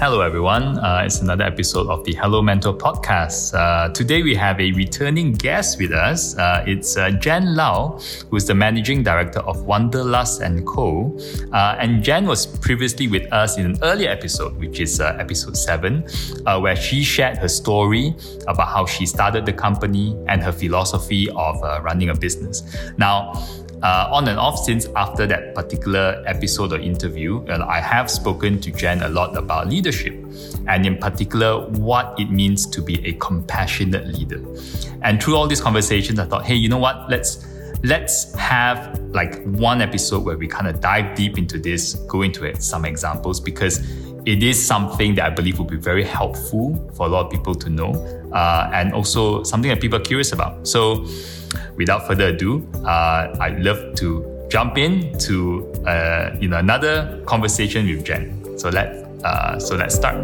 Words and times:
Hello, 0.00 0.22
everyone. 0.22 0.78
Uh, 0.78 1.02
it's 1.04 1.20
another 1.20 1.44
episode 1.44 1.88
of 1.88 2.02
the 2.04 2.14
Hello 2.14 2.40
Mentor 2.40 2.72
podcast. 2.72 3.52
Uh, 3.52 3.90
today, 3.92 4.22
we 4.22 4.34
have 4.34 4.58
a 4.58 4.72
returning 4.72 5.32
guest 5.32 5.78
with 5.78 5.92
us. 5.92 6.34
Uh, 6.38 6.64
it's 6.66 6.96
uh, 6.96 7.10
Jen 7.10 7.54
Lau, 7.54 8.00
who's 8.30 8.46
the 8.46 8.54
managing 8.54 9.02
director 9.02 9.40
of 9.40 9.66
Wanderlust 9.66 10.40
and 10.40 10.66
Co. 10.66 11.14
Uh, 11.52 11.76
and 11.78 12.02
Jen 12.02 12.26
was 12.26 12.46
previously 12.46 13.06
with 13.06 13.30
us 13.30 13.58
in 13.58 13.66
an 13.66 13.78
earlier 13.82 14.08
episode, 14.08 14.56
which 14.56 14.80
is 14.80 14.98
uh, 14.98 15.14
episode 15.20 15.58
seven, 15.58 16.06
where 16.60 16.76
she 16.76 17.04
shared 17.04 17.36
her 17.36 17.48
story 17.48 18.14
about 18.48 18.68
how 18.68 18.86
she 18.86 19.04
started 19.04 19.44
the 19.44 19.52
company 19.52 20.16
and 20.26 20.42
her 20.42 20.52
philosophy 20.52 21.28
of 21.36 21.60
running 21.84 22.08
a 22.08 22.14
business. 22.14 22.62
Now, 22.96 23.32
uh, 23.84 24.08
on 24.10 24.26
and 24.28 24.38
off 24.38 24.58
since 24.58 24.86
after 24.96 25.26
that 25.26 25.54
particular 25.54 26.22
episode 26.26 26.72
or 26.72 26.78
interview, 26.78 27.44
uh, 27.48 27.66
I 27.68 27.80
have 27.80 28.10
spoken 28.10 28.58
to 28.62 28.70
Jen 28.70 29.02
a 29.02 29.10
lot 29.10 29.36
about 29.36 29.68
leadership 29.68 30.14
and 30.66 30.86
in 30.86 30.96
particular 30.96 31.68
what 31.68 32.18
it 32.18 32.30
means 32.30 32.66
to 32.68 32.80
be 32.80 33.06
a 33.06 33.12
compassionate 33.14 34.06
leader. 34.06 34.42
And 35.02 35.22
through 35.22 35.36
all 35.36 35.46
these 35.46 35.60
conversations, 35.60 36.18
I 36.18 36.24
thought, 36.24 36.46
hey, 36.46 36.54
you 36.54 36.70
know 36.70 36.78
what? 36.78 37.10
Let's 37.10 37.46
let's 37.82 38.34
have 38.36 38.98
like 39.10 39.44
one 39.44 39.82
episode 39.82 40.24
where 40.24 40.38
we 40.38 40.48
kind 40.48 40.66
of 40.66 40.80
dive 40.80 41.14
deep 41.14 41.36
into 41.36 41.58
this, 41.58 41.92
go 42.08 42.22
into 42.22 42.44
it, 42.44 42.62
some 42.62 42.86
examples 42.86 43.38
because 43.38 43.80
it 44.24 44.42
is 44.42 44.66
something 44.66 45.14
that 45.16 45.26
I 45.26 45.30
believe 45.30 45.58
will 45.58 45.66
be 45.66 45.76
very 45.76 46.04
helpful 46.04 46.90
for 46.96 47.04
a 47.04 47.10
lot 47.10 47.26
of 47.26 47.30
people 47.30 47.54
to 47.56 47.68
know, 47.68 47.92
uh, 48.32 48.70
and 48.72 48.94
also 48.94 49.42
something 49.42 49.68
that 49.68 49.82
people 49.82 49.98
are 49.98 50.02
curious 50.02 50.32
about. 50.32 50.66
So 50.66 51.04
without 51.76 52.06
further 52.06 52.28
ado, 52.28 52.66
uh, 52.84 53.36
I'd 53.40 53.60
love 53.60 53.94
to 53.96 54.46
jump 54.48 54.78
into 54.78 55.72
uh, 55.86 56.36
you 56.40 56.48
know 56.48 56.58
another 56.58 57.22
conversation 57.26 57.86
with 57.86 58.04
Jen. 58.04 58.58
So 58.58 58.68
let 58.68 58.88
uh, 59.24 59.58
so 59.58 59.76
let's 59.76 59.94
start. 59.94 60.22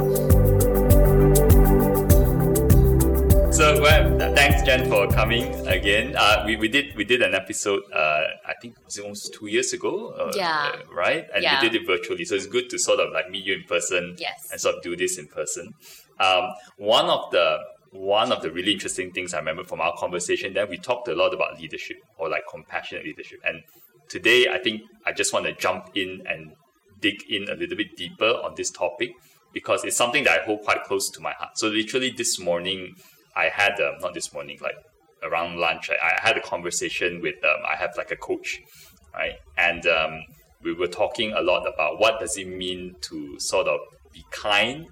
So 3.53 3.83
well, 3.83 4.34
thanks 4.34 4.62
Jen 4.62 4.89
for 4.89 5.09
coming 5.09 5.45
again. 5.67 6.14
Uh, 6.17 6.45
we, 6.47 6.56
we 6.56 6.69
did 6.69 6.95
we 6.97 7.05
did 7.05 7.20
an 7.20 7.34
episode. 7.34 7.83
Uh, 7.92 8.25
I 8.47 8.55
think 8.62 8.77
it 8.78 8.84
was 8.84 8.98
almost 8.98 9.34
two 9.34 9.48
years 9.48 9.72
ago. 9.72 10.15
Uh, 10.15 10.33
yeah. 10.34 10.72
Uh, 10.72 10.94
right. 10.94 11.27
And 11.34 11.42
yeah. 11.42 11.61
we 11.61 11.69
did 11.69 11.83
it 11.83 11.87
virtually, 11.87 12.25
so 12.25 12.37
it's 12.37 12.47
good 12.47 12.70
to 12.70 12.78
sort 12.78 13.00
of 13.00 13.12
like 13.12 13.28
meet 13.28 13.44
you 13.44 13.55
in 13.56 13.65
person. 13.65 14.17
Yes. 14.19 14.48
And 14.50 14.61
sort 14.61 14.77
of 14.77 14.83
do 14.83 14.97
this 14.97 15.19
in 15.19 15.27
person. 15.27 15.75
Um, 16.20 16.55
one 16.77 17.06
of 17.06 17.31
the 17.33 17.59
one 17.92 18.30
of 18.30 18.42
the 18.42 18.50
really 18.50 18.72
interesting 18.72 19.10
things 19.10 19.34
I 19.34 19.38
remember 19.38 19.64
from 19.64 19.80
our 19.80 19.94
conversation 19.96 20.55
then 20.55 20.69
we 20.69 20.78
talked 20.78 21.08
a 21.08 21.14
lot 21.14 21.34
about 21.34 21.60
leadership 21.60 21.97
or 22.19 22.28
like 22.28 22.44
compassionate 22.50 23.05
leadership. 23.05 23.41
And 23.44 23.62
today 24.08 24.48
I 24.48 24.58
think 24.58 24.82
I 25.06 25.12
just 25.12 25.32
want 25.32 25.47
to 25.47 25.52
jump 25.52 25.91
in 25.94 26.22
and 26.27 26.52
dig 27.00 27.22
in 27.28 27.48
a 27.48 27.55
little 27.55 27.77
bit 27.77 27.97
deeper 27.97 28.28
on 28.44 28.55
this 28.56 28.70
topic 28.70 29.12
because 29.52 29.84
it's 29.84 29.97
something 29.97 30.24
that 30.24 30.41
I 30.41 30.44
hold 30.44 30.62
quite 30.62 30.84
close 30.84 31.10
to 31.10 31.20
my 31.20 31.32
heart. 31.32 31.58
So 31.58 31.69
literally 31.69 32.10
this 32.10 32.38
morning 32.38 32.94
I 33.34 33.48
had 33.48 33.80
um, 33.80 33.94
not 34.00 34.14
this 34.14 34.32
morning 34.32 34.58
like 34.62 34.77
around 35.22 35.58
lunch 35.58 35.91
I, 35.91 35.94
I 36.06 36.20
had 36.20 36.36
a 36.36 36.41
conversation 36.41 37.20
with 37.20 37.44
um, 37.44 37.62
I 37.69 37.77
have 37.77 37.91
like 37.97 38.10
a 38.10 38.16
coach 38.16 38.60
right 39.12 39.34
and 39.58 39.84
um, 39.86 40.22
we 40.62 40.72
were 40.72 40.86
talking 40.86 41.32
a 41.32 41.41
lot 41.41 41.66
about 41.66 41.98
what 41.98 42.20
does 42.20 42.36
it 42.36 42.47
mean 42.47 42.94
to 43.02 43.38
sort 43.41 43.66
of 43.66 43.80
be 44.12 44.25
kind 44.30 44.86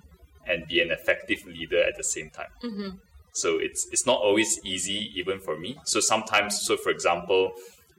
and 0.49 0.67
be 0.67 0.81
an 0.81 0.91
effective 0.91 1.45
leader 1.47 1.83
at 1.83 1.97
the 1.97 2.05
same 2.05 2.31
time. 2.31 2.51
Mm-hmm. 2.63 2.91
So 3.33 3.59
it's 3.59 3.87
it's 3.93 4.07
not 4.07 4.21
always 4.21 4.61
easy 4.65 5.13
even 5.15 5.39
for 5.39 5.59
me. 5.59 5.79
So 5.85 6.01
sometimes, 6.01 6.61
so 6.61 6.77
for 6.77 6.91
example, 6.91 7.53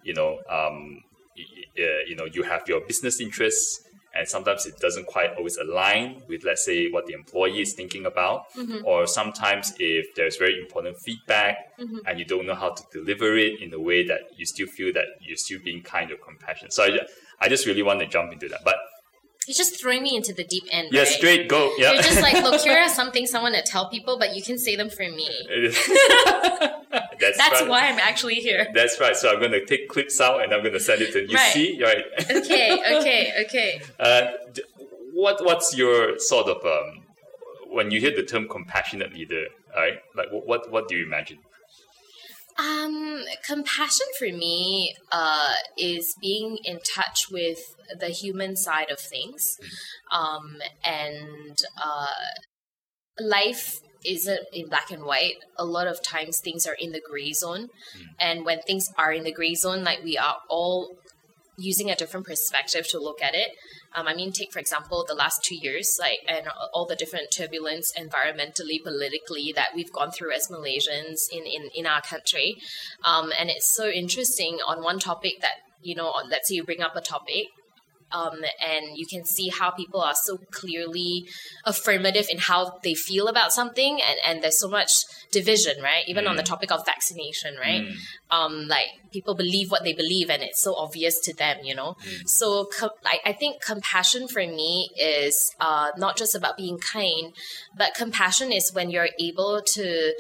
you 0.04 0.14
know, 0.14 0.40
um, 0.50 1.04
uh, 1.38 2.02
you 2.08 2.16
know, 2.16 2.26
you 2.26 2.44
have 2.44 2.68
your 2.68 2.82
business 2.82 3.22
interests, 3.22 3.82
and 4.14 4.28
sometimes 4.28 4.66
it 4.66 4.78
doesn't 4.80 5.08
quite 5.08 5.34
always 5.38 5.58
align 5.58 6.22
with, 6.28 6.44
let's 6.44 6.66
say, 6.66 6.90
what 6.90 7.06
the 7.06 7.14
employee 7.14 7.62
is 7.62 7.74
thinking 7.74 8.06
about. 8.06 8.52
Mm-hmm. 8.54 8.86
Or 8.86 9.08
sometimes 9.08 9.74
if 9.80 10.14
there's 10.16 10.38
very 10.38 10.60
important 10.60 10.98
feedback 10.98 11.78
mm-hmm. 11.80 12.00
and 12.08 12.20
you 12.20 12.26
don't 12.26 12.46
know 12.46 12.56
how 12.56 12.72
to 12.72 12.84
deliver 12.92 13.38
it 13.38 13.62
in 13.62 13.74
a 13.74 13.80
way 13.80 14.06
that 14.08 14.22
you 14.36 14.46
still 14.46 14.68
feel 14.68 14.92
that 14.94 15.06
you're 15.22 15.38
still 15.38 15.60
being 15.64 15.84
kind 15.84 16.12
or 16.12 16.18
compassionate. 16.18 16.74
So 16.74 16.84
I, 16.84 17.00
I 17.40 17.50
just 17.50 17.66
really 17.66 17.84
want 17.84 18.00
to 18.00 18.08
jump 18.08 18.34
into 18.34 18.50
that, 18.50 18.62
but 18.66 18.76
you're 19.50 19.56
just 19.56 19.82
throwing 19.82 20.04
me 20.04 20.16
into 20.16 20.32
the 20.32 20.44
deep 20.44 20.66
end. 20.72 20.90
Yeah, 20.92 21.00
right? 21.00 21.08
straight 21.08 21.50
go. 21.50 21.74
Yeah. 21.80 21.94
You're 21.94 22.04
just 22.04 22.22
like, 22.22 22.44
look, 22.44 22.62
here 22.62 22.78
are 22.78 22.88
some 23.00 23.12
things 23.12 23.32
to 23.32 23.64
tell 23.66 23.90
people, 23.90 24.20
but 24.20 24.36
you 24.36 24.44
can 24.44 24.60
say 24.60 24.76
them 24.76 24.92
for 24.92 25.10
me. 25.10 25.28
That's, 27.20 27.38
That's 27.38 27.62
right. 27.62 27.68
why 27.68 27.88
I'm 27.88 27.98
actually 27.98 28.36
here. 28.36 28.68
That's 28.76 29.00
right. 29.00 29.16
So 29.16 29.32
I'm 29.32 29.40
going 29.40 29.52
to 29.54 29.66
take 29.66 29.90
clips 29.90 30.22
out 30.22 30.44
and 30.44 30.54
I'm 30.54 30.62
going 30.62 30.74
to 30.74 30.80
send 30.80 31.02
it 31.02 31.14
to 31.14 31.28
you. 31.28 31.36
Right. 31.36 31.52
See, 31.52 31.82
right? 31.82 32.04
okay, 32.30 33.00
okay, 33.00 33.34
okay. 33.46 33.82
Uh, 34.00 34.28
what 35.14 35.44
What's 35.44 35.76
your 35.76 36.20
sort 36.20 36.48
of 36.48 36.64
um, 36.64 37.02
when 37.72 37.90
you 37.90 38.00
hear 38.00 38.16
the 38.16 38.24
term 38.24 38.48
compassionate 38.48 39.14
leader? 39.14 39.48
Right? 39.76 40.00
Like 40.16 40.28
what 40.32 40.72
What 40.72 40.88
do 40.88 40.96
you 40.96 41.06
imagine? 41.06 41.40
Um, 42.60 43.24
compassion 43.48 44.08
for 44.18 44.26
me 44.26 44.94
uh, 45.12 45.54
is 45.78 46.14
being 46.22 46.58
in 46.66 46.80
touch 46.96 47.28
with 47.32 47.60
the 48.00 48.08
human 48.10 48.56
side 48.58 48.92
of 48.92 49.00
things, 49.00 49.58
um, 50.12 50.58
and 50.84 51.58
uh, 51.82 52.08
life 53.20 53.80
isn't 54.06 54.42
in 54.54 54.68
black 54.68 54.92
and 54.92 55.04
white. 55.04 55.36
A 55.58 55.66
lot 55.66 55.88
of 55.88 56.04
times 56.04 56.40
things 56.44 56.66
are 56.68 56.76
in 56.80 56.92
the 56.92 57.02
gray 57.10 57.32
zone, 57.32 57.68
Mm. 57.98 58.04
and 58.20 58.46
when 58.46 58.62
things 58.62 58.88
are 58.98 59.14
in 59.14 59.24
the 59.24 59.32
gray 59.32 59.56
zone, 59.56 59.84
like 59.84 60.04
we 60.04 60.18
are 60.18 60.38
all 60.50 60.98
using 61.58 61.90
a 61.90 61.96
different 61.96 62.26
perspective 62.26 62.88
to 62.90 63.00
look 63.00 63.22
at 63.22 63.36
it. 63.36 63.50
Um, 63.96 64.08
I 64.08 64.14
mean, 64.14 64.32
take 64.32 64.52
for 64.52 64.60
example 64.60 65.06
the 65.08 65.16
last 65.16 65.44
two 65.44 65.56
years, 65.56 65.98
like 66.00 66.20
and 66.28 66.48
all 66.74 66.86
the 66.86 66.96
different 66.96 67.32
turbulence 67.32 67.92
environmentally, 67.98 68.84
politically 68.84 69.52
that 69.56 69.70
we've 69.76 69.92
gone 69.92 70.12
through 70.12 70.34
as 70.34 70.48
Malaysians 70.48 71.30
in 71.32 71.46
in, 71.46 71.70
in 71.76 71.86
our 71.86 72.02
country, 72.02 72.58
um, 73.04 73.32
and 73.38 73.50
it's 73.50 73.74
so 73.76 73.88
interesting 73.88 74.60
on 74.68 74.84
one 74.84 75.00
topic 75.00 75.42
that 75.42 75.56
you 75.82 75.96
know, 75.96 76.14
let's 76.30 76.50
say 76.50 76.56
you 76.56 76.64
bring 76.64 76.82
up 76.82 76.96
a 76.96 77.02
topic. 77.02 77.48
Um, 78.12 78.44
and 78.66 78.98
you 78.98 79.06
can 79.06 79.26
see 79.26 79.50
how 79.50 79.72
people 79.72 80.02
are 80.02 80.16
so 80.16 80.38
clearly 80.52 81.28
affirmative 81.66 82.28
in 82.30 82.40
how 82.40 82.80
they 82.84 82.94
feel 82.94 83.28
about 83.28 83.54
something, 83.54 84.00
and, 84.02 84.18
and 84.26 84.44
there's 84.44 84.60
so 84.60 84.70
much 84.70 84.92
division, 85.32 85.82
right? 85.84 86.04
Even 86.08 86.28
on 86.28 86.36
the 86.36 86.44
topic 86.44 86.72
of 86.72 86.86
vaccination, 86.86 87.56
right? 87.60 87.84
Mm. 87.84 87.96
um, 88.32 88.68
like 88.68 88.88
people 89.12 89.34
believe 89.36 89.72
what 89.72 89.84
they 89.84 89.94
believe 89.94 90.30
and 90.30 90.44
it's 90.44 90.62
so 90.62 90.76
obvious 90.76 91.20
to 91.20 91.34
them 91.34 91.58
you 91.64 91.74
know 91.74 91.96
Mm. 92.00 92.28
so 92.28 92.66
co- 92.66 92.92
I, 93.06 93.20
I 93.26 93.34
think 93.34 93.62
compassion 93.62 94.28
for 94.28 94.40
me 94.40 94.90
is 95.00 95.56
uh, 95.60 95.90
not 95.98 96.16
just 96.18 96.36
about 96.36 96.56
being 96.58 96.78
kind 96.78 97.34
but 97.76 97.94
compassion 97.96 98.52
is 98.52 98.72
when 98.74 98.90
you're 98.92 99.10
able 99.20 99.62
to 99.74 100.14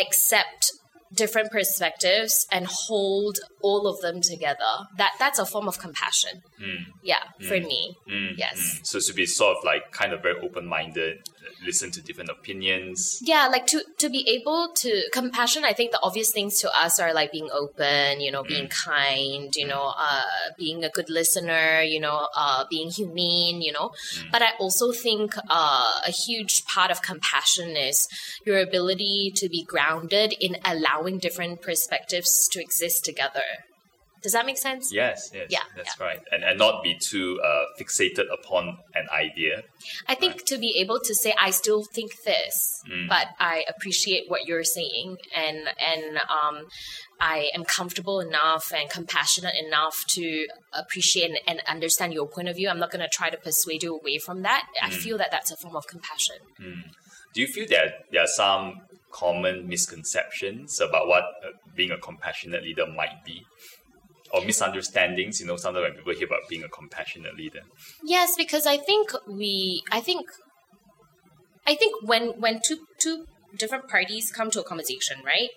accept 0.00 0.72
different 1.12 1.50
perspectives 1.50 2.46
and 2.52 2.66
hold 2.66 3.38
all 3.62 3.86
of 3.86 4.00
them 4.00 4.20
together 4.20 4.72
that 4.96 5.12
that's 5.18 5.38
a 5.38 5.46
form 5.46 5.66
of 5.68 5.78
compassion 5.78 6.42
Mm. 6.60 6.84
yeah 7.02 7.22
for 7.48 7.58
me 7.58 7.96
Mm, 8.08 8.34
Yes. 8.36 8.58
mm. 8.58 8.86
So 8.86 9.00
to 9.00 9.12
be 9.14 9.26
sort 9.26 9.56
of 9.58 9.64
like 9.64 9.92
kind 9.92 10.12
of 10.12 10.22
very 10.22 10.38
open 10.40 10.66
minded, 10.66 11.18
listen 11.64 11.90
to 11.90 12.00
different 12.02 12.30
opinions. 12.30 13.20
yeah 13.22 13.46
like 13.46 13.66
to 13.66 13.82
to 13.98 14.08
be 14.08 14.26
able 14.28 14.72
to 14.74 15.02
compassion 15.12 15.64
i 15.64 15.72
think 15.72 15.90
the 15.92 16.00
obvious 16.02 16.30
things 16.32 16.58
to 16.60 16.70
us 16.78 16.98
are 16.98 17.12
like 17.12 17.32
being 17.32 17.48
open 17.52 18.20
you 18.20 18.30
know 18.30 18.42
being 18.42 18.68
kind 18.68 19.54
you 19.56 19.66
know 19.66 19.92
uh 19.96 20.22
being 20.58 20.84
a 20.84 20.90
good 20.90 21.08
listener 21.10 21.82
you 21.82 22.00
know 22.00 22.28
uh 22.36 22.64
being 22.70 22.90
humane 22.90 23.62
you 23.62 23.72
know. 23.72 23.90
But 24.32 24.42
i 24.42 24.50
also 24.58 24.92
think 24.92 25.34
uh 25.48 25.92
a 26.06 26.10
huge 26.10 26.64
part 26.64 26.90
of 26.90 27.02
compassion 27.02 27.76
is 27.76 28.08
your 28.44 28.58
ability 28.58 29.32
to 29.36 29.48
be 29.48 29.64
grounded 29.64 30.34
in 30.40 30.56
allowing 30.64 31.18
different 31.18 31.62
perspectives 31.62 32.48
to 32.48 32.60
exist 32.60 33.04
together 33.04 33.42
does 34.22 34.32
that 34.32 34.44
make 34.46 34.58
sense 34.58 34.92
Yes, 34.92 35.30
yes, 35.34 35.46
Yeah, 35.50 35.64
that's 35.76 35.98
right, 36.00 36.20
and 36.32 36.44
and 36.44 36.58
not 36.58 36.82
be 36.82 36.94
too 36.98 37.40
uh, 37.42 37.64
fixated 37.78 38.26
upon 38.32 38.78
an 38.94 39.06
idea. 39.12 39.62
I 40.08 40.14
think 40.14 40.44
to 40.46 40.58
be 40.58 40.76
able 40.82 41.00
to 41.00 41.14
say 41.14 41.32
I 41.38 41.50
still 41.50 41.82
think 41.96 42.10
this, 42.24 42.82
Mm. 42.88 43.08
but 43.08 43.26
I 43.38 43.64
appreciate 43.68 44.24
what 44.28 44.46
you're 44.46 44.64
saying, 44.64 45.16
and 45.36 45.58
and 45.92 46.18
um, 46.38 46.66
I 47.20 47.50
am 47.54 47.64
comfortable 47.64 48.20
enough 48.20 48.72
and 48.72 48.88
compassionate 48.88 49.54
enough 49.66 50.04
to 50.16 50.46
appreciate 50.72 51.30
and, 51.30 51.38
and 51.46 51.60
understand 51.66 52.14
your 52.14 52.26
point 52.26 52.48
of 52.48 52.56
view. 52.56 52.68
I'm 52.70 52.78
not 52.78 52.90
going 52.90 53.02
to 53.08 53.08
try 53.20 53.28
to 53.30 53.36
persuade 53.36 53.82
you 53.82 53.92
away 54.00 54.18
from 54.18 54.42
that. 54.42 54.64
I 54.82 54.90
feel 54.90 55.18
that 55.18 55.30
that's 55.30 55.50
a 55.50 55.56
form 55.56 55.76
of 55.76 55.86
compassion. 55.86 56.36
Do 57.34 57.40
you 57.40 57.46
feel 57.46 57.66
that 57.68 57.88
there 58.10 58.22
are 58.22 58.26
some 58.26 58.80
common 59.12 59.68
misconceptions 59.68 60.80
about 60.80 61.06
what 61.08 61.24
uh, 61.44 61.50
being 61.74 61.90
a 61.90 61.98
compassionate 61.98 62.62
leader 62.62 62.86
might 62.86 63.24
be? 63.24 63.44
Or 64.32 64.44
misunderstandings, 64.44 65.40
you 65.40 65.46
know, 65.46 65.56
sometimes 65.56 65.82
when 65.82 65.94
people 65.94 66.14
hear 66.14 66.26
about 66.26 66.48
being 66.48 66.62
a 66.62 66.68
compassionate 66.68 67.36
leader. 67.36 67.62
Yes, 68.04 68.34
because 68.36 68.64
I 68.66 68.76
think 68.76 69.10
we, 69.26 69.82
I 69.90 70.00
think, 70.00 70.26
I 71.66 71.74
think 71.74 72.08
when 72.08 72.40
when 72.40 72.60
two 72.64 72.86
two 72.98 73.26
different 73.56 73.88
parties 73.88 74.30
come 74.30 74.50
to 74.52 74.60
a 74.60 74.64
conversation, 74.64 75.18
right? 75.24 75.48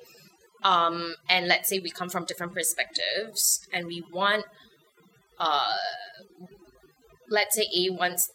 Um, 0.63 1.15
and 1.29 1.47
let's 1.47 1.69
say 1.69 1.79
we 1.79 1.91
come 1.91 2.09
from 2.09 2.25
different 2.25 2.53
perspectives, 2.53 3.67
and 3.71 3.85
we 3.85 4.03
want 4.11 4.45
uh, 5.37 5.73
let's 7.29 7.55
say 7.55 7.67
A 7.75 7.89
wants 7.89 8.31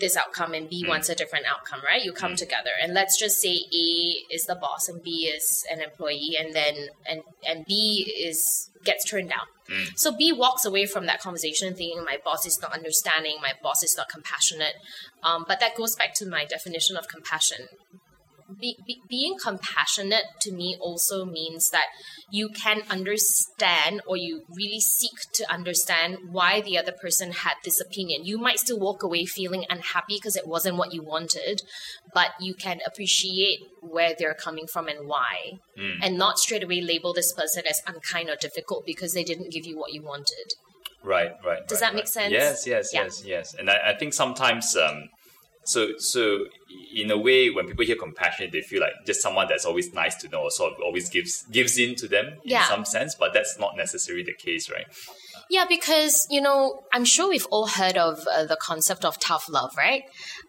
this 0.00 0.16
outcome 0.16 0.54
and 0.54 0.68
B 0.68 0.82
Mm. 0.84 0.88
wants 0.88 1.08
a 1.08 1.14
different 1.14 1.46
outcome, 1.46 1.80
right? 1.86 2.02
You 2.02 2.12
come 2.12 2.34
together 2.36 2.70
and 2.82 2.94
let's 2.94 3.18
just 3.18 3.40
say 3.40 3.54
A 3.72 3.86
is 4.30 4.44
the 4.46 4.54
boss 4.54 4.88
and 4.88 5.02
B 5.02 5.30
is 5.34 5.64
an 5.70 5.80
employee 5.80 6.36
and 6.38 6.54
then 6.54 6.88
and 7.06 7.22
and 7.46 7.64
B 7.66 8.10
is 8.28 8.70
gets 8.82 9.04
turned 9.04 9.28
down. 9.28 9.46
Mm. 9.68 9.86
So 9.96 10.10
B 10.16 10.32
walks 10.32 10.64
away 10.64 10.86
from 10.86 11.06
that 11.06 11.20
conversation 11.20 11.74
thinking 11.74 12.02
my 12.04 12.18
boss 12.24 12.46
is 12.46 12.60
not 12.62 12.72
understanding, 12.72 13.36
my 13.42 13.52
boss 13.62 13.82
is 13.82 13.94
not 13.96 14.08
compassionate. 14.08 14.74
Um, 15.22 15.44
but 15.46 15.60
that 15.60 15.76
goes 15.76 15.94
back 15.94 16.14
to 16.14 16.26
my 16.26 16.44
definition 16.46 16.96
of 16.96 17.06
compassion. 17.06 17.68
Be, 18.58 18.76
be, 18.86 19.00
being 19.08 19.36
compassionate 19.42 20.24
to 20.40 20.52
me 20.52 20.76
also 20.80 21.24
means 21.24 21.70
that 21.70 21.86
you 22.30 22.48
can 22.48 22.82
understand 22.90 24.02
or 24.06 24.16
you 24.16 24.42
really 24.48 24.80
seek 24.80 25.32
to 25.34 25.52
understand 25.52 26.18
why 26.30 26.60
the 26.60 26.78
other 26.78 26.92
person 26.92 27.32
had 27.32 27.54
this 27.64 27.80
opinion. 27.80 28.24
You 28.24 28.38
might 28.38 28.58
still 28.60 28.78
walk 28.78 29.02
away 29.02 29.24
feeling 29.24 29.64
unhappy 29.68 30.16
because 30.16 30.36
it 30.36 30.46
wasn't 30.46 30.76
what 30.76 30.92
you 30.92 31.02
wanted, 31.02 31.62
but 32.14 32.30
you 32.40 32.54
can 32.54 32.80
appreciate 32.86 33.60
where 33.80 34.14
they're 34.18 34.34
coming 34.34 34.66
from 34.66 34.88
and 34.88 35.06
why, 35.06 35.58
Mm. 35.78 35.98
and 36.02 36.18
not 36.18 36.38
straight 36.38 36.64
away 36.64 36.80
label 36.80 37.12
this 37.12 37.32
person 37.32 37.64
as 37.68 37.80
unkind 37.86 38.28
or 38.28 38.36
difficult 38.36 38.84
because 38.86 39.12
they 39.14 39.24
didn't 39.24 39.50
give 39.52 39.66
you 39.66 39.78
what 39.78 39.92
you 39.92 40.02
wanted. 40.02 40.54
Right, 41.02 41.32
right. 41.44 41.66
Does 41.66 41.80
right, 41.80 41.88
that 41.88 41.94
make 41.94 42.08
sense? 42.08 42.32
Yes, 42.32 42.66
yes, 42.66 42.92
Yeah. 42.92 43.04
yes, 43.04 43.22
yes. 43.24 43.54
And 43.54 43.70
I, 43.70 43.90
I 43.90 43.94
think 43.96 44.12
sometimes, 44.12 44.76
um, 44.76 45.08
so 45.64 45.96
so 45.98 46.46
in 46.94 47.10
a 47.10 47.18
way, 47.18 47.50
when 47.50 47.66
people 47.66 47.84
hear 47.84 47.96
compassion, 47.96 48.50
they 48.52 48.62
feel 48.62 48.80
like 48.80 48.92
just 49.06 49.22
someone 49.22 49.46
that's 49.48 49.64
always 49.64 49.92
nice 49.92 50.16
to 50.16 50.28
know, 50.28 50.42
or 50.42 50.50
sort 50.50 50.72
of 50.72 50.78
always 50.82 51.08
gives 51.08 51.42
gives 51.44 51.78
in 51.78 51.94
to 51.96 52.08
them 52.08 52.26
in 52.44 52.50
Yeah. 52.50 52.68
some 52.68 52.84
sense. 52.84 53.14
But 53.14 53.32
that's 53.32 53.58
not 53.58 53.76
necessarily 53.76 54.24
the 54.24 54.34
case, 54.34 54.70
right? 54.70 54.86
Yeah, 55.48 55.64
because 55.68 56.26
you 56.30 56.40
know, 56.40 56.84
I'm 56.92 57.04
sure 57.04 57.28
we've 57.28 57.46
all 57.50 57.66
heard 57.66 57.96
of 57.96 58.26
uh, 58.26 58.44
the 58.44 58.56
concept 58.56 59.04
of 59.04 59.18
tough 59.18 59.48
love, 59.48 59.72
right? 59.76 60.04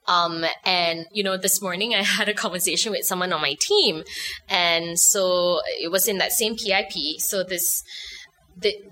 Um, 0.07 0.45
and 0.65 1.05
you 1.11 1.23
know, 1.23 1.37
this 1.37 1.61
morning 1.61 1.93
I 1.95 2.03
had 2.19 2.29
a 2.29 2.33
conversation 2.33 2.91
with 2.91 3.05
someone 3.05 3.33
on 3.33 3.41
my 3.41 3.55
team, 3.59 4.03
and 4.49 4.99
so 4.99 5.61
it 5.79 5.91
was 5.91 6.07
in 6.07 6.17
that 6.19 6.31
same 6.31 6.55
PIP. 6.55 7.19
So 7.19 7.43
this. 7.43 7.83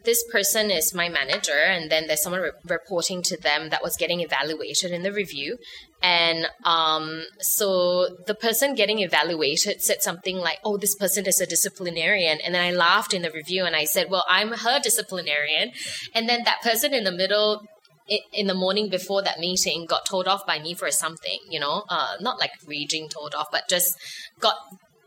This 0.03 0.23
person 0.31 0.71
is 0.71 0.95
my 0.95 1.09
manager, 1.09 1.51
and 1.53 1.91
then 1.91 2.07
there's 2.07 2.23
someone 2.23 2.41
re- 2.41 2.51
reporting 2.65 3.21
to 3.23 3.37
them 3.37 3.69
that 3.69 3.83
was 3.83 3.97
getting 3.97 4.21
evaluated 4.21 4.89
in 4.91 5.03
the 5.03 5.11
review. 5.11 5.57
And 6.01 6.47
um, 6.63 7.23
so 7.39 8.07
the 8.25 8.35
person 8.35 8.75
getting 8.75 8.99
evaluated 8.99 9.81
said 9.81 10.01
something 10.01 10.37
like, 10.37 10.59
Oh, 10.63 10.77
this 10.77 10.95
person 10.95 11.25
is 11.25 11.41
a 11.41 11.45
disciplinarian. 11.45 12.39
And 12.43 12.55
then 12.55 12.61
I 12.61 12.71
laughed 12.71 13.13
in 13.13 13.21
the 13.21 13.31
review 13.31 13.65
and 13.65 13.75
I 13.75 13.85
said, 13.85 14.07
Well, 14.09 14.23
I'm 14.27 14.49
her 14.49 14.79
disciplinarian. 14.79 15.71
And 16.13 16.29
then 16.29 16.43
that 16.43 16.61
person 16.61 16.93
in 16.93 17.03
the 17.03 17.11
middle, 17.11 17.63
in 18.33 18.47
the 18.47 18.53
morning 18.53 18.89
before 18.89 19.21
that 19.23 19.39
meeting, 19.39 19.85
got 19.85 20.05
told 20.05 20.27
off 20.27 20.45
by 20.47 20.59
me 20.59 20.73
for 20.73 20.89
something, 20.89 21.39
you 21.49 21.59
know, 21.59 21.83
uh, 21.89 22.13
not 22.21 22.39
like 22.39 22.51
raging 22.65 23.09
told 23.09 23.35
off, 23.35 23.47
but 23.51 23.63
just 23.69 23.97
got, 24.39 24.55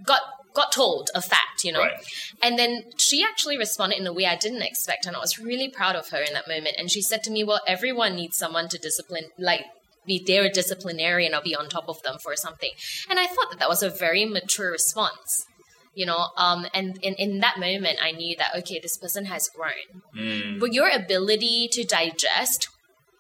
got, 0.05 0.21
got 0.55 0.73
told 0.73 1.09
a 1.15 1.23
fact, 1.23 1.65
you 1.65 1.73
know. 1.73 1.81
Right. 1.81 1.95
And 2.43 2.59
then 2.59 2.85
she 2.99 3.25
actually 3.25 3.57
responded 3.57 3.99
in 3.99 4.07
a 4.07 4.13
way 4.13 4.27
I 4.27 4.37
didn't 4.37 4.63
expect, 4.63 5.07
and 5.07 5.17
I 5.17 5.19
was 5.19 5.39
really 5.39 5.69
proud 5.69 5.97
of 5.97 6.11
her 6.11 6.21
in 6.21 6.35
that 6.35 6.47
moment. 6.47 6.77
And 6.79 6.91
she 6.91 7.01
said 7.01 7.23
to 7.25 7.31
me, 7.31 7.43
"Well, 7.43 7.61
everyone 7.67 8.17
needs 8.17 8.37
someone 8.37 8.69
to 8.69 8.79
discipline, 8.79 9.29
like 9.39 9.65
be 10.07 10.23
their 10.25 10.49
disciplinarian 10.51 11.35
or 11.35 11.43
be 11.43 11.55
on 11.55 11.69
top 11.69 11.89
of 11.89 12.03
them 12.03 12.17
for 12.23 12.35
something." 12.37 12.71
And 13.09 13.19
I 13.19 13.27
thought 13.27 13.51
that 13.51 13.59
that 13.59 13.69
was 13.69 13.83
a 13.83 13.91
very 13.91 14.25
mature 14.25 14.71
response, 14.71 15.47
you 15.95 16.07
know. 16.07 16.29
Um, 16.37 16.67
and 16.75 16.99
in 17.03 17.15
in 17.15 17.41
that 17.41 17.59
moment, 17.59 17.99
I 18.03 18.13
knew 18.13 18.37
that 18.37 18.55
okay, 18.59 18.79
this 18.81 18.97
person 18.99 19.27
has 19.27 19.49
grown. 19.49 20.03
Mm, 20.17 20.61
But 20.61 20.73
your 20.73 20.89
ability 20.89 21.69
to 21.73 21.85
digest 21.85 22.69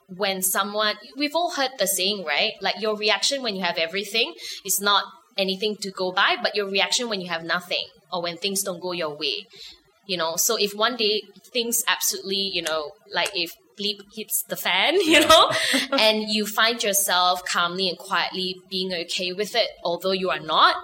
when 0.08 0.43
someone 0.43 0.96
we've 1.17 1.34
all 1.34 1.52
heard 1.52 1.70
the 1.79 1.87
saying 1.87 2.25
right 2.25 2.52
like 2.61 2.75
your 2.81 2.96
reaction 2.96 3.43
when 3.43 3.56
you 3.56 3.62
have 3.62 3.79
everything 3.79 4.34
is 4.64 4.81
not 4.81 5.05
anything 5.38 5.76
to 5.76 5.90
go 5.90 6.12
by 6.12 6.37
but 6.43 6.55
your 6.55 6.69
reaction 6.69 7.08
when 7.08 7.20
you 7.20 7.29
have 7.29 7.43
nothing 7.43 7.87
or 8.12 8.23
when 8.23 8.37
things 8.37 8.62
don't 8.62 8.81
go 8.81 8.93
your 8.93 9.17
way 9.17 9.46
you 10.06 10.17
know 10.17 10.37
so 10.37 10.56
if 10.56 10.75
one 10.75 10.96
day 10.96 11.23
things 11.52 11.82
absolutely 11.88 12.50
you 12.52 12.61
know 12.61 12.90
like 13.14 13.31
if 13.34 13.52
bleep 13.78 14.00
hits 14.14 14.42
the 14.48 14.56
fan 14.56 15.00
you 15.00 15.20
know 15.20 15.50
and 15.98 16.24
you 16.28 16.46
find 16.46 16.82
yourself 16.82 17.44
calmly 17.44 17.88
and 17.88 17.98
quietly 17.98 18.56
being 18.70 18.92
okay 18.92 19.32
with 19.32 19.54
it 19.54 19.69
although 19.84 20.12
you 20.12 20.30
are 20.30 20.40
not 20.40 20.76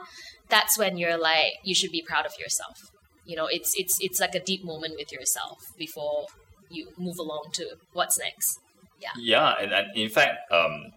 that's 0.48 0.78
when 0.78 0.96
you're 0.96 1.18
like 1.18 1.52
you 1.64 1.74
should 1.74 1.92
be 1.92 2.02
proud 2.02 2.26
of 2.26 2.32
yourself 2.38 2.90
you 3.24 3.36
know 3.36 3.46
it's 3.46 3.74
it's 3.76 3.98
it's 4.00 4.20
like 4.20 4.34
a 4.34 4.40
deep 4.40 4.64
moment 4.64 4.94
with 4.98 5.12
yourself 5.12 5.58
before 5.76 6.26
you 6.70 6.88
move 6.98 7.18
along 7.18 7.48
to 7.52 7.76
what's 7.92 8.18
next 8.18 8.60
yeah, 9.00 9.10
Yeah, 9.16 9.54
and, 9.60 9.72
and 9.72 9.96
in 9.96 10.08
fact, 10.08 10.50
um, 10.52 10.92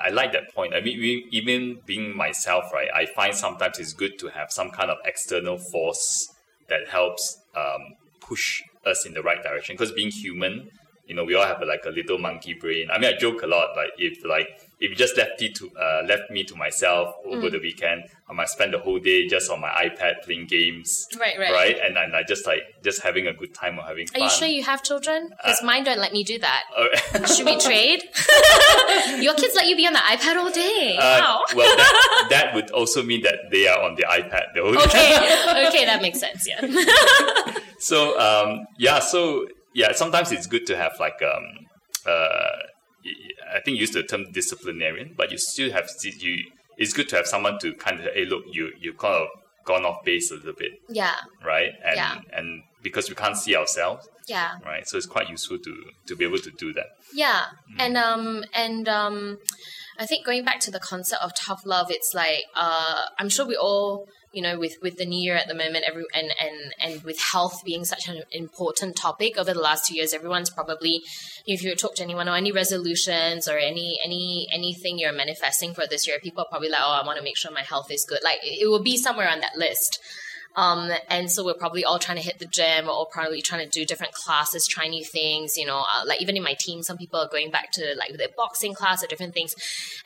I 0.00 0.10
like 0.10 0.32
that 0.32 0.54
point. 0.54 0.74
I 0.74 0.80
mean, 0.80 0.98
we, 0.98 1.26
even 1.30 1.80
being 1.86 2.16
myself, 2.16 2.64
right? 2.72 2.88
I 2.94 3.06
find 3.06 3.34
sometimes 3.34 3.78
it's 3.78 3.92
good 3.92 4.18
to 4.20 4.28
have 4.28 4.50
some 4.50 4.70
kind 4.70 4.90
of 4.90 4.98
external 5.04 5.58
force 5.58 6.28
that 6.68 6.88
helps 6.88 7.38
um, 7.56 7.96
push 8.20 8.62
us 8.86 9.06
in 9.06 9.14
the 9.14 9.22
right 9.22 9.42
direction. 9.42 9.74
Because 9.74 9.92
being 9.92 10.10
human, 10.10 10.70
you 11.06 11.14
know, 11.14 11.24
we 11.24 11.34
all 11.34 11.44
have 11.46 11.60
like 11.66 11.84
a 11.86 11.90
little 11.90 12.18
monkey 12.18 12.54
brain. 12.54 12.88
I 12.90 12.98
mean, 12.98 13.12
I 13.14 13.16
joke 13.18 13.42
a 13.42 13.46
lot. 13.46 13.76
Like 13.76 13.90
if 13.98 14.24
like 14.24 14.48
if 14.80 14.90
you 14.90 14.96
just 14.96 15.16
left 15.16 15.40
it 15.42 15.54
to 15.56 15.70
uh, 15.76 16.02
left 16.06 16.30
me 16.30 16.44
to 16.44 16.56
myself 16.56 17.14
over 17.26 17.48
the 17.50 17.58
weekend, 17.58 18.04
I 18.28 18.32
might 18.32 18.48
spend 18.48 18.72
the 18.74 18.78
whole 18.78 18.98
day 18.98 19.26
just 19.28 19.50
on 19.50 19.60
my 19.60 19.68
iPad 19.70 20.22
playing 20.24 20.46
games. 20.46 21.06
Right, 21.18 21.38
right. 21.38 21.52
Right, 21.52 21.78
and 21.84 21.96
and 21.98 22.14
I 22.16 22.22
just 22.22 22.46
like 22.46 22.62
just 22.82 23.02
having 23.02 23.26
a 23.26 23.32
good 23.34 23.54
time 23.54 23.78
or 23.78 23.82
having 23.82 24.04
are 24.04 24.12
fun. 24.12 24.22
you 24.22 24.30
sure 24.30 24.48
you 24.48 24.62
have 24.64 24.82
children 24.82 25.30
because 25.30 25.62
mine 25.62 25.84
don't 25.84 25.98
let 25.98 26.12
me 26.12 26.22
do 26.24 26.38
that 26.38 26.62
Uh, 26.76 27.26
should 27.32 27.46
we 27.46 27.58
trade 27.58 28.02
your 29.22 29.34
kids 29.34 29.54
let 29.54 29.66
you 29.66 29.76
be 29.76 29.86
on 29.86 29.92
the 29.92 29.98
ipad 30.00 30.36
all 30.36 30.50
day 30.50 30.96
Uh, 30.98 31.18
wow 31.20 31.42
well, 31.56 31.76
that, 31.76 32.26
that 32.30 32.54
would 32.54 32.70
also 32.70 33.02
mean 33.02 33.22
that 33.22 33.36
they 33.50 33.66
are 33.68 33.80
on 33.82 33.94
the 33.94 34.02
iPad 34.02 34.52
the 34.54 34.62
whole 34.62 34.74
time. 34.74 34.84
okay 34.86 35.66
okay 35.68 35.84
that 35.86 36.00
makes 36.02 36.20
sense 36.20 36.46
yeah 36.48 36.60
So 37.78 38.18
um, 38.18 38.66
yeah, 38.78 38.98
so 38.98 39.46
yeah, 39.74 39.92
sometimes 39.92 40.32
it's 40.32 40.46
good 40.46 40.66
to 40.66 40.76
have 40.76 40.92
like 41.00 41.20
um, 41.22 41.44
uh, 42.06 42.56
I 43.54 43.60
think 43.60 43.76
you 43.76 43.82
use 43.82 43.90
the 43.90 44.02
term 44.02 44.24
disciplinarian, 44.32 45.14
but 45.16 45.30
you 45.30 45.38
still 45.38 45.70
have 45.72 45.88
you. 46.02 46.36
It's 46.76 46.92
good 46.92 47.08
to 47.10 47.16
have 47.16 47.26
someone 47.26 47.58
to 47.60 47.74
kind 47.74 48.00
of 48.00 48.06
hey, 48.14 48.24
look, 48.24 48.44
you 48.50 48.72
you 48.80 48.94
kind 48.94 49.14
of 49.22 49.28
gone 49.66 49.84
off 49.84 50.04
base 50.04 50.30
a 50.30 50.34
little 50.34 50.52
bit, 50.58 50.72
yeah 50.88 51.14
right? 51.44 51.70
And 51.84 51.96
Yeah. 51.96 52.16
and 52.32 52.62
because 52.82 53.08
we 53.08 53.14
can't 53.14 53.36
see 53.36 53.56
ourselves, 53.56 54.06
yeah 54.28 54.52
right? 54.64 54.86
So 54.86 54.96
it's 54.98 55.06
quite 55.06 55.28
useful 55.30 55.58
to 55.58 55.74
to 56.08 56.16
be 56.16 56.24
able 56.24 56.38
to 56.38 56.50
do 56.58 56.72
that. 56.74 56.86
Yeah, 57.14 57.44
Mm. 57.72 57.76
and 57.84 57.96
um 57.96 58.44
and 58.54 58.88
um, 58.88 59.38
I 59.98 60.06
think 60.06 60.26
going 60.26 60.44
back 60.44 60.60
to 60.60 60.70
the 60.70 60.80
concept 60.80 61.22
of 61.22 61.32
tough 61.34 61.62
love, 61.64 61.90
it's 61.90 62.12
like 62.14 62.42
uh, 62.54 63.02
I'm 63.18 63.28
sure 63.28 63.46
we 63.46 63.56
all 63.56 64.06
you 64.34 64.42
know 64.42 64.58
with 64.58 64.76
with 64.82 64.96
the 64.96 65.06
new 65.06 65.18
year 65.18 65.36
at 65.36 65.48
the 65.48 65.54
moment, 65.54 65.84
every 65.86 66.04
and 66.14 66.32
and 66.40 66.74
and 66.82 67.02
with 67.04 67.18
health 67.20 67.62
being 67.64 67.84
such 67.84 68.08
an 68.08 68.22
important 68.32 68.96
topic 68.96 69.38
over 69.38 69.54
the 69.54 69.60
last 69.60 69.86
two 69.86 69.94
years, 69.94 70.12
everyone's 70.12 70.50
probably 70.50 71.02
if 71.46 71.62
you 71.62 71.74
talk 71.74 71.94
to 71.96 72.02
anyone 72.02 72.28
or 72.28 72.36
any 72.36 72.52
resolutions 72.52 73.48
or 73.48 73.58
any 73.58 73.98
any 74.04 74.48
anything 74.52 74.98
you're 74.98 75.12
manifesting 75.12 75.74
for 75.74 75.86
this 75.86 76.06
year, 76.06 76.18
people 76.18 76.42
are 76.42 76.48
probably 76.50 76.68
like, 76.68 76.80
oh, 76.82 77.00
I 77.02 77.06
want 77.06 77.18
to 77.18 77.24
make 77.24 77.36
sure 77.36 77.50
my 77.50 77.62
health 77.62 77.90
is 77.90 78.04
good. 78.04 78.20
Like 78.22 78.38
it 78.42 78.62
it 78.62 78.68
will 78.68 78.82
be 78.82 78.96
somewhere 78.96 79.28
on 79.28 79.40
that 79.40 79.56
list. 79.56 80.00
Um, 80.56 80.90
and 81.08 81.30
so 81.30 81.44
we're 81.44 81.54
probably 81.54 81.84
all 81.84 81.98
trying 81.98 82.18
to 82.18 82.22
hit 82.22 82.38
the 82.38 82.46
gym. 82.46 82.86
We're 82.86 83.04
probably 83.06 83.42
trying 83.42 83.64
to 83.64 83.70
do 83.70 83.84
different 83.84 84.12
classes, 84.12 84.66
try 84.66 84.86
new 84.86 85.04
things. 85.04 85.56
You 85.56 85.66
know, 85.66 85.78
uh, 85.80 86.04
like 86.06 86.22
even 86.22 86.36
in 86.36 86.42
my 86.42 86.54
team, 86.58 86.82
some 86.82 86.96
people 86.96 87.20
are 87.20 87.28
going 87.28 87.50
back 87.50 87.72
to 87.72 87.94
like 87.98 88.16
their 88.16 88.28
boxing 88.36 88.74
class 88.74 89.02
or 89.02 89.06
different 89.06 89.34
things. 89.34 89.54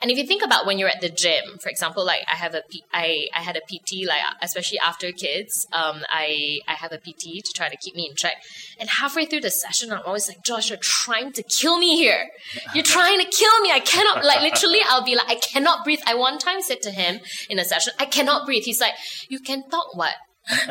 And 0.00 0.10
if 0.10 0.16
you 0.16 0.26
think 0.26 0.42
about 0.42 0.66
when 0.66 0.78
you're 0.78 0.88
at 0.88 1.00
the 1.00 1.10
gym, 1.10 1.58
for 1.60 1.68
example, 1.68 2.04
like 2.04 2.22
I 2.30 2.36
have 2.36 2.54
a 2.54 2.62
P- 2.68 2.84
I 2.92 3.28
I 3.34 3.40
had 3.40 3.56
a 3.56 3.60
PT, 3.60 4.06
like 4.06 4.22
especially 4.42 4.78
after 4.78 5.12
kids, 5.12 5.66
um, 5.72 6.02
I 6.08 6.60
I 6.66 6.74
have 6.74 6.92
a 6.92 6.98
PT 6.98 7.44
to 7.44 7.52
try 7.54 7.68
to 7.68 7.76
keep 7.76 7.94
me 7.94 8.06
in 8.08 8.16
check. 8.16 8.34
And 8.80 8.88
halfway 8.88 9.26
through 9.26 9.40
the 9.40 9.50
session, 9.50 9.92
I'm 9.92 10.02
always 10.06 10.28
like, 10.28 10.42
Josh, 10.44 10.70
you're 10.70 10.78
trying 10.80 11.32
to 11.32 11.42
kill 11.42 11.78
me 11.78 11.96
here. 11.96 12.28
You're 12.74 12.84
trying 12.98 13.18
to 13.18 13.26
kill 13.26 13.60
me. 13.60 13.70
I 13.72 13.80
cannot 13.80 14.24
like 14.30 14.40
literally. 14.40 14.80
I'll 14.88 15.04
be 15.04 15.14
like, 15.14 15.28
I 15.28 15.34
cannot 15.36 15.84
breathe. 15.84 16.00
I 16.06 16.14
one 16.14 16.38
time 16.38 16.62
said 16.62 16.80
to 16.82 16.90
him 16.90 17.20
in 17.50 17.58
a 17.58 17.64
session, 17.64 17.92
I 17.98 18.06
cannot 18.06 18.46
breathe. 18.46 18.64
He's 18.64 18.80
like, 18.80 18.94
you 19.28 19.40
can 19.40 19.68
talk 19.68 19.94
what? 19.94 20.14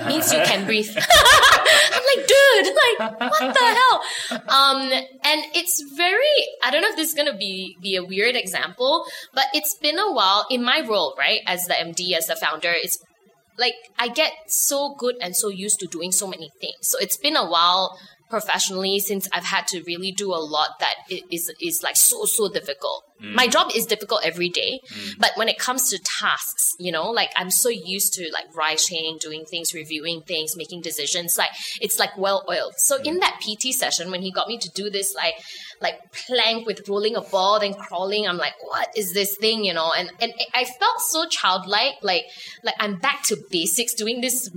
Means 0.07 0.31
you 0.33 0.39
can 0.43 0.65
breathe. 0.65 0.89
I'm 0.97 2.03
like, 2.15 2.27
dude, 2.27 2.75
like, 2.75 3.19
what 3.19 3.53
the 3.53 3.59
hell? 3.59 4.41
Um, 4.47 4.91
and 4.91 5.43
it's 5.53 5.83
very, 5.95 6.37
I 6.63 6.71
don't 6.71 6.81
know 6.81 6.89
if 6.89 6.95
this 6.95 7.09
is 7.09 7.15
gonna 7.15 7.37
be 7.37 7.77
be 7.81 7.95
a 7.95 8.03
weird 8.03 8.35
example, 8.35 9.05
but 9.33 9.45
it's 9.53 9.75
been 9.75 9.99
a 9.99 10.11
while 10.11 10.45
in 10.49 10.63
my 10.63 10.81
role, 10.87 11.15
right, 11.17 11.41
as 11.45 11.65
the 11.65 11.73
MD, 11.73 12.13
as 12.13 12.27
the 12.27 12.35
founder, 12.35 12.73
it's 12.73 12.99
like 13.57 13.73
I 13.97 14.07
get 14.09 14.31
so 14.47 14.95
good 14.97 15.15
and 15.21 15.35
so 15.35 15.49
used 15.49 15.79
to 15.79 15.87
doing 15.87 16.11
so 16.11 16.27
many 16.27 16.51
things. 16.61 16.77
So 16.81 16.97
it's 16.99 17.17
been 17.17 17.35
a 17.35 17.49
while 17.49 17.97
professionally 18.29 18.99
since 18.99 19.27
I've 19.31 19.45
had 19.45 19.67
to 19.67 19.81
really 19.83 20.11
do 20.11 20.33
a 20.33 20.41
lot 20.41 20.79
that 20.79 20.95
is 21.09 21.51
is 21.61 21.81
like 21.83 21.95
so 21.95 22.25
so 22.25 22.49
difficult. 22.49 23.03
Mm. 23.21 23.33
My 23.33 23.47
job 23.47 23.71
is 23.75 23.85
difficult 23.85 24.21
every 24.23 24.49
day, 24.49 24.81
mm. 24.89 25.17
but 25.17 25.31
when 25.35 25.49
it 25.49 25.57
comes 25.57 25.89
to 25.89 25.99
tasks, 25.99 26.75
you 26.77 26.91
know, 26.91 27.09
like 27.09 27.31
I'm 27.35 27.49
so 27.49 27.69
used 27.69 28.13
to 28.13 28.29
like 28.33 28.53
writing, 28.55 29.17
doing 29.19 29.45
things, 29.45 29.73
reviewing 29.73 30.21
things, 30.21 30.55
making 30.55 30.81
decisions, 30.81 31.37
like 31.37 31.51
it's 31.81 31.99
like 31.99 32.17
well 32.17 32.45
oiled. 32.49 32.73
So 32.77 32.97
in 32.97 33.17
mm. 33.17 33.19
that 33.21 33.41
PT 33.41 33.73
session, 33.73 34.11
when 34.11 34.21
he 34.21 34.31
got 34.31 34.47
me 34.47 34.57
to 34.59 34.69
do 34.71 34.89
this, 34.89 35.15
like 35.15 35.35
like 35.81 35.99
plank 36.11 36.65
with 36.65 36.87
rolling 36.89 37.15
a 37.15 37.21
ball, 37.21 37.59
then 37.59 37.73
crawling, 37.73 38.27
I'm 38.27 38.37
like, 38.37 38.53
what 38.61 38.87
is 38.95 39.13
this 39.13 39.37
thing, 39.37 39.63
you 39.63 39.73
know? 39.73 39.91
And 39.97 40.11
and 40.19 40.33
I 40.53 40.65
felt 40.65 40.99
so 41.09 41.27
childlike, 41.27 41.95
like 42.01 42.25
like 42.63 42.75
I'm 42.79 42.97
back 42.97 43.23
to 43.23 43.37
basics, 43.49 43.93
doing 43.93 44.21
this 44.21 44.49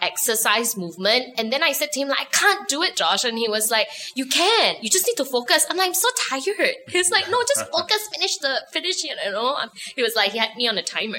exercise 0.00 0.76
movement. 0.76 1.34
And 1.38 1.52
then 1.52 1.62
I 1.62 1.72
said 1.72 1.92
to 1.92 2.00
him, 2.00 2.08
like, 2.08 2.20
I 2.20 2.24
can't 2.24 2.68
do 2.68 2.82
it, 2.82 2.96
Josh. 2.96 3.24
And 3.24 3.38
he 3.38 3.48
was 3.48 3.70
like, 3.70 3.88
you 4.14 4.26
can. 4.26 4.76
You 4.80 4.90
just 4.90 5.06
need 5.06 5.16
to 5.16 5.24
focus. 5.24 5.66
I'm 5.68 5.76
like, 5.76 5.88
I'm 5.88 5.94
so 5.94 6.08
tired. 6.28 6.74
He's 6.88 7.10
like, 7.10 7.30
no, 7.30 7.38
just 7.42 7.70
focus. 7.72 8.08
Finish 8.14 8.38
the 8.38 8.62
finish. 8.72 9.04
it, 9.04 9.16
You 9.24 9.32
know. 9.32 9.56
He 9.94 10.02
was 10.02 10.14
like, 10.14 10.32
he 10.32 10.38
had 10.38 10.56
me 10.56 10.68
on 10.68 10.78
a 10.78 10.82
timer. 10.82 11.18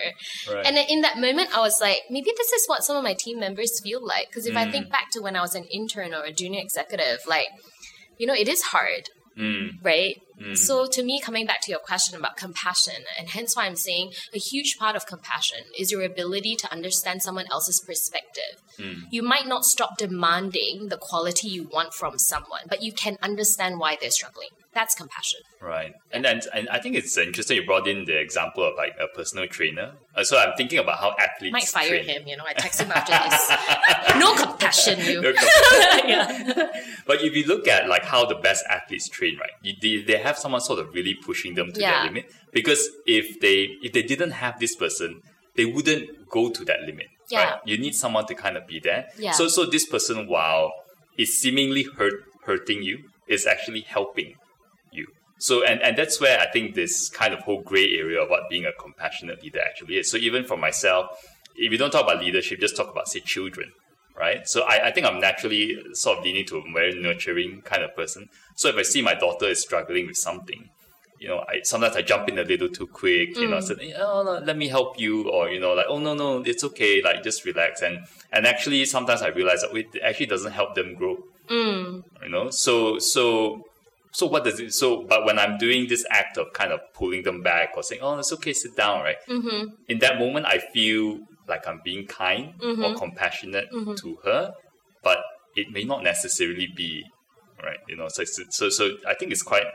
Right. 0.51 0.65
And 0.65 0.75
then 0.75 0.85
in 0.89 1.01
that 1.01 1.17
moment, 1.17 1.55
I 1.55 1.59
was 1.59 1.79
like, 1.81 2.01
maybe 2.09 2.31
this 2.35 2.51
is 2.51 2.67
what 2.67 2.83
some 2.83 2.97
of 2.97 3.03
my 3.03 3.13
team 3.13 3.39
members 3.39 3.79
feel 3.79 4.05
like. 4.05 4.27
Because 4.27 4.45
if 4.45 4.55
I 4.55 4.65
mm. 4.65 4.71
think 4.71 4.89
back 4.89 5.11
to 5.11 5.21
when 5.21 5.35
I 5.35 5.41
was 5.41 5.55
an 5.55 5.65
intern 5.65 6.13
or 6.13 6.23
a 6.23 6.31
junior 6.31 6.61
executive, 6.61 7.19
like, 7.27 7.47
you 8.17 8.27
know, 8.27 8.33
it 8.33 8.47
is 8.47 8.61
hard 8.61 9.09
Mm. 9.37 9.83
right? 9.83 10.15
So 10.55 10.87
to 10.87 11.03
me, 11.03 11.21
coming 11.21 11.45
back 11.45 11.61
to 11.61 11.71
your 11.71 11.79
question 11.79 12.17
about 12.17 12.37
compassion, 12.37 13.05
and 13.17 13.29
hence 13.29 13.55
why 13.55 13.65
I'm 13.65 13.75
saying 13.75 14.11
a 14.33 14.39
huge 14.39 14.77
part 14.77 14.95
of 14.95 15.05
compassion 15.05 15.59
is 15.79 15.91
your 15.91 16.01
ability 16.03 16.55
to 16.57 16.71
understand 16.71 17.21
someone 17.21 17.45
else's 17.49 17.81
perspective. 17.85 18.61
You 19.09 19.23
might 19.23 19.47
not 19.47 19.63
stop 19.63 19.97
demanding 19.97 20.89
the 20.89 20.97
quality 20.97 21.47
you 21.47 21.69
want 21.71 21.93
from 21.93 22.17
someone, 22.17 22.63
but 22.67 22.81
you 22.81 22.91
can 22.91 23.17
understand 23.21 23.79
why 23.79 23.97
they're 23.99 24.09
struggling. 24.09 24.49
That's 24.73 24.95
compassion. 24.95 25.39
Right. 25.61 25.93
And 26.11 26.25
then 26.25 26.41
and 26.53 26.67
I 26.69 26.79
think 26.79 26.95
it's 26.95 27.15
interesting 27.17 27.57
you 27.57 27.65
brought 27.65 27.87
in 27.87 28.05
the 28.05 28.19
example 28.19 28.63
of 28.63 28.73
like 28.75 28.93
a 28.99 29.07
personal 29.15 29.47
trainer. 29.47 29.93
Uh, 30.15 30.23
so 30.23 30.37
I'm 30.37 30.53
thinking 30.57 30.79
about 30.79 30.99
how 30.99 31.15
athletes 31.19 31.53
Might 31.53 31.65
fire 31.65 31.89
train. 31.89 32.05
him, 32.05 32.27
you 32.27 32.35
know. 32.37 32.43
I 32.47 32.53
text 32.53 32.81
him 32.81 32.91
after 32.91 33.11
this. 33.13 34.19
no 34.19 34.33
compassion, 34.35 34.99
you. 35.05 35.21
No 35.21 35.31
compassion. 35.33 36.09
yeah. 36.09 36.67
But 37.05 37.21
if 37.21 37.35
you 37.35 37.45
look 37.45 37.67
at 37.67 37.87
like 37.87 38.03
how 38.03 38.25
the 38.25 38.35
best 38.35 38.63
athletes 38.69 39.07
train, 39.09 39.37
right? 39.39 39.51
You, 39.61 39.73
they, 39.81 40.01
they 40.11 40.17
have 40.19 40.37
someone 40.37 40.61
sort 40.61 40.79
of 40.79 40.93
really 40.93 41.13
pushing 41.13 41.53
them 41.55 41.71
to 41.73 41.79
Yeah. 41.79 41.91
their 41.91 42.03
limit. 42.05 42.31
Because 42.51 42.89
if 43.05 43.39
they 43.39 43.69
if 43.81 43.93
they 43.93 44.03
didn't 44.03 44.31
have 44.31 44.59
this 44.59 44.75
person, 44.75 45.21
they 45.55 45.65
wouldn't 45.65 46.29
go 46.29 46.49
to 46.49 46.65
that 46.65 46.81
limit. 46.81 47.07
Yeah. 47.29 47.43
Right? 47.51 47.59
You 47.65 47.77
need 47.77 47.93
someone 47.95 48.25
to 48.25 48.35
kind 48.35 48.57
of 48.57 48.65
be 48.67 48.79
there. 48.79 49.07
Yeah. 49.19 49.31
So 49.31 49.47
so 49.47 49.65
this 49.65 49.85
person, 49.85 50.27
while 50.27 50.71
is 51.17 51.39
seemingly 51.39 51.83
hurt 51.97 52.13
hurting 52.45 52.81
you, 52.83 53.03
is 53.27 53.45
actually 53.45 53.81
helping. 53.81 54.35
So 55.47 55.53
and, 55.69 55.81
and 55.81 55.97
that's 55.97 56.21
where 56.21 56.39
I 56.39 56.47
think 56.53 56.73
this 56.73 57.09
kind 57.09 57.33
of 57.33 57.41
whole 57.41 57.61
gray 57.69 57.87
area 58.03 58.21
of 58.23 58.29
what 58.29 58.43
being 58.49 58.65
a 58.65 58.71
compassionate 58.85 59.43
leader 59.43 59.59
actually 59.59 59.95
is. 59.97 60.09
So 60.09 60.15
even 60.17 60.45
for 60.45 60.55
myself, 60.55 61.07
if 61.55 61.69
you 61.71 61.77
don't 61.77 61.91
talk 61.91 62.03
about 62.07 62.23
leadership, 62.23 62.61
just 62.61 62.77
talk 62.77 62.89
about 62.89 63.09
say 63.09 63.19
children, 63.19 63.69
right? 64.17 64.47
So 64.47 64.61
I, 64.63 64.87
I 64.87 64.91
think 64.93 65.05
I'm 65.05 65.19
naturally 65.19 65.65
sort 66.03 66.19
of 66.19 66.23
leaning 66.23 66.45
to 66.45 66.55
a 66.59 66.63
very 66.73 66.93
nurturing 67.07 67.61
kind 67.65 67.83
of 67.83 67.93
person. 67.93 68.27
So 68.55 68.69
if 68.69 68.75
I 68.77 68.83
see 68.83 69.01
my 69.01 69.15
daughter 69.15 69.47
is 69.47 69.61
struggling 69.61 70.07
with 70.07 70.15
something, 70.15 70.61
you 71.19 71.27
know, 71.27 71.39
I 71.49 71.59
sometimes 71.63 71.97
I 71.97 72.03
jump 72.03 72.29
in 72.29 72.39
a 72.39 72.43
little 72.43 72.69
too 72.69 72.87
quick, 72.87 73.29
you 73.43 73.49
know, 73.49 73.57
Mm. 73.57 73.63
say, 73.63 73.93
oh, 73.97 74.23
no, 74.23 74.33
let 74.45 74.55
me 74.57 74.69
help 74.69 74.97
you, 74.97 75.29
or 75.29 75.49
you 75.49 75.59
know, 75.59 75.73
like, 75.73 75.87
oh 75.89 75.99
no, 75.99 76.13
no, 76.13 76.41
it's 76.51 76.63
okay, 76.69 77.01
like 77.03 77.21
just 77.29 77.43
relax. 77.43 77.81
And 77.81 77.95
and 78.31 78.47
actually, 78.47 78.85
sometimes 78.85 79.21
I 79.21 79.27
realize 79.39 79.61
that 79.63 79.75
it 79.75 79.87
actually 80.01 80.27
doesn't 80.27 80.53
help 80.53 80.71
them 80.75 80.95
grow 80.95 81.17
Mm. 81.49 82.03
you 82.23 82.29
know 82.29 82.49
so 82.49 82.97
so 82.99 83.23
so 84.13 84.27
what 84.27 84.43
does 84.43 84.59
it 84.59 84.71
so 84.73 85.03
but 85.07 85.25
when 85.25 85.39
i'm 85.39 85.57
doing 85.57 85.87
this 85.89 86.05
act 86.11 86.37
of 86.37 86.53
kind 86.53 86.71
of 86.71 86.79
pulling 86.93 87.23
them 87.23 87.41
back 87.41 87.69
or 87.75 87.81
saying 87.83 88.01
oh 88.03 88.17
it's 88.19 88.31
okay 88.31 88.53
sit 88.53 88.75
down 88.75 89.01
right 89.03 89.17
Mm-hmm. 89.27 89.67
in 89.87 89.99
that 89.99 90.19
moment 90.19 90.45
i 90.45 90.59
feel 90.59 91.19
like 91.47 91.67
i'm 91.67 91.81
being 91.83 92.05
kind 92.07 92.53
Mm-hmm. 92.59 92.83
or 92.83 92.95
compassionate 92.95 93.67
to 93.71 94.17
her 94.23 94.53
but 95.03 95.17
it 95.55 95.67
may 95.71 95.83
not 95.83 96.03
necessarily 96.03 96.67
be 96.75 97.03
right 97.63 97.79
you 97.89 97.95
know 97.97 98.07
so 98.09 98.23
so 98.59 98.69
so 98.69 98.91
i 99.07 99.13
think 99.13 99.31
it's 99.31 99.43
quite 99.43 99.65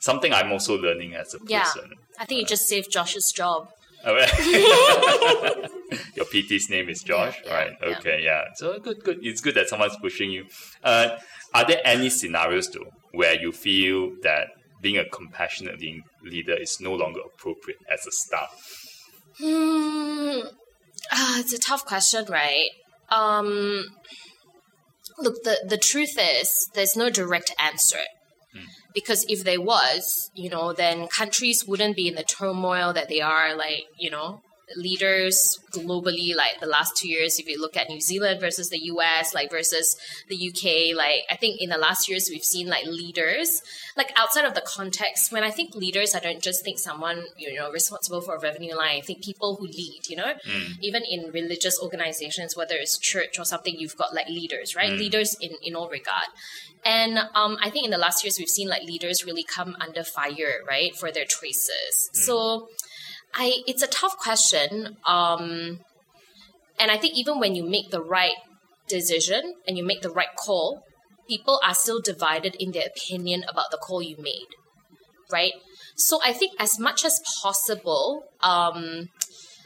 something 0.00 0.32
i'm 0.32 0.50
also 0.52 0.76
learning 0.78 1.14
as 1.14 1.34
a 1.34 1.38
Yeah. 1.46 1.64
person 1.64 1.90
I 2.20 2.24
think 2.24 2.40
you 2.40 2.46
just 2.46 2.66
saved 2.66 2.90
Josh's 2.90 3.32
job. 3.34 3.68
Oh, 4.04 4.16
Your 6.16 6.26
PT's 6.26 6.68
name 6.68 6.88
is 6.88 7.02
Josh, 7.02 7.40
Yeah, 7.44 7.54
right? 7.54 7.72
yeah. 7.80 7.96
Okay, 7.98 8.20
yeah. 8.24 8.44
So 8.56 8.78
good, 8.80 9.02
good. 9.04 9.18
It's 9.22 9.40
good 9.40 9.54
that 9.54 9.68
someone's 9.68 9.96
pushing 10.00 10.30
you. 10.30 10.46
Uh, 10.82 11.16
are 11.54 11.64
there 11.64 11.80
any 11.84 12.10
scenarios 12.10 12.68
though 12.70 12.90
where 13.12 13.40
you 13.40 13.52
feel 13.52 14.12
that 14.22 14.48
being 14.80 14.98
a 14.98 15.08
compassionate 15.08 15.80
lean- 15.80 16.04
leader 16.22 16.54
is 16.54 16.80
no 16.80 16.94
longer 16.94 17.20
appropriate 17.20 17.80
as 17.90 18.06
a 18.06 18.12
staff? 18.12 18.50
Hmm. 19.38 20.40
Ah, 21.10 21.40
it's 21.40 21.52
a 21.52 21.58
tough 21.58 21.84
question, 21.84 22.24
right? 22.28 22.68
Um, 23.08 23.86
look, 25.18 25.42
the, 25.44 25.64
the 25.66 25.78
truth 25.78 26.18
is, 26.18 26.70
there's 26.74 26.96
no 26.96 27.10
direct 27.10 27.54
answer. 27.58 28.00
Because 28.94 29.24
if 29.28 29.44
there 29.44 29.60
was, 29.60 30.30
you 30.34 30.50
know, 30.50 30.72
then 30.72 31.06
countries 31.08 31.64
wouldn't 31.66 31.94
be 31.94 32.08
in 32.08 32.14
the 32.14 32.24
turmoil 32.24 32.92
that 32.94 33.08
they 33.08 33.20
are, 33.20 33.54
like, 33.54 33.84
you 33.98 34.10
know, 34.10 34.40
leaders 34.76 35.60
globally, 35.72 36.34
like 36.34 36.60
the 36.60 36.66
last 36.66 36.96
two 36.96 37.08
years, 37.08 37.38
if 37.38 37.48
you 37.48 37.60
look 37.60 37.76
at 37.76 37.88
New 37.88 38.00
Zealand 38.00 38.40
versus 38.40 38.70
the 38.70 38.78
US, 38.78 39.34
like 39.34 39.50
versus 39.50 39.96
the 40.28 40.36
UK, 40.36 40.96
like 40.96 41.22
I 41.30 41.36
think 41.36 41.60
in 41.60 41.70
the 41.70 41.78
last 41.78 42.08
years 42.08 42.28
we've 42.30 42.44
seen 42.44 42.68
like 42.68 42.84
leaders, 42.84 43.62
like 43.96 44.12
outside 44.16 44.44
of 44.44 44.54
the 44.54 44.62
context, 44.66 45.32
when 45.32 45.42
I 45.42 45.50
think 45.50 45.74
leaders, 45.74 46.14
I 46.14 46.20
don't 46.20 46.42
just 46.42 46.64
think 46.64 46.78
someone, 46.78 47.24
you 47.36 47.54
know, 47.54 47.70
responsible 47.70 48.20
for 48.20 48.36
a 48.36 48.40
revenue 48.40 48.76
line. 48.76 48.98
I 48.98 49.00
think 49.00 49.22
people 49.22 49.56
who 49.56 49.66
lead, 49.66 50.08
you 50.08 50.16
know, 50.16 50.34
hmm. 50.44 50.72
even 50.80 51.02
in 51.04 51.30
religious 51.32 51.80
organizations, 51.82 52.56
whether 52.56 52.76
it's 52.76 52.98
church 52.98 53.38
or 53.38 53.44
something, 53.44 53.74
you've 53.78 53.96
got 53.96 54.14
like 54.14 54.28
leaders, 54.28 54.74
right? 54.76 54.92
Hmm. 54.92 54.98
Leaders 54.98 55.36
in, 55.40 55.50
in 55.62 55.74
all 55.74 55.88
regard. 55.88 56.26
And 56.84 57.18
um, 57.34 57.58
I 57.62 57.70
think 57.70 57.84
in 57.84 57.90
the 57.90 57.98
last 57.98 58.24
years 58.24 58.38
we've 58.38 58.48
seen 58.48 58.68
like 58.68 58.82
leaders 58.82 59.24
really 59.24 59.44
come 59.44 59.76
under 59.80 60.04
fire, 60.04 60.62
right, 60.66 60.94
for 60.94 61.10
their 61.10 61.24
choices. 61.24 62.10
Hmm. 62.12 62.18
So 62.18 62.68
I 63.34 63.62
it's 63.66 63.82
a 63.82 63.86
tough 63.86 64.16
question. 64.18 64.96
Um, 65.06 65.80
and 66.80 66.90
I 66.90 66.96
think 66.96 67.16
even 67.16 67.38
when 67.38 67.54
you 67.54 67.68
make 67.68 67.90
the 67.90 68.02
right 68.02 68.36
decision 68.88 69.54
and 69.66 69.76
you 69.76 69.84
make 69.84 70.02
the 70.02 70.10
right 70.10 70.34
call, 70.36 70.82
people 71.28 71.60
are 71.64 71.74
still 71.74 72.00
divided 72.00 72.56
in 72.58 72.72
their 72.72 72.86
opinion 72.86 73.44
about 73.48 73.70
the 73.70 73.78
call 73.78 74.02
you 74.02 74.16
made, 74.18 74.46
right? 75.30 75.52
So 75.96 76.20
I 76.24 76.32
think 76.32 76.52
as 76.58 76.78
much 76.78 77.04
as 77.04 77.20
possible, 77.42 78.24
um, 78.40 79.08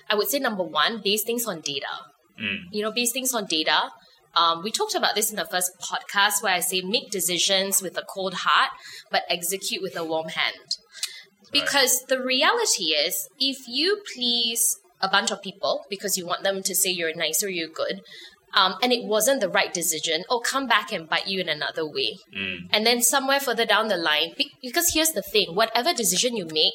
I 0.08 0.14
would 0.14 0.28
say 0.28 0.38
number 0.38 0.64
one, 0.64 1.00
base 1.02 1.22
things 1.24 1.46
on 1.46 1.60
data. 1.60 1.86
You 2.72 2.82
know, 2.82 2.90
base 2.90 3.12
things 3.12 3.34
on 3.34 3.44
data. 3.46 3.90
Um, 4.34 4.62
we 4.62 4.70
talked 4.70 4.94
about 4.94 5.14
this 5.14 5.30
in 5.30 5.36
the 5.36 5.44
first 5.44 5.70
podcast 5.80 6.42
where 6.42 6.54
I 6.54 6.60
say 6.60 6.80
make 6.80 7.10
decisions 7.10 7.82
with 7.82 7.98
a 7.98 8.02
cold 8.08 8.34
heart, 8.34 8.70
but 9.10 9.22
execute 9.28 9.82
with 9.82 9.94
a 9.96 10.04
warm 10.04 10.28
hand. 10.28 10.78
Because 11.52 12.04
the 12.08 12.22
reality 12.22 12.94
is, 12.94 13.28
if 13.38 13.68
you 13.68 14.02
please 14.14 14.78
a 15.00 15.08
bunch 15.08 15.30
of 15.30 15.42
people 15.42 15.84
because 15.90 16.16
you 16.16 16.24
want 16.26 16.44
them 16.44 16.62
to 16.62 16.74
say 16.74 16.90
you're 16.90 17.14
nice 17.14 17.42
or 17.42 17.48
you're 17.48 17.68
good, 17.68 18.00
um, 18.54 18.74
and 18.82 18.92
it 18.92 19.04
wasn't 19.04 19.40
the 19.40 19.48
right 19.48 19.72
decision, 19.72 20.24
oh, 20.28 20.40
come 20.40 20.66
back 20.66 20.92
and 20.92 21.08
bite 21.08 21.26
you 21.26 21.40
in 21.40 21.48
another 21.48 21.86
way. 21.86 22.18
And 22.70 22.86
then 22.86 23.00
somewhere 23.00 23.40
further 23.40 23.64
down 23.64 23.88
the 23.88 23.96
line, 23.96 24.34
because 24.62 24.92
here's 24.92 25.12
the 25.12 25.22
thing 25.22 25.54
whatever 25.54 25.92
decision 25.92 26.36
you 26.36 26.46
make, 26.46 26.74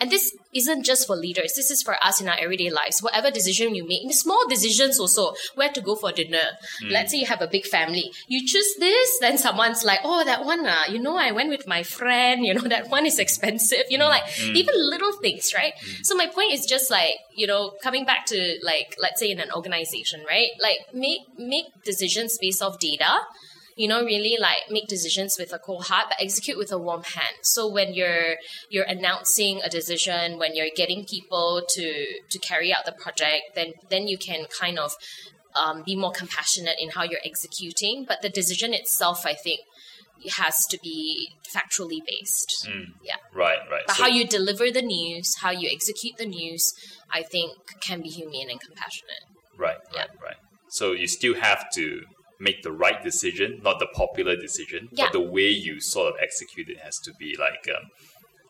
and 0.00 0.10
this 0.10 0.36
isn't 0.54 0.84
just 0.84 1.06
for 1.06 1.16
leaders, 1.16 1.54
this 1.54 1.70
is 1.70 1.82
for 1.82 1.96
us 2.02 2.20
in 2.20 2.28
our 2.28 2.36
everyday 2.38 2.70
lives. 2.70 3.02
Whatever 3.02 3.30
decision 3.30 3.74
you 3.74 3.86
make, 3.86 4.12
small 4.12 4.46
decisions 4.48 4.98
also, 4.98 5.34
where 5.54 5.70
to 5.70 5.80
go 5.80 5.94
for 5.94 6.12
dinner. 6.12 6.56
Hmm. 6.80 6.88
Let's 6.90 7.12
say 7.12 7.18
you 7.18 7.26
have 7.26 7.42
a 7.42 7.46
big 7.46 7.66
family. 7.66 8.12
You 8.26 8.46
choose 8.46 8.74
this, 8.78 9.18
then 9.20 9.38
someone's 9.38 9.84
like, 9.84 10.00
oh, 10.04 10.24
that 10.24 10.44
one, 10.44 10.66
uh, 10.66 10.84
you 10.88 10.98
know, 10.98 11.16
I 11.16 11.32
went 11.32 11.50
with 11.50 11.66
my 11.66 11.82
friend, 11.82 12.44
you 12.44 12.54
know, 12.54 12.60
that 12.68 12.88
one 12.88 13.06
is 13.06 13.18
expensive. 13.18 13.84
You 13.88 13.98
know, 13.98 14.08
like 14.08 14.24
hmm. 14.24 14.46
Hmm. 14.50 14.56
even 14.56 14.74
little 14.76 15.12
things, 15.12 15.52
right? 15.54 15.74
So 16.02 16.14
my 16.14 16.26
point 16.26 16.52
is 16.52 16.66
just 16.66 16.90
like, 16.90 17.14
you 17.34 17.46
know, 17.46 17.72
coming 17.82 18.04
back 18.04 18.26
to 18.26 18.58
like, 18.62 18.96
let's 19.00 19.20
say 19.20 19.30
in 19.30 19.40
an 19.40 19.50
organization, 19.52 20.24
right? 20.28 20.50
Like 20.60 20.78
make, 20.94 21.20
make 21.38 21.66
decisions 21.84 22.38
based 22.38 22.62
off 22.62 22.78
data 22.78 23.20
you 23.76 23.86
know 23.86 24.02
really 24.04 24.36
like 24.40 24.62
make 24.70 24.88
decisions 24.88 25.36
with 25.38 25.52
a 25.52 25.58
cold 25.58 25.84
heart 25.84 26.06
but 26.08 26.16
execute 26.20 26.56
with 26.58 26.72
a 26.72 26.78
warm 26.78 27.02
hand. 27.02 27.36
So 27.42 27.70
when 27.70 27.94
you're 27.94 28.36
you're 28.70 28.84
announcing 28.84 29.60
a 29.62 29.70
decision 29.70 30.38
when 30.38 30.56
you're 30.56 30.74
getting 30.74 31.04
people 31.04 31.62
to 31.74 31.86
to 32.28 32.38
carry 32.38 32.74
out 32.74 32.84
the 32.86 32.92
project 32.92 33.42
then 33.54 33.74
then 33.90 34.08
you 34.08 34.18
can 34.18 34.46
kind 34.46 34.78
of 34.78 34.92
um, 35.54 35.82
be 35.86 35.96
more 35.96 36.12
compassionate 36.12 36.76
in 36.78 36.90
how 36.90 37.02
you're 37.02 37.24
executing. 37.24 38.04
But 38.08 38.22
the 38.22 38.28
decision 38.28 38.74
itself 38.74 39.24
i 39.26 39.34
think 39.34 39.60
has 40.30 40.64
to 40.66 40.78
be 40.82 41.28
factually 41.54 42.00
based. 42.04 42.68
Yeah. 43.02 43.16
Right, 43.34 43.58
right. 43.70 43.82
but 43.86 43.96
So- 43.96 44.02
how 44.04 44.08
you 44.08 44.26
deliver 44.26 44.70
the 44.70 44.82
news 44.82 45.36
how 45.42 45.50
you 45.50 45.68
execute 45.70 46.16
the 46.16 46.26
news 46.26 46.72
i 47.12 47.22
think 47.22 47.52
can 47.80 48.00
be 48.00 48.08
humane 48.08 48.48
and 48.50 48.60
compassionate. 48.60 49.24
Right, 49.58 49.78
right, 49.94 50.08
right. 50.22 50.36
So 50.68 50.92
you 50.92 51.06
still 51.06 51.34
have 51.34 51.70
to 51.74 52.02
make 52.38 52.62
the 52.62 52.72
right 52.72 53.02
decision, 53.02 53.60
not 53.62 53.78
the 53.78 53.86
popular 53.94 54.36
decision, 54.36 54.88
Yeah. 54.92 55.06
but 55.06 55.12
the 55.12 55.20
way 55.20 55.48
you 55.48 55.80
sort 55.80 56.08
of 56.14 56.20
execute 56.20 56.68
it 56.68 56.78
has 56.80 56.98
to 57.00 57.12
be 57.18 57.36
like 57.38 57.66
um, 57.74 57.84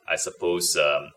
I 0.08 0.16
suppose 0.16 0.76
um, 0.76 1.10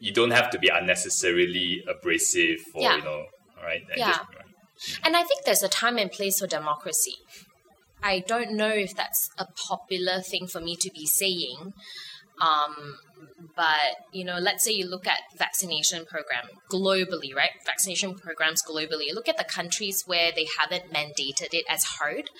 you 0.00 0.12
don't 0.12 0.30
have 0.32 0.50
to 0.50 0.58
be 0.58 0.68
unnecessarily 0.68 1.82
abrasive 1.88 2.60
or 2.74 2.82
Yeah. 2.82 2.96
you 2.96 3.02
know, 3.04 3.26
right? 3.62 3.82
And 3.90 3.98
Yeah. 3.98 4.12
just- 4.12 5.00
And 5.04 5.16
I 5.16 5.22
think 5.22 5.44
there's 5.44 5.62
a 5.62 5.68
time 5.68 5.98
and 5.98 6.10
place 6.10 6.40
for 6.40 6.46
democracy. 6.46 7.16
I 8.02 8.18
don't 8.18 8.52
know 8.52 8.68
if 8.68 8.94
that's 8.94 9.30
a 9.38 9.46
popular 9.46 10.20
thing 10.20 10.46
for 10.46 10.60
me 10.60 10.76
to 10.76 10.90
be 10.90 11.06
saying. 11.06 11.72
Um, 12.40 12.98
but 13.56 13.96
you 14.12 14.24
know, 14.24 14.38
let's 14.38 14.64
say 14.64 14.72
you 14.72 14.86
look 14.86 15.06
at 15.06 15.18
vaccination 15.36 16.04
program 16.06 16.48
globally, 16.70 17.34
right? 17.34 17.50
Vaccination 17.64 18.14
programs 18.14 18.62
globally. 18.62 19.14
Look 19.14 19.28
at 19.28 19.36
the 19.36 19.44
countries 19.44 20.02
where 20.06 20.30
they 20.34 20.46
haven't 20.58 20.92
mandated 20.92 21.52
it 21.52 21.64
as 21.68 21.84
hard, 21.84 22.30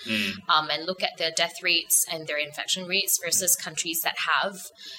um, 0.49 0.69
and 0.71 0.87
look 0.87 1.03
at 1.03 1.17
their 1.19 1.31
death 1.37 1.63
rates 1.63 2.07
and 2.11 2.27
their 2.27 2.39
infection 2.39 2.87
rates 2.87 3.19
versus 3.23 3.57
countries 3.57 4.01
that 4.03 4.17
have. 4.35 4.59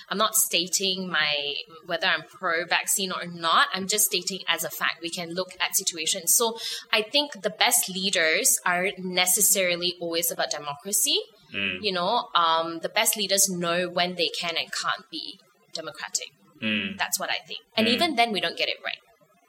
I'm 0.09 0.17
not 0.17 0.35
stating 0.35 1.09
my 1.09 1.55
whether 1.85 2.07
I'm 2.07 2.23
pro-vaccine 2.23 3.11
or 3.11 3.25
not. 3.25 3.67
I'm 3.73 3.87
just 3.87 4.05
stating 4.05 4.39
as 4.47 4.63
a 4.63 4.69
fact. 4.69 5.01
We 5.01 5.09
can 5.09 5.33
look 5.33 5.53
at 5.59 5.75
situations. 5.75 6.33
So 6.35 6.57
I 6.91 7.01
think 7.01 7.41
the 7.41 7.49
best 7.49 7.89
leaders 7.89 8.59
aren't 8.65 8.99
necessarily 8.99 9.95
always 9.99 10.31
about 10.31 10.51
democracy. 10.51 11.19
You 11.79 11.93
know, 11.93 12.27
um, 12.35 12.79
the 12.79 12.89
best 12.89 13.15
leaders 13.15 13.47
know 13.47 13.87
when 13.87 14.15
they 14.15 14.27
can 14.27 14.57
and 14.57 14.69
can't 14.73 15.09
be 15.09 15.39
democratic. 15.75 16.29
Mm, 16.63 16.97
That's 16.97 17.19
what 17.19 17.29
I 17.29 17.45
think. 17.45 17.59
And 17.77 17.87
even 17.87 18.15
then, 18.15 18.31
we 18.31 18.39
don't 18.39 18.57
get 18.57 18.69
it 18.69 18.77
right 18.83 18.97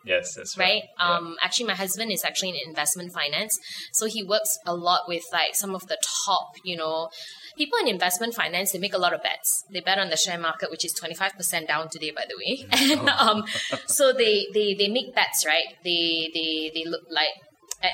yes, 0.06 0.34
that's 0.34 0.56
right? 0.56 0.64
right. 0.64 0.82
Yeah. 0.98 1.16
Um, 1.16 1.36
actually, 1.42 1.66
my 1.66 1.74
husband 1.74 2.12
is 2.12 2.24
actually 2.24 2.50
in 2.50 2.56
investment 2.66 3.12
finance, 3.12 3.58
so 3.92 4.06
he 4.06 4.22
works 4.22 4.58
a 4.64 4.74
lot 4.74 5.02
with 5.08 5.24
like 5.32 5.54
some 5.54 5.74
of 5.74 5.86
the 5.88 5.98
top, 6.26 6.52
you 6.64 6.76
know, 6.76 7.10
people 7.58 7.78
in 7.80 7.88
investment 7.88 8.34
finance. 8.34 8.72
They 8.72 8.78
make 8.78 8.94
a 8.94 8.98
lot 8.98 9.12
of 9.12 9.22
bets. 9.22 9.64
They 9.70 9.80
bet 9.80 9.98
on 9.98 10.08
the 10.08 10.16
share 10.16 10.38
market, 10.38 10.70
which 10.70 10.84
is 10.84 10.92
twenty 10.92 11.14
five 11.14 11.32
percent 11.34 11.68
down 11.68 11.88
today, 11.90 12.12
by 12.12 12.24
the 12.28 12.36
way. 12.36 12.66
and 12.98 13.08
um, 13.10 13.44
so 13.86 14.12
they 14.12 14.46
they 14.54 14.74
they 14.74 14.88
make 14.88 15.14
bets, 15.14 15.44
right? 15.44 15.74
They 15.84 16.30
they 16.32 16.70
they 16.72 16.84
look 16.88 17.02
like. 17.10 17.34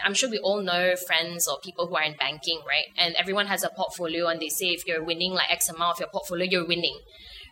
I'm 0.07 0.15
sure 0.15 0.31
we 0.31 0.39
all 0.39 0.62
know 0.62 0.95
friends 0.95 1.49
or 1.49 1.59
people 1.59 1.89
who 1.89 1.97
are 1.97 2.05
in 2.05 2.15
banking, 2.17 2.61
right? 2.67 2.85
And 2.97 3.17
everyone 3.19 3.47
has 3.49 3.65
a 3.65 3.69
portfolio, 3.69 4.29
and 4.29 4.41
they 4.41 4.49
say 4.49 4.67
if 4.67 4.87
you're 4.87 5.03
winning 5.03 5.33
like 5.33 5.51
X 5.51 5.69
amount 5.69 5.95
of 5.97 6.01
your 6.01 6.09
portfolio, 6.09 6.47
you're 6.49 6.67
winning, 6.67 6.99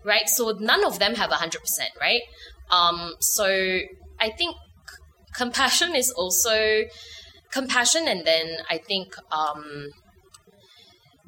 right? 0.04 0.28
So 0.28 0.50
none 0.58 0.84
of 0.84 0.98
them 0.98 1.14
have 1.14 1.30
a 1.30 1.36
hundred 1.36 1.60
percent, 1.60 1.90
right? 2.00 2.22
Um, 2.70 3.14
so 3.20 3.80
I 4.18 4.30
think 4.30 4.56
compassion 5.34 5.94
is 5.94 6.10
also 6.10 6.84
compassion, 7.52 8.06
and 8.06 8.26
then 8.26 8.58
I 8.68 8.78
think 8.78 9.14
um, 9.32 9.90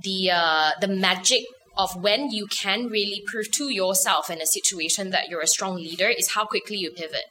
the 0.03 0.31
uh, 0.33 0.71
the 0.81 0.89
magic 0.89 1.45
of 1.77 1.97
when 1.97 2.31
you 2.31 2.47
can 2.47 2.87
really 2.87 3.23
prove 3.27 3.51
to 3.53 3.71
yourself 3.71 4.31
in 4.31 4.41
a 4.41 4.47
situation 4.47 5.11
that 5.11 5.29
you're 5.29 5.41
a 5.41 5.47
strong 5.47 5.77
leader 5.77 6.09
is 6.09 6.33
how 6.33 6.45
quickly 6.45 6.77
you 6.77 6.91
pivot 6.91 7.25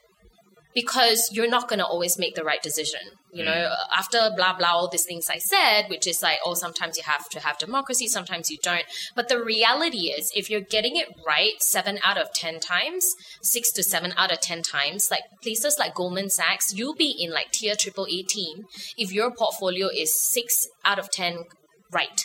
because 0.74 1.30
you're 1.32 1.48
not 1.48 1.68
going 1.68 1.78
to 1.78 1.86
always 1.86 2.18
make 2.18 2.34
the 2.34 2.44
right 2.44 2.62
decision. 2.62 3.00
You 3.32 3.44
know, 3.44 3.50
mm. 3.50 3.76
after 3.96 4.30
blah 4.36 4.56
blah 4.56 4.72
all 4.72 4.88
these 4.90 5.04
things 5.04 5.28
I 5.30 5.38
said, 5.38 5.86
which 5.88 6.06
is 6.06 6.22
like, 6.22 6.38
oh, 6.44 6.54
sometimes 6.54 6.98
you 6.98 7.04
have 7.04 7.28
to 7.30 7.40
have 7.40 7.58
democracy, 7.58 8.06
sometimes 8.06 8.50
you 8.50 8.58
don't. 8.62 8.84
But 9.16 9.28
the 9.28 9.42
reality 9.42 10.10
is, 10.10 10.30
if 10.34 10.50
you're 10.50 10.60
getting 10.60 10.96
it 10.96 11.08
right 11.26 11.60
seven 11.60 11.98
out 12.02 12.18
of 12.18 12.32
ten 12.34 12.60
times, 12.60 13.14
six 13.40 13.72
to 13.72 13.82
seven 13.82 14.12
out 14.16 14.32
of 14.32 14.40
ten 14.40 14.62
times, 14.62 15.10
like 15.10 15.22
places 15.42 15.76
like 15.78 15.94
Goldman 15.94 16.28
Sachs, 16.28 16.74
you'll 16.74 16.94
be 16.94 17.16
in 17.18 17.30
like 17.30 17.52
tier 17.52 17.74
triple 17.74 18.06
A 18.10 18.22
team 18.22 18.64
if 18.98 19.12
your 19.12 19.30
portfolio 19.30 19.88
is 19.88 20.12
six 20.30 20.68
out 20.84 20.98
of 20.98 21.10
ten 21.10 21.44
right. 21.90 22.22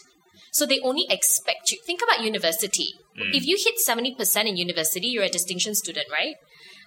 So 0.52 0.66
they 0.66 0.80
only 0.80 1.06
expect 1.10 1.72
you. 1.72 1.78
Think 1.86 2.02
about 2.02 2.24
university. 2.24 2.96
Mm. 3.16 3.34
If 3.34 3.46
you 3.46 3.58
hit 3.64 3.76
70% 3.88 4.48
in 4.48 4.58
university, 4.58 5.08
you're 5.08 5.24
a 5.24 5.30
distinction 5.30 5.76
student, 5.76 6.08
right? 6.12 6.36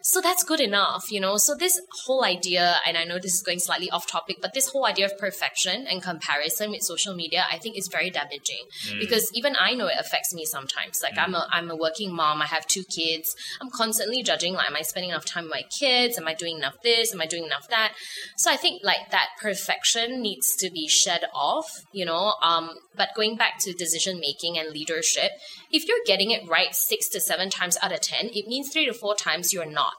So 0.02 0.20
that's 0.20 0.42
good 0.42 0.60
enough, 0.60 1.10
you 1.10 1.20
know. 1.20 1.36
So 1.36 1.54
this 1.54 1.80
whole 2.04 2.24
idea, 2.24 2.76
and 2.86 2.96
I 2.96 3.04
know 3.04 3.18
this 3.18 3.34
is 3.34 3.42
going 3.42 3.58
slightly 3.58 3.90
off 3.90 4.06
topic, 4.06 4.38
but 4.40 4.54
this 4.54 4.68
whole 4.68 4.86
idea 4.86 5.06
of 5.06 5.18
perfection 5.18 5.86
and 5.86 6.02
comparison 6.02 6.70
with 6.70 6.82
social 6.82 7.14
media, 7.14 7.44
I 7.50 7.58
think 7.58 7.76
is 7.76 7.88
very 7.88 8.10
damaging 8.10 8.64
because 8.98 9.30
even 9.34 9.54
I 9.58 9.74
know 9.74 9.86
it 9.86 9.96
affects 9.98 10.34
me 10.34 10.44
sometimes. 10.44 11.00
Like 11.02 11.18
I'm 11.18 11.34
a 11.34 11.46
I'm 11.50 11.70
a 11.70 11.76
working 11.76 12.14
mom, 12.14 12.40
I 12.42 12.46
have 12.46 12.66
two 12.66 12.84
kids. 12.84 13.34
I'm 13.60 13.70
constantly 13.70 14.22
judging 14.22 14.54
like, 14.54 14.70
am 14.70 14.76
I 14.76 14.82
spending 14.82 15.10
enough 15.10 15.24
time 15.24 15.44
with 15.44 15.52
my 15.52 15.62
kids? 15.78 16.18
Am 16.18 16.26
I 16.26 16.34
doing 16.34 16.56
enough 16.56 16.82
this? 16.82 17.12
Am 17.12 17.20
I 17.20 17.26
doing 17.26 17.44
enough 17.44 17.68
that? 17.68 17.92
So 18.36 18.50
I 18.50 18.56
think 18.56 18.82
like 18.82 19.10
that 19.10 19.28
perfection 19.40 20.22
needs 20.22 20.56
to 20.56 20.70
be 20.70 20.88
shed 20.88 21.24
off, 21.34 21.84
you 21.92 22.04
know. 22.04 22.34
Um, 22.42 22.70
but 22.96 23.10
going 23.14 23.36
back 23.36 23.58
to 23.60 23.72
decision 23.72 24.20
making 24.20 24.58
and 24.58 24.70
leadership, 24.72 25.32
if 25.70 25.86
you're 25.86 26.04
getting 26.06 26.30
it 26.30 26.48
right 26.48 26.74
six 26.74 27.08
to 27.10 27.20
seven 27.20 27.50
times 27.50 27.76
out 27.82 27.92
of 27.92 28.00
ten, 28.00 28.26
it 28.32 28.46
means 28.46 28.72
three 28.72 28.86
to 28.86 28.92
four 28.92 29.14
times 29.14 29.52
you're 29.52 29.70
not. 29.70 29.89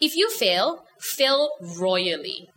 If 0.00 0.16
you 0.16 0.30
fail, 0.30 0.84
fail 0.98 1.50
royally. 1.60 2.50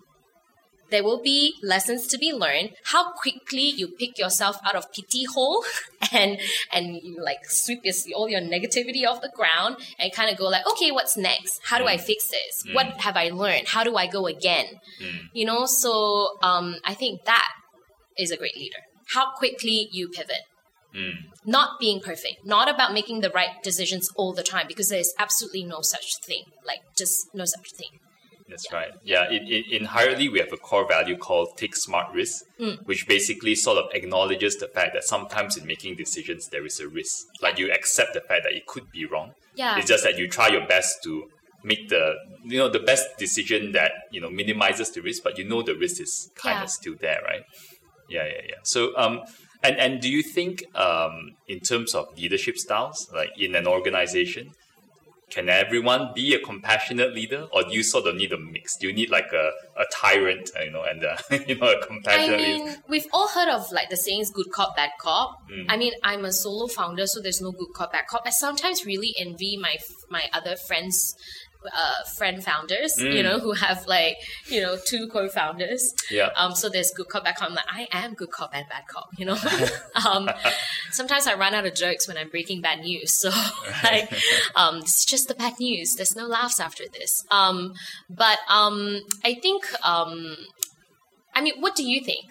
There 0.91 1.04
will 1.04 1.21
be 1.21 1.56
lessons 1.62 2.08
to 2.08 2.17
be 2.17 2.34
learned. 2.34 2.71
How 2.86 3.12
quickly 3.12 3.62
you 3.62 3.88
pick 3.88 4.17
yourself 4.17 4.58
out 4.65 4.75
of 4.75 4.91
pity 4.91 5.25
hole 5.25 5.63
and 6.12 6.39
and 6.73 6.99
you 7.04 7.21
like 7.23 7.45
sweep 7.49 7.82
your, 7.84 7.93
all 8.15 8.28
your 8.28 8.41
negativity 8.41 9.06
off 9.08 9.21
the 9.21 9.32
ground 9.36 9.78
and 9.99 10.12
kind 10.12 10.32
of 10.32 10.38
go 10.38 10.45
like, 10.45 10.65
okay, 10.71 10.91
what's 10.91 11.15
next? 11.15 11.62
How 11.65 11.78
do 11.78 11.86
I 11.86 11.97
mm. 11.97 12.02
fix 12.02 12.30
this? 12.30 12.63
Mm. 12.67 12.73
What 12.73 12.88
have 13.02 13.15
I 13.15 13.30
learned? 13.30 13.67
How 13.67 13.84
do 13.84 13.95
I 13.95 14.08
go 14.08 14.25
again? 14.25 14.80
Mm. 15.02 15.30
You 15.34 15.45
know, 15.45 15.65
so 15.65 16.38
um, 16.41 16.78
I 16.84 16.95
think 16.95 17.25
that 17.25 17.49
is 18.17 18.32
a 18.32 18.38
great 18.38 18.58
leader. 18.58 18.80
How 19.13 19.32
quickly 19.32 19.89
you 19.91 20.10
pivot. 20.10 20.43
Not 21.45 21.80
being 21.80 21.99
perfect, 22.02 22.45
not 22.45 22.69
about 22.69 22.93
making 22.93 23.21
the 23.21 23.30
right 23.30 23.62
decisions 23.63 24.10
all 24.15 24.34
the 24.34 24.43
time, 24.43 24.65
because 24.67 24.89
there's 24.89 25.13
absolutely 25.17 25.63
no 25.63 25.80
such 25.82 26.06
thing. 26.25 26.43
Like, 26.65 26.80
just 26.97 27.28
no 27.34 27.45
such 27.45 27.71
thing. 27.78 27.99
That's 28.49 28.73
right. 28.73 28.89
Yeah, 29.04 29.30
in, 29.30 29.43
in, 29.47 29.63
in 29.71 29.86
Hiredly, 29.86 30.28
we 30.28 30.39
have 30.39 30.52
a 30.52 30.58
core 30.58 30.88
value 30.88 31.15
called 31.15 31.49
take 31.56 31.75
smart 31.75 32.12
risks, 32.13 32.43
which 32.86 33.08
basically 33.08 33.54
sort 33.54 33.78
of 33.78 33.86
acknowledges 33.93 34.58
the 34.58 34.67
fact 34.67 34.93
that 34.95 35.04
sometimes 35.04 35.56
in 35.56 35.67
making 35.67 35.95
decisions, 35.95 36.47
there 36.47 36.65
is 36.65 36.80
a 36.80 36.88
risk. 36.88 37.25
Like 37.43 37.60
you 37.60 37.71
accept 37.71 38.15
the 38.15 38.21
fact 38.21 38.43
that 38.45 38.54
it 38.54 38.65
could 38.65 38.89
be 38.91 39.06
wrong. 39.06 39.34
Yeah. 39.56 39.78
It's 39.78 39.88
just 39.88 40.04
that 40.04 40.17
you 40.17 40.28
try 40.28 40.47
your 40.47 40.65
best 40.65 41.04
to 41.04 41.30
make 41.63 41.89
the 41.89 42.15
you 42.45 42.58
know 42.58 42.69
the 42.69 42.80
best 42.80 43.06
decision 43.17 43.73
that 43.73 43.91
you 44.12 44.19
know 44.19 44.30
minimizes 44.30 44.89
the 44.91 45.02
risk, 45.02 45.21
but 45.23 45.38
you 45.38 45.43
know 45.43 45.62
the 45.62 45.75
risk 45.75 46.02
is 46.02 46.32
kind 46.36 46.58
Yeah. 46.58 46.63
of 46.63 46.69
still 46.71 46.95
there, 46.99 47.21
right? 47.23 47.43
Yeah, 48.10 48.25
yeah, 48.25 48.41
yeah. 48.47 48.56
So 48.63 48.97
um, 48.97 49.21
and 49.63 49.78
and 49.78 50.02
do 50.02 50.10
you 50.10 50.24
think 50.24 50.63
um, 50.76 51.36
in 51.48 51.60
terms 51.60 51.93
of 51.93 52.17
leadership 52.17 52.58
styles, 52.58 53.10
like 53.13 53.32
in 53.38 53.56
an 53.56 53.67
organization, 53.67 54.52
can 55.30 55.48
everyone 55.48 56.12
be 56.15 56.34
a 56.34 56.39
compassionate 56.39 57.13
leader, 57.13 57.48
or 57.54 57.63
do 57.63 57.72
you 57.72 57.84
sort 57.84 58.08
of 58.08 58.15
need 58.15 58.32
a 58.32 58.38
mix? 58.38 58.78
Do 58.78 58.88
you 58.88 58.93
need 58.93 59.10
like 59.10 59.32
a, 59.32 59.52
a 59.78 59.86
tyrant, 59.91 60.50
uh, 60.58 60.63
you 60.63 60.72
know, 60.72 60.84
and 60.84 61.04
uh, 61.04 61.17
you 61.48 61.56
know 61.56 61.67
a 61.67 61.78
I 61.78 61.86
compassionate 61.86 62.39
leader? 62.39 62.63
mean, 62.65 62.76
we've 62.88 63.06
all 63.13 63.28
heard 63.28 63.50
of 63.50 63.72
like 63.72 63.89
the 63.89 63.98
sayings 63.98 64.32
"good 64.32 64.52
cop, 64.52 64.76
bad 64.76 64.91
cop." 65.00 65.38
Mm. 65.52 65.65
I 65.69 65.78
mean, 65.78 65.93
I'm 66.04 66.26
a 66.26 66.32
solo 66.32 66.67
founder, 66.67 67.06
so 67.06 67.22
there's 67.22 67.41
no 67.41 67.52
good 67.52 67.74
cop, 67.76 67.91
bad 67.91 68.08
cop. 68.10 68.24
I 68.26 68.32
sometimes 68.32 68.86
really 68.86 69.13
envy 69.19 69.58
my 69.58 69.78
my 70.10 70.24
other 70.34 70.56
friends, 70.56 71.15
uh, 71.65 72.04
friend 72.17 72.43
founders. 72.43 72.98
You 73.00 73.08
Mm. 73.10 73.24
know, 73.24 73.39
who 73.39 73.54
have 73.54 73.86
like 73.88 74.17
you 74.48 74.62
know 74.62 74.78
two 74.86 75.08
co-founders. 75.08 75.93
Yeah. 76.10 76.30
Um. 76.36 76.56
So 76.56 76.69
there's 76.69 76.91
good 76.91 77.08
cop, 77.10 77.24
bad 77.26 77.36
cop. 77.36 77.50
I'm 77.50 77.56
like, 77.56 77.65
I 77.72 77.88
am 77.91 78.13
good 78.13 78.32
cop 78.32 78.52
and 78.54 78.65
bad 78.69 78.84
cop. 78.88 79.10
You 79.17 79.26
know. 79.26 79.38
um. 80.08 80.30
Sometimes 80.91 81.28
I 81.28 81.36
run 81.36 81.54
out 81.54 81.65
of 81.65 81.76
jokes 81.76 82.08
when 82.08 82.17
I'm 82.17 82.30
breaking 82.30 82.62
bad 82.62 82.80
news. 82.80 83.13
So 83.13 83.30
like, 83.84 84.12
um, 84.56 84.78
it's 84.80 85.06
just 85.06 85.28
the 85.28 85.36
bad 85.36 85.60
news. 85.60 85.95
There's 85.95 86.15
no 86.15 86.26
laughs 86.28 86.60
after 86.60 86.84
this. 86.91 87.26
Um. 87.32 87.74
But 88.10 88.39
um, 88.50 89.02
I 89.26 89.34
think 89.36 89.65
um. 89.86 90.36
I 91.36 91.41
mean, 91.41 91.60
what 91.62 91.76
do 91.76 91.84
you 91.84 92.02
think? 92.04 92.26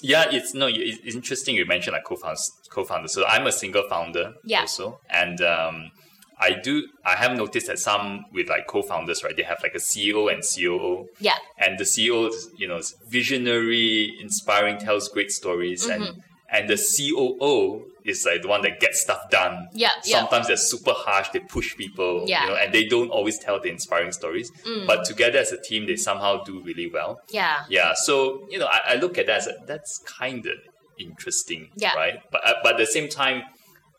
Yeah, 0.00 0.26
it's 0.30 0.54
no, 0.54 0.68
it's 0.70 1.14
interesting 1.14 1.56
you 1.56 1.66
mentioned 1.66 1.92
like 1.94 2.04
co-founders. 2.04 2.52
Co-founder. 2.70 3.08
So 3.08 3.26
I'm 3.26 3.46
a 3.46 3.52
single 3.52 3.82
founder 3.88 4.34
Yeah. 4.44 4.60
also, 4.60 5.00
and 5.10 5.40
um, 5.40 5.90
I 6.40 6.52
do. 6.52 6.86
I 7.04 7.16
have 7.16 7.36
noticed 7.36 7.66
that 7.66 7.78
some 7.78 8.24
with 8.32 8.48
like 8.48 8.66
co-founders, 8.68 9.24
right? 9.24 9.36
They 9.36 9.42
have 9.42 9.58
like 9.62 9.74
a 9.74 9.78
CEO 9.80 10.32
and 10.32 10.42
COO, 10.42 11.06
Yeah. 11.20 11.34
and 11.58 11.78
the 11.78 11.84
CEO, 11.84 12.28
is, 12.28 12.48
you 12.56 12.68
know, 12.68 12.76
is 12.78 12.94
visionary, 13.08 14.16
inspiring, 14.20 14.78
tells 14.78 15.08
great 15.08 15.30
stories, 15.30 15.86
Mm-hmm. 15.86 16.02
and 16.02 16.22
and 16.50 16.66
the 16.70 16.76
COO 16.78 17.84
is 18.06 18.24
like 18.24 18.40
the 18.40 18.48
one 18.48 18.62
that 18.62 18.80
gets 18.80 19.02
stuff 19.02 19.28
done. 19.30 19.68
Yeah, 19.74 19.90
yeah. 20.06 20.20
Sometimes 20.20 20.46
they're 20.46 20.56
super 20.56 20.92
harsh. 20.94 21.28
They 21.34 21.40
push 21.40 21.76
people. 21.76 22.24
Yeah. 22.26 22.38
Mm. 22.38 22.42
You 22.44 22.48
know, 22.48 22.56
and 22.56 22.72
they 22.72 22.84
don't 22.86 23.10
always 23.10 23.38
tell 23.38 23.60
the 23.60 23.68
inspiring 23.68 24.12
stories. 24.12 24.50
But 24.86 25.04
together 25.04 25.38
as 25.40 25.52
a 25.52 25.60
team, 25.60 25.86
they 25.86 25.96
somehow 25.96 26.42
do 26.44 26.62
really 26.62 26.88
well. 26.90 27.20
Yeah. 27.30 27.56
Yeah, 27.68 27.92
so 28.06 28.46
you 28.48 28.58
know, 28.58 28.66
I, 28.66 28.80
I 28.92 28.94
look 28.94 29.18
at 29.18 29.26
that 29.26 29.38
as 29.38 29.46
a, 29.46 29.54
that's 29.66 29.98
kind 30.06 30.46
of 30.46 30.54
interesting, 30.98 31.68
Yeah. 31.76 31.94
right? 31.94 32.14
But 32.32 32.46
uh, 32.46 32.54
but 32.62 32.72
at 32.74 32.78
the 32.78 32.86
same 32.86 33.08
time, 33.08 33.42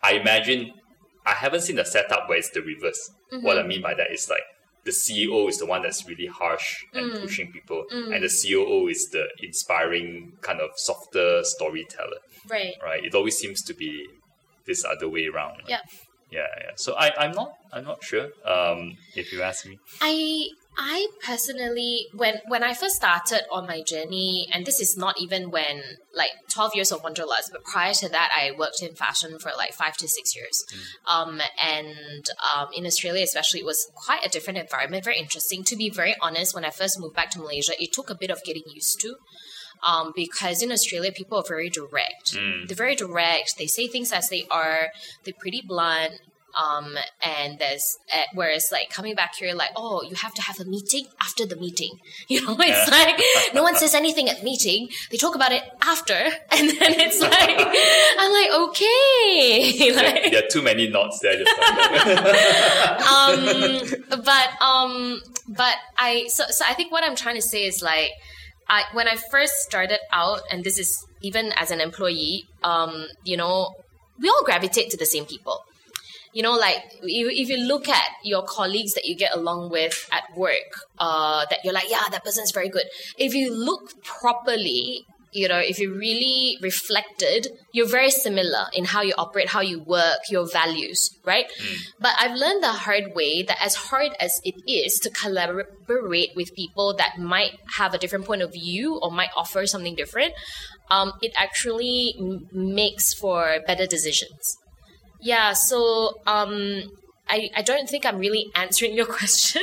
I 0.02 0.14
imagine 0.14 0.72
I 1.32 1.34
haven't 1.44 1.62
seen 1.68 1.78
a 1.80 1.86
setup 1.86 2.28
where 2.28 2.38
it's 2.42 2.50
the 2.52 2.62
reverse. 2.62 3.02
Mm-hmm. 3.32 3.46
What 3.46 3.58
I 3.60 3.64
mean 3.72 3.82
by 3.82 3.94
that 4.00 4.10
is 4.12 4.30
like 4.30 4.44
the 4.86 4.92
CEO 4.92 5.48
is 5.52 5.58
the 5.60 5.66
one 5.74 5.82
that's 5.84 6.02
really 6.08 6.26
harsh 6.42 6.68
and 6.94 7.12
Mm. 7.12 7.22
pushing 7.22 7.52
people, 7.52 7.86
and 8.14 8.24
the 8.24 8.30
COO 8.40 8.88
is 8.88 9.02
the 9.16 9.26
inspiring 9.50 10.34
kind 10.42 10.60
of 10.62 10.70
softer 10.88 11.44
storyteller, 11.44 12.20
Right. 12.50 12.76
right? 12.84 13.04
It 13.04 13.14
always 13.14 13.38
seems 13.38 13.62
to 13.70 13.74
be 13.74 13.92
this 14.66 14.84
other 14.86 15.08
way 15.10 15.26
around. 15.28 15.58
Yeah. 15.68 15.82
yeah, 16.32 16.48
yeah. 16.64 16.72
So 16.76 16.90
I, 16.96 17.08
I'm 17.22 17.32
not, 17.42 17.52
I'm 17.74 17.84
not 17.92 18.04
sure. 18.04 18.28
Um, 18.46 18.80
if 19.16 19.32
you 19.34 19.42
ask 19.42 19.66
me, 19.66 19.78
I 20.02 20.14
I 20.82 21.10
personally, 21.22 22.08
when 22.14 22.36
when 22.48 22.64
I 22.64 22.74
first 22.74 22.96
started 22.96 23.42
on 23.52 23.68
my 23.68 23.82
journey, 23.82 24.48
and 24.54 24.66
this 24.66 24.80
is 24.80 24.96
not 24.96 25.20
even 25.20 25.52
when 25.52 25.82
like 26.16 26.32
twelve 26.50 26.74
years 26.74 26.94
of 26.94 27.04
Wanderlust, 27.04 27.52
but 27.52 27.66
prior 27.66 27.94
to 27.96 28.08
that, 28.08 28.32
I 28.34 28.58
worked 28.58 28.82
in 28.82 28.96
fashion 28.96 29.38
for 29.40 29.52
like 29.58 29.74
five 29.74 29.98
to 29.98 30.08
six 30.08 30.34
years. 30.38 30.64
Um, 31.06 31.42
and 31.62 32.26
um, 32.56 32.70
in 32.74 32.86
Australia, 32.86 33.24
especially, 33.24 33.60
it 33.60 33.66
was 33.66 33.92
quite 33.94 34.26
a 34.26 34.30
different 34.30 34.58
environment, 34.58 35.04
very 35.04 35.20
interesting. 35.20 35.66
To 35.66 35.76
be 35.76 35.90
very 35.90 36.16
honest, 36.22 36.56
when 36.56 36.64
I 36.64 36.70
first 36.70 36.98
moved 36.98 37.16
back 37.16 37.30
to 37.32 37.40
Malaysia, 37.40 37.74
it 37.78 37.92
took 37.92 38.10
a 38.10 38.16
bit 38.16 38.32
of 38.32 38.42
getting 38.46 38.64
used 38.74 39.02
to. 39.02 39.16
Um, 39.82 40.12
because 40.14 40.62
in 40.62 40.72
Australia, 40.72 41.12
people 41.12 41.38
are 41.38 41.44
very 41.48 41.70
direct. 41.70 42.34
They're 42.68 42.76
very 42.76 42.96
direct. 42.96 43.58
They 43.58 43.68
say 43.68 43.88
things 43.88 44.12
as 44.12 44.30
they 44.30 44.46
are. 44.52 44.90
They're 45.24 45.34
pretty 45.40 45.62
blunt. 45.66 46.20
Um, 46.56 46.98
and 47.22 47.60
there's 47.60 47.98
uh, 48.14 48.24
whereas 48.34 48.70
like 48.72 48.90
coming 48.90 49.16
back 49.16 49.36
here, 49.36 49.54
like 49.54 49.72
oh, 49.76 50.04
you 50.04 50.16
have 50.16 50.34
to 50.34 50.42
have 50.42 50.60
a 50.60 50.66
meeting 50.66 51.06
after 51.22 51.46
the 51.46 51.56
meeting. 51.56 52.00
You 52.28 52.46
know, 52.46 52.56
it's 52.60 52.92
like 52.92 53.20
no 53.56 53.64
one 53.64 53.76
says 53.76 53.96
anything 53.96 54.30
at 54.30 54.44
meeting. 54.44 54.90
They 55.10 55.18
talk 55.18 55.36
about 55.36 55.52
it 55.52 55.64
after, 55.82 56.14
and 56.52 56.70
then 56.70 56.94
it's 57.00 57.20
like 57.36 57.60
I'm 58.20 58.32
like 58.32 58.52
okay, 58.70 59.94
like, 59.96 60.32
there 60.32 60.44
are 60.44 60.48
too 60.48 60.62
many 60.62 60.90
knots 60.90 61.20
there. 61.20 61.38
Just 61.38 61.50
um, 63.02 64.22
but 64.24 64.62
um, 64.62 65.22
but 65.48 65.76
I 65.98 66.28
so 66.28 66.44
so 66.50 66.66
I 66.68 66.74
think 66.74 66.92
what 66.92 67.04
I'm 67.04 67.16
trying 67.16 67.36
to 67.36 67.42
say 67.42 67.66
is 67.66 67.82
like 67.82 68.12
I 68.68 68.84
when 68.94 69.08
I 69.08 69.16
first 69.16 69.54
started 69.62 70.00
out, 70.12 70.42
and 70.52 70.64
this 70.64 70.78
is 70.78 71.06
even 71.22 71.52
as 71.56 71.72
an 71.72 71.82
employee, 71.82 72.46
um, 72.64 73.08
you 73.24 73.38
know, 73.38 73.76
we 74.20 74.30
all 74.30 74.44
gravitate 74.44 74.92
to 74.92 74.98
the 74.98 75.06
same 75.06 75.26
people. 75.26 75.64
You 76.34 76.44
know, 76.44 76.56
like 76.56 76.84
if, 77.02 77.40
if 77.40 77.50
you 77.50 77.58
look 77.66 77.90
at 77.90 78.10
your 78.24 78.44
colleagues 78.44 78.94
that 78.94 79.06
you 79.06 79.16
get 79.16 79.36
along 79.36 79.72
with 79.72 80.08
at 80.12 80.24
work, 80.38 80.72
uh, 81.00 81.46
that 81.50 81.60
you're 81.64 81.74
like, 81.74 81.90
yeah, 81.90 82.04
that 82.12 82.24
person's 82.24 82.52
very 82.52 82.70
good. 82.70 82.86
If 83.18 83.34
you 83.34 83.54
look 83.54 84.04
properly, 84.04 85.06
you 85.32 85.48
know, 85.48 85.60
if 85.60 85.80
you 85.80 85.94
really 85.94 86.58
reflected, 86.62 87.48
you're 87.72 87.88
very 87.88 88.10
similar 88.10 88.66
in 88.74 88.86
how 88.86 89.02
you 89.02 89.14
operate, 89.18 89.50
how 89.50 89.62
you 89.62 89.80
work, 89.80 90.20
your 90.30 90.48
values, 90.52 91.12
right? 91.24 91.46
But 92.00 92.14
I've 92.20 92.36
learned 92.36 92.64
the 92.64 92.74
hard 92.74 93.14
way 93.16 93.44
that 93.44 93.58
as 93.64 93.76
hard 93.76 94.12
as 94.20 94.40
it 94.44 94.56
is 94.68 94.96
to 95.00 95.10
collaborate 95.10 96.32
with 96.36 96.56
people 96.56 96.96
that 96.98 97.20
might 97.20 97.60
have 97.78 97.94
a 97.94 97.98
different 97.98 98.26
point 98.26 98.42
of 98.42 98.54
view 98.54 99.00
or 99.02 99.12
might 99.12 99.30
offer 99.36 99.66
something 99.68 99.96
different, 99.96 100.34
um, 100.90 101.14
it 101.22 101.32
actually 101.38 102.16
m- 102.20 102.48
makes 102.52 103.14
for 103.14 103.60
better 103.68 103.86
decisions. 103.86 104.58
Yeah, 105.20 105.54
so 105.54 106.20
um, 106.26 106.84
I, 107.30 107.50
I 107.56 107.62
don't 107.62 107.88
think 107.88 108.06
I'm 108.06 108.18
really 108.18 108.52
answering 108.56 108.94
your 108.94 109.06
question, 109.20 109.62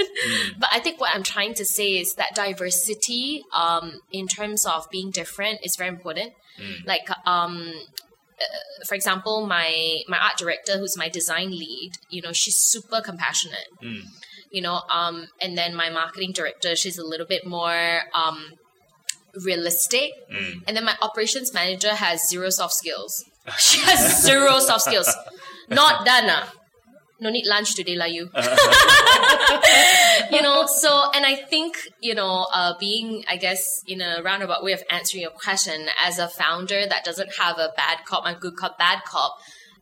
but 0.58 0.68
I 0.72 0.80
think 0.80 1.00
what 1.00 1.14
I'm 1.14 1.22
trying 1.22 1.54
to 1.54 1.64
say 1.64 1.98
is 1.98 2.14
that 2.14 2.34
diversity 2.34 3.42
um, 3.54 4.00
in 4.12 4.28
terms 4.28 4.64
of 4.64 4.88
being 4.90 5.10
different 5.10 5.60
is 5.64 5.76
very 5.76 5.90
important. 5.90 6.32
Like, 6.86 7.08
um, 7.26 7.72
uh, 8.40 8.84
for 8.86 8.94
example, 8.94 9.46
my 9.46 9.98
my 10.08 10.18
art 10.18 10.36
director, 10.38 10.78
who's 10.78 10.96
my 10.96 11.08
design 11.08 11.50
lead, 11.50 11.92
you 12.10 12.22
know, 12.22 12.32
she's 12.32 12.56
super 12.56 13.00
compassionate. 13.00 13.68
You 14.50 14.62
know, 14.62 14.80
um, 14.92 15.26
and 15.40 15.58
then 15.58 15.74
my 15.74 15.90
marketing 15.90 16.32
director, 16.32 16.76
she's 16.76 16.98
a 16.98 17.04
little 17.04 17.26
bit 17.26 17.46
more 17.46 18.02
um, 18.14 18.52
realistic, 19.44 20.12
and 20.66 20.76
then 20.76 20.84
my 20.84 20.96
operations 21.02 21.52
manager 21.52 21.90
has 21.94 22.28
zero 22.28 22.50
soft 22.50 22.74
skills. 22.74 23.24
She 23.58 23.80
has 23.80 24.22
zero 24.24 24.58
soft 24.58 24.82
skills. 24.84 25.14
Not 25.68 26.04
done. 26.04 26.24
Dana. 26.24 26.48
No 27.18 27.30
need 27.30 27.46
lunch 27.46 27.74
today, 27.74 27.96
lah 27.96 28.04
you. 28.04 28.28
Uh. 28.34 28.44
you 30.30 30.42
know, 30.42 30.66
so 30.66 31.10
and 31.14 31.24
I 31.24 31.34
think 31.34 31.76
you 32.00 32.14
know, 32.14 32.46
uh, 32.52 32.74
being 32.78 33.24
I 33.28 33.36
guess 33.36 33.82
in 33.86 34.02
a 34.02 34.22
roundabout 34.22 34.62
way 34.62 34.72
of 34.72 34.82
answering 34.90 35.22
your 35.22 35.30
question, 35.30 35.88
as 35.98 36.18
a 36.18 36.28
founder 36.28 36.86
that 36.86 37.04
doesn't 37.04 37.36
have 37.40 37.56
a 37.58 37.72
bad 37.74 38.04
cop 38.04 38.26
and 38.26 38.38
good 38.38 38.56
cop, 38.56 38.78
bad 38.78 39.02
cop. 39.04 39.38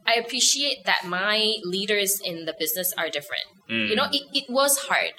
I 0.07 0.15
appreciate 0.15 0.85
that 0.85 1.07
my 1.07 1.55
leaders 1.65 2.21
in 2.23 2.45
the 2.45 2.55
business 2.57 2.93
are 2.97 3.09
different. 3.09 3.49
You 3.69 3.75
mm. 3.75 3.97
know, 3.97 4.07
it, 4.13 4.23
it 4.35 4.45
was 4.51 4.77
hard 4.79 5.15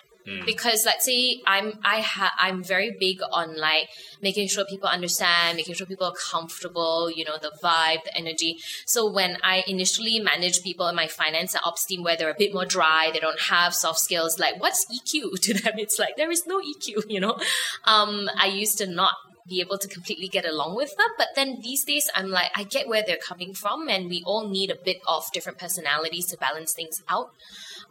because 0.45 0.85
let's 0.85 1.05
say 1.05 1.41
I'm 1.45 1.79
I 1.83 2.01
ha- 2.01 2.33
I'm 2.39 2.63
very 2.63 2.95
big 2.99 3.19
on 3.31 3.57
like 3.57 3.89
making 4.21 4.47
sure 4.47 4.65
people 4.65 4.89
understand, 4.89 5.57
making 5.57 5.75
sure 5.75 5.85
people 5.85 6.07
are 6.07 6.13
comfortable. 6.31 7.11
You 7.11 7.25
know, 7.25 7.37
the 7.41 7.51
vibe, 7.63 8.03
the 8.03 8.17
energy. 8.17 8.57
So 8.85 9.09
when 9.11 9.37
I 9.43 9.63
initially 9.67 10.19
manage 10.19 10.63
people 10.63 10.87
in 10.87 10.95
my 10.95 11.07
finance 11.07 11.53
and 11.53 11.61
ops 11.65 11.85
team 11.85 12.03
where 12.03 12.17
they're 12.17 12.31
a 12.31 12.35
bit 12.37 12.53
more 12.53 12.65
dry, 12.65 13.11
they 13.13 13.19
don't 13.19 13.39
have 13.41 13.73
soft 13.73 13.99
skills. 13.99 14.39
Like, 14.39 14.59
what's 14.59 14.85
EQ 14.85 15.39
to 15.41 15.53
them? 15.53 15.73
It's 15.77 15.99
like 15.99 16.17
there 16.17 16.31
is 16.31 16.45
no 16.47 16.59
EQ. 16.59 17.03
You 17.15 17.19
know, 17.21 17.39
um, 17.85 18.29
I 18.37 18.47
used 18.47 18.77
to 18.79 18.87
not 18.87 19.13
be 19.47 19.61
able 19.61 19.77
to 19.77 19.87
completely 19.87 20.27
get 20.27 20.45
along 20.45 20.75
with 20.75 20.95
them. 20.97 21.07
But 21.17 21.29
then 21.35 21.59
these 21.61 21.83
days, 21.83 22.09
I'm 22.15 22.29
like, 22.29 22.51
I 22.55 22.63
get 22.63 22.87
where 22.87 23.03
they're 23.05 23.17
coming 23.17 23.53
from, 23.53 23.87
and 23.87 24.09
we 24.09 24.23
all 24.25 24.47
need 24.49 24.71
a 24.71 24.75
bit 24.75 25.01
of 25.07 25.31
different 25.31 25.59
personalities 25.59 26.25
to 26.27 26.37
balance 26.37 26.73
things 26.73 27.03
out. 27.07 27.31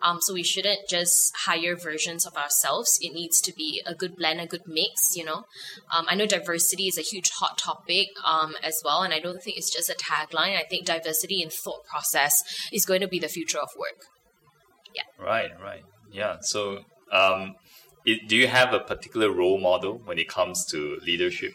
Um, 0.04 0.18
so 0.20 0.34
we 0.34 0.42
shouldn't 0.42 0.88
just 0.88 1.32
hire 1.34 1.76
versions 1.76 2.26
of 2.26 2.36
ourselves. 2.36 2.98
It 3.00 3.14
needs 3.14 3.40
to 3.40 3.52
be 3.52 3.82
a 3.86 3.94
good 3.94 4.16
blend, 4.16 4.40
a 4.40 4.46
good 4.46 4.66
mix. 4.66 5.16
You 5.16 5.24
know, 5.24 5.44
um, 5.96 6.06
I 6.08 6.14
know 6.14 6.26
diversity 6.26 6.84
is 6.84 6.98
a 6.98 7.02
huge 7.02 7.30
hot 7.30 7.58
topic 7.58 8.08
um, 8.24 8.54
as 8.62 8.80
well, 8.84 9.02
and 9.02 9.14
I 9.14 9.20
don't 9.20 9.42
think 9.42 9.56
it's 9.56 9.74
just 9.74 9.88
a 9.88 9.94
tagline. 9.94 10.56
I 10.56 10.64
think 10.68 10.86
diversity 10.86 11.42
in 11.42 11.50
thought 11.50 11.84
process 11.86 12.42
is 12.72 12.84
going 12.84 13.00
to 13.00 13.08
be 13.08 13.18
the 13.18 13.28
future 13.28 13.58
of 13.58 13.70
work. 13.78 14.04
Yeah. 14.94 15.02
Right, 15.18 15.50
right. 15.60 15.82
Yeah. 16.12 16.36
So, 16.40 16.84
um, 17.10 17.56
it, 18.04 18.28
do 18.28 18.36
you 18.36 18.46
have 18.46 18.72
a 18.74 18.80
particular 18.80 19.32
role 19.32 19.58
model 19.58 20.00
when 20.04 20.18
it 20.18 20.28
comes 20.28 20.64
to 20.66 20.98
leadership? 21.04 21.54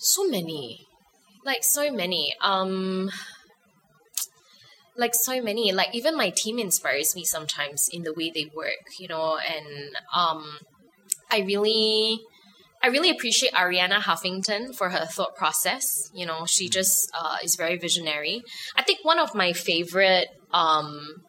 so 0.00 0.26
many 0.26 0.86
like 1.44 1.62
so 1.62 1.92
many 1.92 2.34
um 2.40 3.10
like 5.00 5.14
so 5.14 5.42
many 5.42 5.72
like 5.72 5.92
even 5.94 6.16
my 6.16 6.30
team 6.30 6.58
inspires 6.58 7.16
me 7.16 7.24
sometimes 7.24 7.88
in 7.92 8.02
the 8.02 8.12
way 8.12 8.30
they 8.30 8.46
work 8.54 8.84
you 8.98 9.08
know 9.08 9.38
and 9.38 9.96
um 10.14 10.58
i 11.30 11.40
really 11.40 12.20
i 12.82 12.86
really 12.86 13.10
appreciate 13.10 13.52
arianna 13.54 13.98
huffington 14.08 14.76
for 14.76 14.90
her 14.90 15.06
thought 15.06 15.34
process 15.34 16.10
you 16.14 16.26
know 16.26 16.44
she 16.46 16.68
just 16.68 17.10
uh, 17.18 17.38
is 17.42 17.56
very 17.56 17.76
visionary 17.78 18.42
i 18.76 18.82
think 18.82 18.98
one 19.02 19.18
of 19.18 19.34
my 19.34 19.52
favorite 19.52 20.28
um 20.52 21.22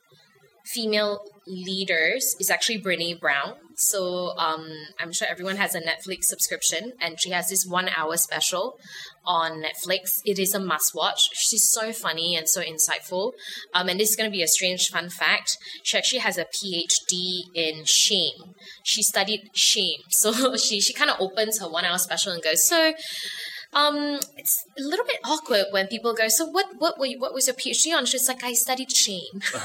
female 0.66 1.20
leaders 1.48 2.36
is 2.40 2.50
actually 2.50 2.82
Brene 2.82 3.20
Brown. 3.20 3.56
So 3.76 4.34
um, 4.38 4.68
I'm 5.00 5.12
sure 5.12 5.28
everyone 5.30 5.58
has 5.58 5.76
a 5.76 5.82
Netflix 5.82 6.24
subscription, 6.24 6.94
and 7.00 7.20
she 7.20 7.32
has 7.32 7.50
this 7.50 7.66
one 7.68 7.90
hour 7.90 8.18
special 8.18 8.78
on 9.26 9.64
Netflix. 9.64 10.22
It 10.26 10.40
is 10.40 10.54
a 10.54 10.60
must 10.60 10.94
watch. 10.96 11.30
She's 11.34 11.70
so 11.72 11.92
funny 11.92 12.36
and 12.36 12.48
so 12.48 12.62
insightful. 12.62 13.34
Um, 13.74 13.90
and 13.90 14.00
this 14.00 14.10
is 14.10 14.16
going 14.16 14.30
to 14.30 14.36
be 14.36 14.44
a 14.44 14.48
strange 14.48 14.90
fun 14.90 15.10
fact. 15.10 15.58
She 15.84 15.98
actually 15.98 16.20
has 16.20 16.38
a 16.38 16.46
PhD 16.46 17.42
in 17.54 17.84
shame. 17.86 18.56
She 18.84 19.04
studied 19.04 19.50
shame. 19.54 20.00
So 20.22 20.56
she, 20.56 20.80
she 20.80 20.94
kind 20.94 21.10
of 21.10 21.20
opens 21.20 21.60
her 21.60 21.68
one 21.68 21.84
hour 21.84 21.98
special 21.98 22.34
and 22.34 22.44
goes, 22.44 22.64
So, 22.64 22.94
um, 23.74 24.20
it's 24.38 24.66
a 24.78 24.82
little 24.82 25.06
bit 25.06 25.20
awkward 25.24 25.66
when 25.72 25.88
people 25.88 26.14
go, 26.14 26.28
"So 26.28 26.46
what? 26.46 26.66
What 26.78 27.00
were 27.00 27.06
you, 27.06 27.20
what 27.20 27.34
was 27.34 27.48
your 27.48 27.56
PhD 27.56 27.96
on?" 27.96 28.06
She's 28.06 28.28
like, 28.28 28.44
"I 28.44 28.52
studied 28.54 28.92
shame," 28.92 29.42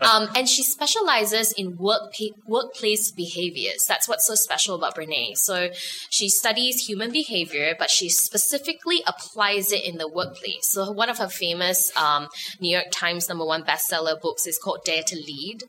um, 0.00 0.28
and 0.36 0.48
she 0.48 0.62
specializes 0.62 1.52
in 1.52 1.76
work 1.78 2.14
workplace 2.46 3.10
behaviors. 3.10 3.84
That's 3.86 4.08
what's 4.08 4.26
so 4.26 4.36
special 4.36 4.76
about 4.76 4.94
Brene. 4.94 5.36
So 5.36 5.70
she 6.10 6.28
studies 6.28 6.86
human 6.86 7.10
behavior, 7.10 7.74
but 7.76 7.90
she 7.90 8.08
specifically 8.08 9.02
applies 9.04 9.72
it 9.72 9.84
in 9.84 9.98
the 9.98 10.08
workplace. 10.08 10.68
So 10.68 10.92
one 10.92 11.08
of 11.08 11.18
her 11.18 11.28
famous 11.28 11.90
um, 11.96 12.28
New 12.60 12.70
York 12.70 12.90
Times 12.92 13.28
number 13.28 13.44
one 13.44 13.64
bestseller 13.64 14.20
books 14.20 14.46
is 14.46 14.58
called 14.58 14.84
Dare 14.84 15.02
to 15.02 15.16
Lead. 15.16 15.64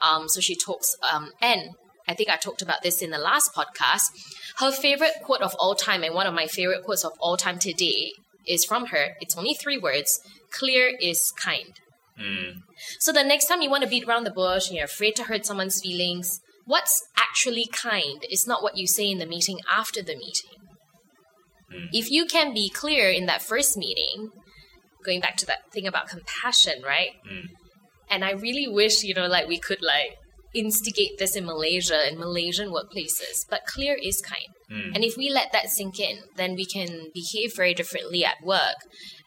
Um, 0.00 0.28
so 0.28 0.40
she 0.40 0.56
talks 0.56 0.96
um, 1.12 1.32
and 1.42 1.70
I 2.06 2.14
think 2.14 2.28
I 2.28 2.36
talked 2.36 2.62
about 2.62 2.82
this 2.82 3.00
in 3.02 3.10
the 3.10 3.18
last 3.18 3.54
podcast. 3.54 4.10
Her 4.58 4.70
favorite 4.70 5.14
quote 5.22 5.40
of 5.40 5.54
all 5.58 5.74
time, 5.74 6.02
and 6.02 6.14
one 6.14 6.26
of 6.26 6.34
my 6.34 6.46
favorite 6.46 6.84
quotes 6.84 7.04
of 7.04 7.12
all 7.18 7.36
time 7.36 7.58
today, 7.58 8.12
is 8.46 8.64
from 8.64 8.86
her. 8.86 9.16
It's 9.20 9.36
only 9.36 9.54
three 9.54 9.78
words 9.78 10.20
clear 10.52 10.92
is 11.00 11.32
kind. 11.36 11.72
Hmm. 12.18 12.60
So 13.00 13.12
the 13.12 13.24
next 13.24 13.46
time 13.46 13.62
you 13.62 13.70
want 13.70 13.82
to 13.82 13.88
beat 13.88 14.06
around 14.06 14.24
the 14.24 14.30
bush 14.30 14.68
and 14.68 14.76
you're 14.76 14.84
afraid 14.84 15.16
to 15.16 15.24
hurt 15.24 15.46
someone's 15.46 15.80
feelings, 15.80 16.40
what's 16.64 17.02
actually 17.16 17.66
kind 17.66 18.24
is 18.30 18.46
not 18.46 18.62
what 18.62 18.76
you 18.76 18.86
say 18.86 19.10
in 19.10 19.18
the 19.18 19.26
meeting 19.26 19.58
after 19.70 20.02
the 20.02 20.16
meeting. 20.16 20.50
Hmm. 21.72 21.86
If 21.92 22.10
you 22.10 22.26
can 22.26 22.54
be 22.54 22.68
clear 22.68 23.08
in 23.10 23.26
that 23.26 23.42
first 23.42 23.76
meeting, 23.76 24.30
going 25.04 25.20
back 25.20 25.36
to 25.38 25.46
that 25.46 25.72
thing 25.72 25.86
about 25.86 26.08
compassion, 26.08 26.82
right? 26.84 27.10
Hmm. 27.28 27.46
And 28.10 28.24
I 28.24 28.32
really 28.32 28.68
wish, 28.68 29.02
you 29.02 29.14
know, 29.14 29.26
like 29.26 29.48
we 29.48 29.58
could 29.58 29.82
like 29.82 30.16
instigate 30.54 31.18
this 31.18 31.36
in 31.36 31.44
Malaysia 31.44 32.08
in 32.08 32.18
Malaysian 32.18 32.70
workplaces, 32.70 33.46
but 33.48 33.66
clear 33.66 33.96
is 34.00 34.20
kind. 34.20 34.54
Hmm. 34.68 34.94
And 34.94 35.04
if 35.04 35.16
we 35.16 35.28
let 35.28 35.52
that 35.52 35.68
sink 35.68 36.00
in, 36.00 36.20
then 36.36 36.54
we 36.54 36.64
can 36.64 37.10
behave 37.12 37.54
very 37.54 37.74
differently 37.74 38.24
at 38.24 38.42
work, 38.42 38.76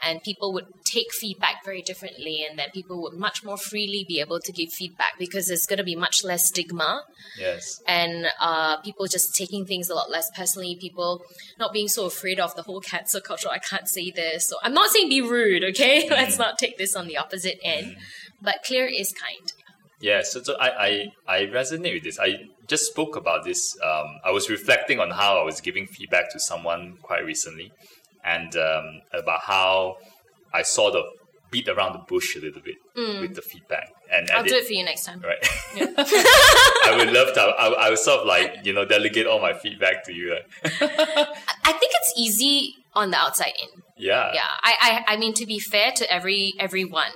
and 0.01 0.23
people 0.23 0.51
would 0.53 0.65
take 0.83 1.13
feedback 1.13 1.63
very 1.63 1.81
differently, 1.81 2.45
and 2.47 2.57
then 2.57 2.69
people 2.73 3.01
would 3.03 3.13
much 3.13 3.43
more 3.43 3.57
freely 3.57 4.03
be 4.07 4.19
able 4.19 4.39
to 4.39 4.51
give 4.51 4.71
feedback 4.71 5.13
because 5.19 5.47
there's 5.47 5.65
going 5.65 5.77
to 5.77 5.83
be 5.83 5.95
much 5.95 6.23
less 6.23 6.47
stigma 6.47 7.03
Yes. 7.37 7.81
and 7.87 8.27
uh, 8.41 8.77
people 8.81 9.05
just 9.05 9.35
taking 9.35 9.65
things 9.65 9.89
a 9.89 9.95
lot 9.95 10.09
less 10.09 10.29
personally. 10.35 10.75
People 10.75 11.21
not 11.59 11.71
being 11.71 11.87
so 11.87 12.05
afraid 12.05 12.39
of 12.39 12.55
the 12.55 12.63
whole 12.63 12.81
cancel 12.81 13.21
culture. 13.21 13.49
I 13.49 13.59
can't 13.59 13.87
say 13.87 14.11
this. 14.11 14.47
So 14.47 14.57
I'm 14.63 14.73
not 14.73 14.89
saying 14.89 15.09
be 15.09 15.21
rude, 15.21 15.63
okay? 15.63 16.07
Let's 16.09 16.35
hmm. 16.35 16.41
not 16.41 16.57
take 16.57 16.77
this 16.77 16.95
on 16.95 17.07
the 17.07 17.17
opposite 17.17 17.59
end. 17.63 17.93
Hmm. 17.93 18.01
But 18.41 18.63
clear 18.65 18.85
is 18.85 19.13
kind. 19.13 19.51
Yeah, 19.99 20.21
so, 20.23 20.43
so 20.43 20.55
I, 20.59 21.11
I, 21.27 21.37
I 21.39 21.39
resonate 21.45 21.95
with 21.95 22.03
this. 22.03 22.19
I 22.19 22.35
just 22.67 22.85
spoke 22.85 23.15
about 23.15 23.43
this. 23.45 23.75
Um, 23.83 24.19
I 24.23 24.31
was 24.31 24.49
reflecting 24.49 24.99
on 24.99 25.09
how 25.09 25.39
I 25.39 25.43
was 25.43 25.59
giving 25.59 25.87
feedback 25.87 26.31
to 26.33 26.39
someone 26.39 26.97
quite 27.01 27.25
recently 27.25 27.71
and 28.23 28.55
um, 28.55 29.01
about 29.13 29.41
how 29.43 29.97
I 30.53 30.61
sort 30.61 30.93
of 30.95 31.05
beat 31.49 31.67
around 31.67 31.93
the 31.93 31.99
bush 31.99 32.35
a 32.35 32.39
little 32.39 32.61
bit 32.61 32.75
with 33.21 33.35
the 33.35 33.41
feedback. 33.41 33.89
And, 34.11 34.29
I'll 34.31 34.43
do 34.43 34.55
it 34.55 34.67
for 34.67 34.73
you 34.73 34.85
next 34.85 35.05
time. 35.05 35.21
Right. 35.21 35.37
I 35.75 36.95
would 36.97 37.11
love 37.11 37.33
to. 37.33 37.41
I, 37.41 37.87
I 37.87 37.89
would 37.89 37.99
sort 37.99 38.21
of 38.21 38.27
like, 38.27 38.65
you 38.65 38.73
know, 38.73 38.85
delegate 38.85 39.27
all 39.27 39.41
my 39.41 39.53
feedback 39.53 40.03
to 40.05 40.13
you. 40.13 40.37
I 40.63 40.69
think 40.69 41.91
it's 41.95 42.13
easy 42.17 42.75
on 42.93 43.11
the 43.11 43.17
outside 43.17 43.53
in. 43.61 43.81
Yeah. 43.97 44.31
yeah 44.33 44.41
I, 44.61 45.03
I 45.07 45.13
i 45.13 45.17
mean 45.17 45.33
to 45.33 45.45
be 45.45 45.59
fair 45.59 45.91
to 45.91 46.13
every 46.13 46.53
everyone 46.59 47.11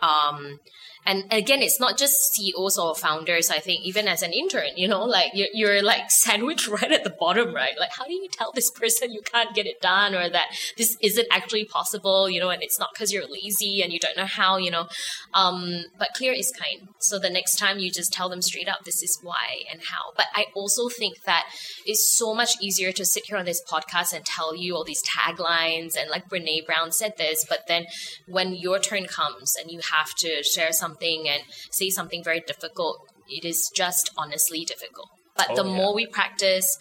um 0.00 0.58
and 1.06 1.24
again 1.30 1.62
it's 1.62 1.80
not 1.80 1.98
just 1.98 2.34
ceos 2.34 2.78
or 2.78 2.94
founders 2.94 3.50
i 3.50 3.58
think 3.58 3.80
even 3.84 4.08
as 4.08 4.22
an 4.22 4.32
intern 4.32 4.70
you 4.76 4.88
know 4.88 5.04
like 5.04 5.30
you're, 5.34 5.48
you're 5.52 5.82
like 5.82 6.10
sandwiched 6.10 6.68
right 6.74 6.92
at 6.92 7.04
the 7.04 7.10
bottom 7.10 7.54
right? 7.54 7.74
Like 7.78 7.90
how 7.96 8.04
do 8.04 8.12
you 8.12 8.28
tell 8.30 8.52
this 8.52 8.70
person 8.70 9.12
you 9.12 9.20
can't 9.22 9.54
get 9.54 9.66
it 9.66 9.80
done 9.80 10.14
or 10.14 10.28
that 10.30 10.46
this 10.76 10.96
isn't 11.02 11.26
actually 11.30 11.64
possible 11.64 12.28
you 12.28 12.40
know 12.40 12.50
and 12.50 12.62
it's 12.62 12.78
not 12.78 12.90
because 12.94 13.12
you're 13.12 13.28
lazy 13.28 13.82
and 13.82 13.92
you 13.92 13.98
don't 13.98 14.16
know 14.16 14.26
how 14.26 14.56
you 14.56 14.70
know? 14.70 14.88
Um 15.32 15.84
but 15.98 16.08
clear 16.14 16.32
is 16.32 16.52
kind. 16.52 16.88
So 17.00 17.18
the 17.18 17.30
next 17.30 17.56
time 17.56 17.78
you 17.78 17.90
just 17.90 18.12
tell 18.12 18.28
them 18.28 18.42
straight 18.42 18.68
up 18.68 18.84
this 18.84 19.02
is 19.02 19.18
why 19.22 19.62
and 19.70 19.80
how. 19.82 20.12
But 20.16 20.26
i 20.34 20.46
also 20.54 20.88
think 20.88 21.22
that 21.24 21.44
it's 21.86 22.16
so 22.16 22.34
much 22.34 22.60
easier 22.60 22.92
to 22.92 23.04
sit 23.04 23.26
here 23.26 23.36
on 23.36 23.44
this 23.44 23.62
podcast 23.62 24.12
and 24.12 24.24
tell 24.24 24.54
you 24.56 24.74
all 24.74 24.84
these 24.84 25.02
taglines 25.02 25.96
and 25.98 26.10
like 26.10 26.28
Brene 26.28 26.66
Brown 26.66 26.92
said 26.92 27.14
this, 27.16 27.44
but 27.48 27.60
then 27.68 27.86
when 28.26 28.54
your 28.54 28.78
turn 28.78 29.06
comes 29.06 29.54
and 29.56 29.70
you 29.70 29.80
have 29.92 30.14
to 30.16 30.42
share 30.42 30.72
something 30.94 31.28
and 31.28 31.42
say 31.70 31.90
something 31.90 32.22
very 32.24 32.40
difficult, 32.40 33.08
it 33.28 33.44
is 33.44 33.70
just 33.74 34.10
honestly 34.16 34.64
difficult. 34.64 35.08
But 35.36 35.48
Oh, 35.50 35.56
the 35.56 35.64
yeah. 35.64 35.76
more 35.76 35.94
we 35.94 36.06
practice, 36.06 36.78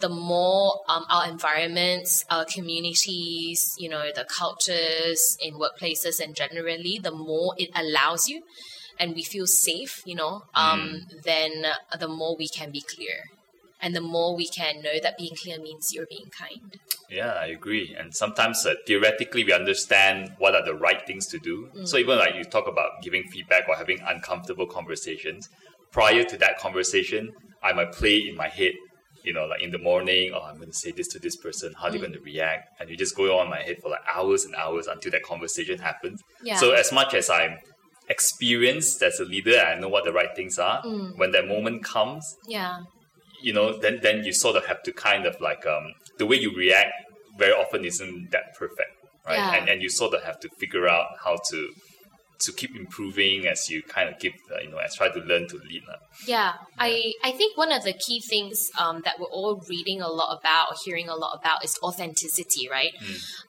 the 0.00 0.08
more 0.08 0.80
um, 0.88 1.04
our 1.08 1.28
environments, 1.28 2.24
our 2.30 2.44
communities, 2.44 3.76
you 3.78 3.88
know, 3.88 4.10
the 4.14 4.24
cultures 4.24 5.36
in 5.40 5.54
workplaces 5.54 6.20
and 6.20 6.34
generally, 6.34 6.98
the 7.00 7.12
more 7.12 7.54
it 7.56 7.70
allows 7.74 8.28
you 8.28 8.42
and 8.98 9.14
we 9.14 9.22
feel 9.22 9.46
safe, 9.46 10.02
you 10.04 10.14
know, 10.14 10.42
um, 10.54 11.02
then 11.24 11.64
uh, 11.64 11.96
the 11.96 12.08
more 12.08 12.36
we 12.36 12.48
can 12.48 12.70
be 12.70 12.80
clear. 12.80 13.24
And 13.80 13.96
the 13.96 14.00
more 14.00 14.36
we 14.36 14.46
can 14.46 14.80
know 14.80 15.00
that 15.02 15.18
being 15.18 15.34
clear 15.34 15.58
means 15.58 15.92
you're 15.92 16.06
being 16.06 16.30
kind. 16.30 16.78
Yeah, 17.12 17.32
I 17.32 17.46
agree. 17.46 17.94
And 17.98 18.14
sometimes 18.14 18.64
uh, 18.64 18.74
theoretically, 18.86 19.44
we 19.44 19.52
understand 19.52 20.32
what 20.38 20.54
are 20.54 20.64
the 20.64 20.74
right 20.74 21.06
things 21.06 21.26
to 21.28 21.38
do. 21.38 21.68
Mm. 21.76 21.86
So 21.86 21.96
even 21.98 22.18
like 22.18 22.34
you 22.34 22.44
talk 22.44 22.66
about 22.66 22.90
giving 23.02 23.24
feedback 23.24 23.68
or 23.68 23.76
having 23.76 23.98
uncomfortable 24.06 24.66
conversations, 24.66 25.48
prior 25.92 26.24
to 26.24 26.36
that 26.38 26.58
conversation, 26.58 27.30
I 27.62 27.72
might 27.74 27.92
play 27.92 28.16
in 28.28 28.34
my 28.34 28.48
head, 28.48 28.72
you 29.24 29.32
know, 29.32 29.44
like 29.46 29.62
in 29.62 29.70
the 29.70 29.78
morning, 29.78 30.32
oh, 30.34 30.42
I'm 30.42 30.56
going 30.56 30.70
to 30.70 30.80
say 30.84 30.90
this 30.90 31.08
to 31.08 31.18
this 31.18 31.36
person. 31.36 31.74
How 31.78 31.86
are 31.86 31.90
they 31.90 31.98
Mm. 31.98 32.06
going 32.06 32.12
to 32.14 32.20
react? 32.20 32.62
And 32.80 32.88
you 32.90 32.96
just 32.96 33.14
go 33.14 33.38
on 33.38 33.50
my 33.50 33.60
head 33.62 33.76
for 33.82 33.90
like 33.90 34.00
hours 34.12 34.44
and 34.46 34.54
hours 34.56 34.86
until 34.86 35.12
that 35.12 35.22
conversation 35.22 35.78
happens. 35.78 36.20
Yeah. 36.42 36.56
So 36.56 36.72
as 36.72 36.90
much 36.92 37.12
as 37.14 37.28
I'm 37.28 37.58
experienced 38.08 39.02
as 39.02 39.20
a 39.20 39.24
leader, 39.24 39.56
and 39.56 39.68
I 39.68 39.80
know 39.80 39.88
what 39.88 40.04
the 40.04 40.12
right 40.12 40.34
things 40.34 40.58
are. 40.58 40.82
Mm. 40.82 41.16
When 41.18 41.30
that 41.32 41.46
moment 41.46 41.84
comes, 41.84 42.24
Yeah. 42.48 42.80
you 43.40 43.52
know, 43.52 43.78
then 43.78 44.00
then 44.02 44.24
you 44.24 44.32
sort 44.32 44.56
of 44.56 44.66
have 44.66 44.82
to 44.84 44.92
kind 44.92 45.26
of 45.26 45.34
like 45.40 45.66
um 45.66 45.86
the 46.22 46.26
way 46.30 46.36
you 46.36 46.50
react 46.64 46.92
very 47.36 47.54
often 47.62 47.84
isn't 47.84 48.30
that 48.30 48.46
perfect, 48.60 48.94
right? 49.26 49.42
Yeah. 49.42 49.56
And 49.56 49.64
and 49.70 49.82
you 49.82 49.90
sort 50.02 50.14
of 50.14 50.22
have 50.22 50.38
to 50.44 50.48
figure 50.60 50.86
out 50.94 51.08
how 51.24 51.34
to 51.50 51.58
to 52.44 52.52
keep 52.52 52.72
improving 52.82 53.46
as 53.46 53.70
you 53.70 53.82
kind 53.96 54.08
of 54.10 54.14
give 54.24 54.34
uh, 54.54 54.60
you 54.64 54.70
know 54.70 54.78
as 54.78 54.94
try 55.00 55.08
to 55.08 55.20
learn 55.30 55.44
to 55.48 55.56
lead. 55.68 55.82
lah. 55.88 55.98
Yeah, 56.34 56.50
I, 56.78 56.90
I 57.28 57.32
think 57.32 57.56
one 57.64 57.72
of 57.78 57.82
the 57.88 57.94
key 58.04 58.20
things 58.32 58.56
um, 58.78 59.02
that 59.04 59.14
we're 59.18 59.34
all 59.38 59.54
reading 59.68 60.00
a 60.00 60.10
lot 60.20 60.30
about 60.38 60.64
or 60.70 60.76
hearing 60.84 61.08
a 61.08 61.18
lot 61.24 61.32
about 61.40 61.64
is 61.64 61.74
authenticity, 61.82 62.68
right? 62.78 62.94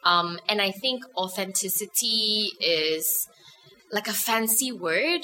Um, 0.04 0.40
and 0.50 0.62
I 0.62 0.72
think 0.72 1.04
authenticity 1.18 2.52
is 2.60 3.06
like 3.92 4.08
a 4.08 4.18
fancy 4.30 4.72
word, 4.72 5.24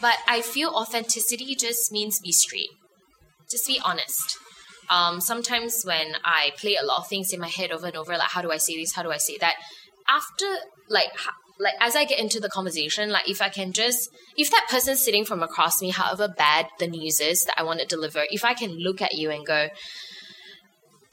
but 0.00 0.18
I 0.28 0.40
feel 0.40 0.70
authenticity 0.70 1.54
just 1.54 1.92
means 1.92 2.20
be 2.20 2.32
straight, 2.32 2.72
just 3.50 3.66
be 3.66 3.80
honest. 3.84 4.38
Um, 4.90 5.20
sometimes 5.20 5.82
when 5.84 6.16
I 6.24 6.52
play 6.56 6.76
a 6.80 6.84
lot 6.84 6.98
of 6.98 7.08
things 7.08 7.32
in 7.32 7.40
my 7.40 7.48
head 7.48 7.70
over 7.70 7.86
and 7.86 7.96
over, 7.96 8.16
like 8.16 8.30
how 8.30 8.42
do 8.42 8.50
I 8.50 8.58
say 8.58 8.76
this, 8.76 8.94
how 8.94 9.02
do 9.02 9.10
I 9.10 9.16
say 9.16 9.38
that, 9.38 9.54
after 10.08 10.46
like 10.88 11.08
like 11.58 11.74
as 11.80 11.94
I 11.94 12.04
get 12.04 12.18
into 12.18 12.40
the 12.40 12.48
conversation, 12.48 13.10
like 13.10 13.28
if 13.28 13.40
I 13.40 13.48
can 13.48 13.72
just 13.72 14.10
if 14.36 14.50
that 14.50 14.66
person 14.68 14.96
sitting 14.96 15.24
from 15.24 15.42
across 15.42 15.80
me, 15.80 15.90
however 15.90 16.28
bad 16.28 16.66
the 16.78 16.86
news 16.86 17.20
is 17.20 17.44
that 17.44 17.58
I 17.58 17.62
want 17.62 17.80
to 17.80 17.86
deliver, 17.86 18.24
if 18.30 18.44
I 18.44 18.54
can 18.54 18.78
look 18.78 19.00
at 19.00 19.14
you 19.14 19.30
and 19.30 19.46
go, 19.46 19.68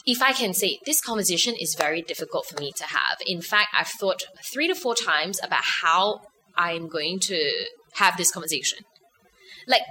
if 0.05 0.21
I 0.21 0.33
can 0.33 0.53
say 0.53 0.79
this 0.85 1.01
conversation 1.01 1.55
is 1.59 1.75
very 1.75 2.01
difficult 2.01 2.47
for 2.47 2.59
me 2.59 2.71
to 2.77 2.83
have. 2.85 3.17
In 3.25 3.41
fact, 3.41 3.69
I've 3.77 3.87
thought 3.87 4.23
three 4.51 4.67
to 4.67 4.75
four 4.75 4.95
times 4.95 5.39
about 5.43 5.63
how 5.81 6.21
I'm 6.57 6.87
going 6.87 7.19
to 7.21 7.67
have 7.93 8.17
this 8.17 8.31
conversation. 8.31 8.79
Like 9.67 9.83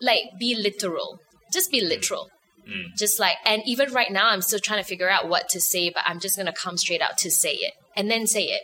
like 0.00 0.22
be 0.38 0.54
literal. 0.54 1.20
Just 1.52 1.70
be 1.70 1.82
literal. 1.82 2.30
Mm. 2.68 2.96
Just 2.96 3.18
like 3.18 3.36
and 3.44 3.62
even 3.66 3.92
right 3.92 4.10
now 4.10 4.28
I'm 4.28 4.42
still 4.42 4.58
trying 4.58 4.82
to 4.82 4.88
figure 4.88 5.10
out 5.10 5.28
what 5.28 5.48
to 5.50 5.60
say, 5.60 5.90
but 5.90 6.02
I'm 6.06 6.20
just 6.20 6.36
gonna 6.36 6.52
come 6.52 6.76
straight 6.76 7.02
out 7.02 7.18
to 7.18 7.30
say 7.30 7.52
it. 7.54 7.74
And 7.96 8.10
then 8.10 8.26
say 8.26 8.44
it. 8.44 8.62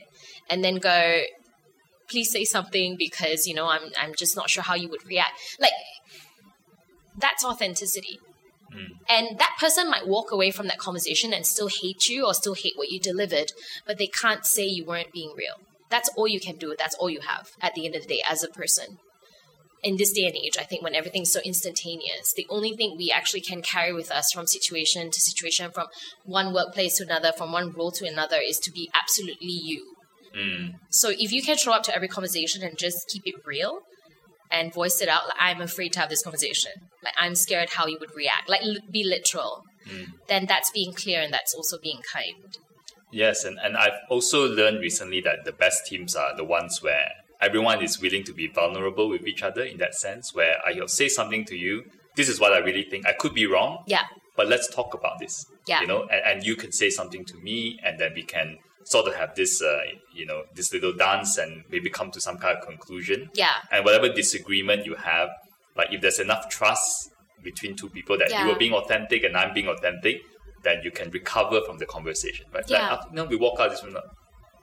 And 0.50 0.64
then 0.64 0.76
go, 0.76 1.22
please 2.08 2.30
say 2.30 2.44
something 2.44 2.96
because, 2.96 3.46
you 3.46 3.54
know, 3.54 3.68
I'm 3.68 3.90
I'm 4.00 4.14
just 4.14 4.37
not 4.37 4.50
sure 4.50 4.62
how 4.62 4.74
you 4.74 4.88
would 4.88 5.06
react. 5.06 5.32
Like 5.61 5.72
that's 7.18 7.44
authenticity. 7.44 8.18
Mm. 8.74 8.88
And 9.08 9.38
that 9.38 9.56
person 9.58 9.90
might 9.90 10.06
walk 10.06 10.30
away 10.30 10.50
from 10.50 10.66
that 10.68 10.78
conversation 10.78 11.32
and 11.32 11.46
still 11.46 11.68
hate 11.68 12.08
you 12.08 12.26
or 12.26 12.34
still 12.34 12.54
hate 12.54 12.74
what 12.76 12.90
you 12.90 13.00
delivered, 13.00 13.52
but 13.87 13.98
they 13.98 14.06
can't 14.06 14.44
say 14.44 14.64
you 14.66 14.84
weren't 14.84 15.12
being 15.12 15.32
real. 15.37 15.54
That's 15.90 16.11
all 16.16 16.28
you 16.28 16.38
can 16.38 16.56
do. 16.56 16.74
That's 16.78 16.94
all 16.96 17.08
you 17.08 17.20
have 17.20 17.50
at 17.61 17.74
the 17.74 17.87
end 17.87 17.94
of 17.94 18.02
the 18.02 18.08
day 18.08 18.22
as 18.28 18.44
a 18.44 18.48
person. 18.48 18.98
In 19.83 19.97
this 19.97 20.12
day 20.12 20.27
and 20.27 20.35
age, 20.35 20.57
I 20.59 20.64
think 20.64 20.83
when 20.83 20.95
everything's 20.95 21.33
so 21.33 21.41
instantaneous, 21.45 22.33
the 22.37 22.47
only 22.51 22.75
thing 22.75 22.97
we 22.97 23.12
actually 23.12 23.43
can 23.43 23.62
carry 23.62 23.93
with 23.93 24.11
us 24.11 24.33
from 24.33 24.47
situation 24.47 25.11
to 25.11 25.21
situation, 25.21 25.71
from 25.71 25.87
one 26.25 26.53
workplace 26.53 26.97
to 26.97 27.05
another, 27.05 27.33
from 27.33 27.53
one 27.53 27.71
role 27.73 27.93
to 27.93 28.07
another, 28.07 28.38
is 28.45 28.59
to 28.61 28.73
be 28.73 28.91
absolutely 28.93 29.47
you. 29.53 29.95
Mm. 30.37 30.75
So 30.91 31.11
if 31.11 31.33
you 31.33 31.43
can 31.43 31.57
show 31.57 31.73
up 31.73 31.85
to 31.85 31.95
every 31.95 32.09
conversation 32.09 32.62
and 32.62 32.77
just 32.77 33.09
keep 33.09 33.23
it 33.25 33.37
real, 33.47 33.81
and 34.51 34.73
voice 34.73 35.01
it 35.01 35.09
out 35.09 35.27
like 35.29 35.37
i'm 35.38 35.61
afraid 35.61 35.93
to 35.93 36.01
have 36.01 36.09
this 36.09 36.23
conversation. 36.23 36.73
Like 37.05 37.14
i'm 37.19 37.35
scared 37.35 37.71
how 37.71 37.87
you 37.87 37.99
would 38.01 38.14
react. 38.17 38.49
Like 38.49 38.62
li- 38.62 38.81
be 38.91 39.05
literal. 39.05 39.62
Mm. 39.87 40.07
Then 40.29 40.47
that's 40.47 40.71
being 40.71 40.93
clear 40.93 41.21
and 41.21 41.33
that's 41.33 41.55
also 41.55 41.79
being 41.83 42.01
kind. 42.12 42.57
Yes, 43.11 43.45
and, 43.45 43.59
and 43.62 43.77
I've 43.77 43.99
also 44.11 44.47
learned 44.47 44.81
recently 44.81 45.23
that 45.23 45.45
the 45.45 45.53
best 45.53 45.87
teams 45.87 46.14
are 46.14 46.37
the 46.37 46.45
ones 46.45 46.83
where 46.83 47.09
everyone 47.40 47.83
is 47.83 48.01
willing 48.01 48.24
to 48.24 48.33
be 48.33 48.46
vulnerable 48.48 49.09
with 49.09 49.27
each 49.27 49.42
other 49.42 49.62
in 49.62 49.79
that 49.79 49.94
sense, 49.94 50.35
where 50.35 50.57
I'll 50.66 50.88
say 50.88 51.09
something 51.09 51.44
to 51.46 51.57
you, 51.57 51.85
this 52.16 52.29
is 52.29 52.40
what 52.40 52.53
I 52.53 52.59
really 52.59 52.85
think. 52.85 53.07
I 53.07 53.12
could 53.12 53.35
be 53.35 53.46
wrong, 53.46 53.85
yeah 53.87 54.05
but 54.37 54.46
let's 54.46 54.72
talk 54.72 54.94
about 54.94 55.18
this. 55.18 55.44
Yeah. 55.66 55.81
You 55.81 55.88
know, 55.88 56.03
and, 56.03 56.22
and 56.24 56.46
you 56.46 56.55
can 56.55 56.70
say 56.70 56.90
something 56.90 57.24
to 57.24 57.37
me, 57.38 57.77
and 57.85 57.98
then 57.98 58.12
we 58.14 58.22
can 58.22 58.59
sort 58.85 59.09
of 59.09 59.16
have 59.16 59.35
this, 59.35 59.61
uh, 59.61 59.81
you 60.14 60.24
know, 60.24 60.44
this 60.55 60.72
little 60.72 60.92
dance 60.92 61.37
and 61.38 61.64
maybe 61.68 61.90
come 61.90 62.12
to 62.12 62.20
some 62.20 62.38
kind 62.38 62.57
of 62.57 62.64
conclusion. 62.64 63.31
yeah 63.35 63.55
And 63.72 63.85
whatever 63.85 64.09
disagreement 64.09 64.87
you 64.87 64.94
have, 64.94 65.29
like 65.77 65.88
if 65.92 66.01
there's 66.03 66.20
enough 66.20 66.48
trust 66.48 67.11
between 67.42 67.74
two 67.74 67.88
people 67.88 68.16
that 68.16 68.31
Yeah. 68.31 68.44
you 68.46 68.53
are 68.53 68.59
being 68.64 68.74
authentic 68.74 69.24
and 69.24 69.37
I'm 69.37 69.53
being 69.55 69.66
authentic, 69.66 70.20
then 70.62 70.83
you 70.85 70.92
can 70.92 71.11
recover 71.11 71.61
from 71.66 71.79
the 71.79 71.87
conversation. 71.87 72.46
Right? 72.55 72.62
Like, 72.70 72.81
Yeah. 72.81 72.92
after, 72.94 73.09
you 73.11 73.16
know, 73.16 73.24
we 73.24 73.35
walk 73.37 73.59
out 73.59 73.70
this 73.70 73.83
room, 73.83 73.96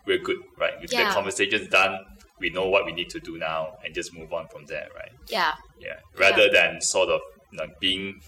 we're 0.08 0.20
good, 0.20 0.38
right? 0.58 0.76
If 0.82 0.94
Yeah. 0.94 1.10
the 1.10 1.14
conversation's 1.14 1.68
done, 1.68 2.00
we 2.40 2.50
know 2.50 2.68
what 2.68 2.86
we 2.86 2.92
need 2.92 3.10
to 3.10 3.20
do 3.20 3.38
now 3.38 3.76
and 3.84 3.94
just 3.94 4.14
move 4.14 4.32
on 4.34 4.48
from 4.48 4.66
there, 4.66 4.88
right? 4.96 5.12
yeah 5.30 5.54
Yeah. 5.80 6.00
Rather 6.18 6.50
than 6.52 6.82
sort 6.82 7.10
of 7.10 7.22
you 7.52 7.58
know, 7.60 7.68
being. 7.80 8.22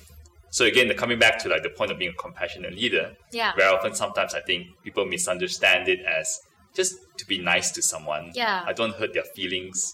So 0.49 0.65
again, 0.65 0.87
the- 0.87 0.95
coming 1.03 1.19
back 1.19 1.37
to 1.39 1.49
like 1.49 1.63
the 1.63 1.69
point 1.69 1.91
of 1.91 1.97
being 1.99 2.11
a 2.17 2.21
compassionate 2.25 2.73
leader, 2.73 3.13
yeah 3.31 3.51
very 3.55 3.69
often 3.75 3.93
sometimes 3.93 4.33
I 4.33 4.41
think 4.41 4.67
people 4.83 5.05
misunderstand 5.05 5.87
it 5.89 5.99
as 6.05 6.39
just 6.75 6.93
to 7.19 7.25
be 7.25 7.37
nice 7.39 7.71
to 7.71 7.81
someone. 7.81 8.31
Yeah. 8.33 8.63
I 8.65 8.73
don't 8.73 8.95
hurt 8.95 9.13
their 9.13 9.29
feelings. 9.35 9.93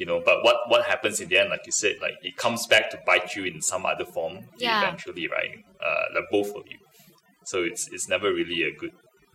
you 0.00 0.06
know, 0.06 0.18
but 0.28 0.36
what 0.46 0.56
what 0.72 0.82
happens 0.92 1.16
in 1.22 1.28
the 1.30 1.36
end, 1.40 1.50
like 1.54 1.64
you 1.70 1.72
said, 1.84 1.94
like 2.06 2.16
it 2.28 2.34
comes 2.44 2.60
back 2.72 2.84
to 2.92 2.96
bite 3.10 3.28
you 3.36 3.42
in 3.50 3.60
some 3.60 3.84
other 3.92 4.06
form 4.14 4.34
Yeah. 4.56 4.78
eventually, 4.80 5.26
right? 5.36 5.54
Uh, 5.86 6.04
like 6.14 6.26
both 6.36 6.50
of 6.58 6.64
you. 6.72 6.78
So 7.50 7.56
it's 7.68 7.82
it's 7.94 8.08
never 8.14 8.28
really 8.40 8.60
a 8.70 8.72
good 8.82 8.94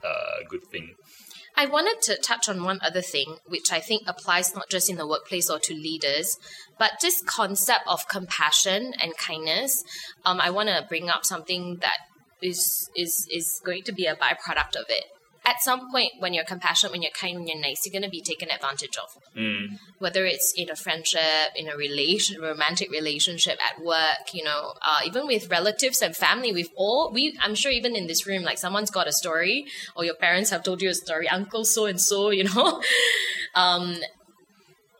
uh 0.10 0.38
good 0.52 0.64
thing. 0.74 0.88
I 1.60 1.66
wanted 1.66 2.04
to 2.04 2.22
touch 2.22 2.48
on 2.48 2.64
one 2.64 2.80
other 2.84 3.02
thing, 3.02 3.38
which 3.48 3.72
I 3.72 3.80
think 3.80 4.04
applies 4.06 4.54
not 4.54 4.70
just 4.70 4.92
in 4.92 4.98
the 4.98 5.08
workplace 5.08 5.50
or 5.50 5.58
to 5.58 5.74
leaders, 5.74 6.38
but 6.78 6.92
this 7.02 7.20
concept 7.24 7.82
of 7.88 8.08
compassion 8.08 8.94
and 9.02 9.18
kindness. 9.18 9.84
Um, 10.24 10.40
I 10.40 10.52
want 10.52 10.70
to 10.70 10.86
bring 10.88 11.10
up 11.10 11.26
something 11.26 11.78
that 11.82 11.98
is 12.44 12.92
is 12.96 13.28
is 13.32 13.60
going 13.66 13.82
to 13.84 13.92
be 13.92 14.06
a 14.06 14.16
byproduct 14.16 14.76
of 14.76 14.86
it. 14.88 15.06
At 15.48 15.62
some 15.62 15.90
point, 15.90 16.12
when 16.20 16.34
you're 16.34 16.44
compassionate, 16.44 16.92
when 16.92 17.02
you're 17.02 17.12
kind, 17.12 17.38
when 17.38 17.48
you're 17.48 17.58
nice, 17.58 17.86
you're 17.86 17.94
going 17.98 18.04
to 18.04 18.10
be 18.10 18.22
taken 18.22 18.52
advantage 18.52 18.98
of. 18.98 19.18
Mm. 19.34 19.80
Whether 19.98 20.26
it's 20.26 20.54
in 20.58 20.70
a 20.70 20.76
friendship, 20.76 21.54
in 21.56 21.70
a 21.70 21.78
relation, 21.78 22.42
romantic 22.42 22.92
relationship, 22.92 23.58
at 23.66 23.82
work, 23.82 24.34
you 24.34 24.44
know, 24.44 24.74
uh, 24.86 25.00
even 25.06 25.26
with 25.26 25.50
relatives 25.50 26.02
and 26.02 26.14
family, 26.18 26.52
we've 26.52 26.70
all 26.76 27.14
we. 27.14 27.38
I'm 27.42 27.56
sure 27.56 27.72
even 27.72 27.96
in 27.96 28.08
this 28.08 28.28
room, 28.28 28.44
like 28.44 28.58
someone's 28.58 28.92
got 28.92 29.08
a 29.08 29.14
story, 29.14 29.66
or 29.96 30.04
your 30.04 30.16
parents 30.16 30.50
have 30.50 30.64
told 30.64 30.82
you 30.82 30.90
a 30.90 30.94
story, 30.94 31.30
uncle 31.30 31.64
so 31.64 31.86
and 31.86 32.02
so, 32.02 32.30
you 32.38 32.44
know. 32.44 32.82
um, 33.56 33.96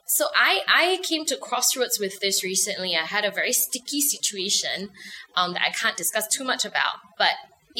so 0.06 0.28
I 0.34 0.60
I 0.66 0.98
came 1.02 1.26
to 1.26 1.36
crossroads 1.36 1.98
with 2.00 2.20
this 2.20 2.42
recently. 2.42 2.96
I 2.96 3.04
had 3.04 3.26
a 3.26 3.30
very 3.30 3.52
sticky 3.52 4.00
situation 4.00 4.88
um, 5.36 5.52
that 5.52 5.62
I 5.62 5.70
can't 5.70 5.98
discuss 5.98 6.26
too 6.26 6.44
much 6.44 6.64
about, 6.64 6.96
but 7.18 7.32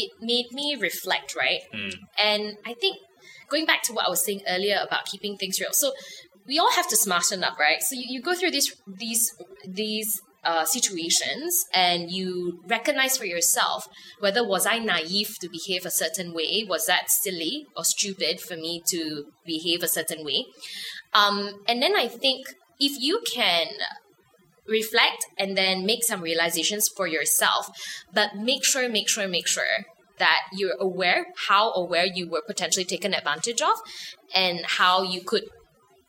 it 0.05 0.11
made 0.21 0.53
me 0.53 0.77
reflect, 0.81 1.35
right? 1.37 1.63
Mm. 1.75 1.95
And 2.19 2.57
I 2.65 2.75
think 2.75 2.99
going 3.49 3.67
back 3.67 3.83
to 3.85 3.93
what 3.93 4.07
I 4.07 4.11
was 4.11 4.25
saying 4.25 4.43
earlier 4.49 4.79
about 4.87 5.07
keeping 5.07 5.37
things 5.37 5.61
real. 5.61 5.73
So 5.73 5.93
we 6.47 6.59
all 6.59 6.73
have 6.73 6.89
to 6.89 6.97
smarten 6.97 7.45
up, 7.45 7.59
right? 7.59 7.83
So 7.83 7.95
you, 7.95 8.05
you 8.09 8.23
go 8.23 8.35
through 8.35 8.53
these 8.53 8.75
these 8.87 9.33
these 9.67 10.21
uh, 10.45 10.65
situations 10.65 11.67
and 11.75 12.11
you 12.11 12.63
recognize 12.69 13.19
for 13.19 13.27
yourself 13.27 13.89
whether 14.21 14.47
was 14.47 14.67
I 14.67 14.79
naive 14.79 15.37
to 15.41 15.49
behave 15.49 15.85
a 15.85 15.91
certain 15.91 16.33
way, 16.33 16.65
was 16.67 16.87
that 16.87 17.11
silly 17.11 17.67
or 17.77 17.85
stupid 17.85 18.41
for 18.41 18.57
me 18.57 18.83
to 18.87 19.27
behave 19.45 19.83
a 19.83 19.89
certain 19.89 20.25
way, 20.25 20.47
um, 21.13 21.61
and 21.67 21.83
then 21.83 21.97
I 21.97 22.09
think 22.09 22.55
if 22.81 22.93
you 23.01 23.21
can 23.35 23.67
reflect 24.69 25.27
and 25.39 25.57
then 25.57 25.87
make 25.87 26.05
some 26.05 26.21
realizations 26.21 26.89
for 26.89 27.07
yourself, 27.07 27.71
but 28.13 28.37
make 28.37 28.65
sure, 28.65 28.89
make 28.89 29.09
sure, 29.09 29.27
make 29.27 29.49
sure 29.49 29.87
that 30.19 30.43
you're 30.53 30.77
aware 30.79 31.27
how 31.49 31.73
or 31.73 31.87
where 31.87 32.07
you 32.07 32.29
were 32.29 32.43
potentially 32.47 32.85
taken 32.85 33.15
advantage 33.15 33.63
of 33.63 33.77
and 34.35 34.61
how 34.65 35.03
you 35.03 35.21
could 35.21 35.45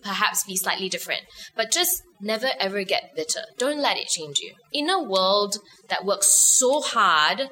perhaps 0.03 0.43
be 0.43 0.55
slightly 0.55 0.89
different. 0.89 1.21
But 1.55 1.71
just 1.71 2.03
never 2.19 2.49
ever 2.59 2.83
get 2.83 3.15
bitter. 3.15 3.41
Don't 3.57 3.81
let 3.81 3.97
it 3.97 4.07
change 4.07 4.39
you. 4.39 4.53
In 4.73 4.89
a 4.89 5.01
world 5.01 5.57
that 5.89 6.05
works 6.05 6.27
so 6.27 6.81
hard 6.81 7.49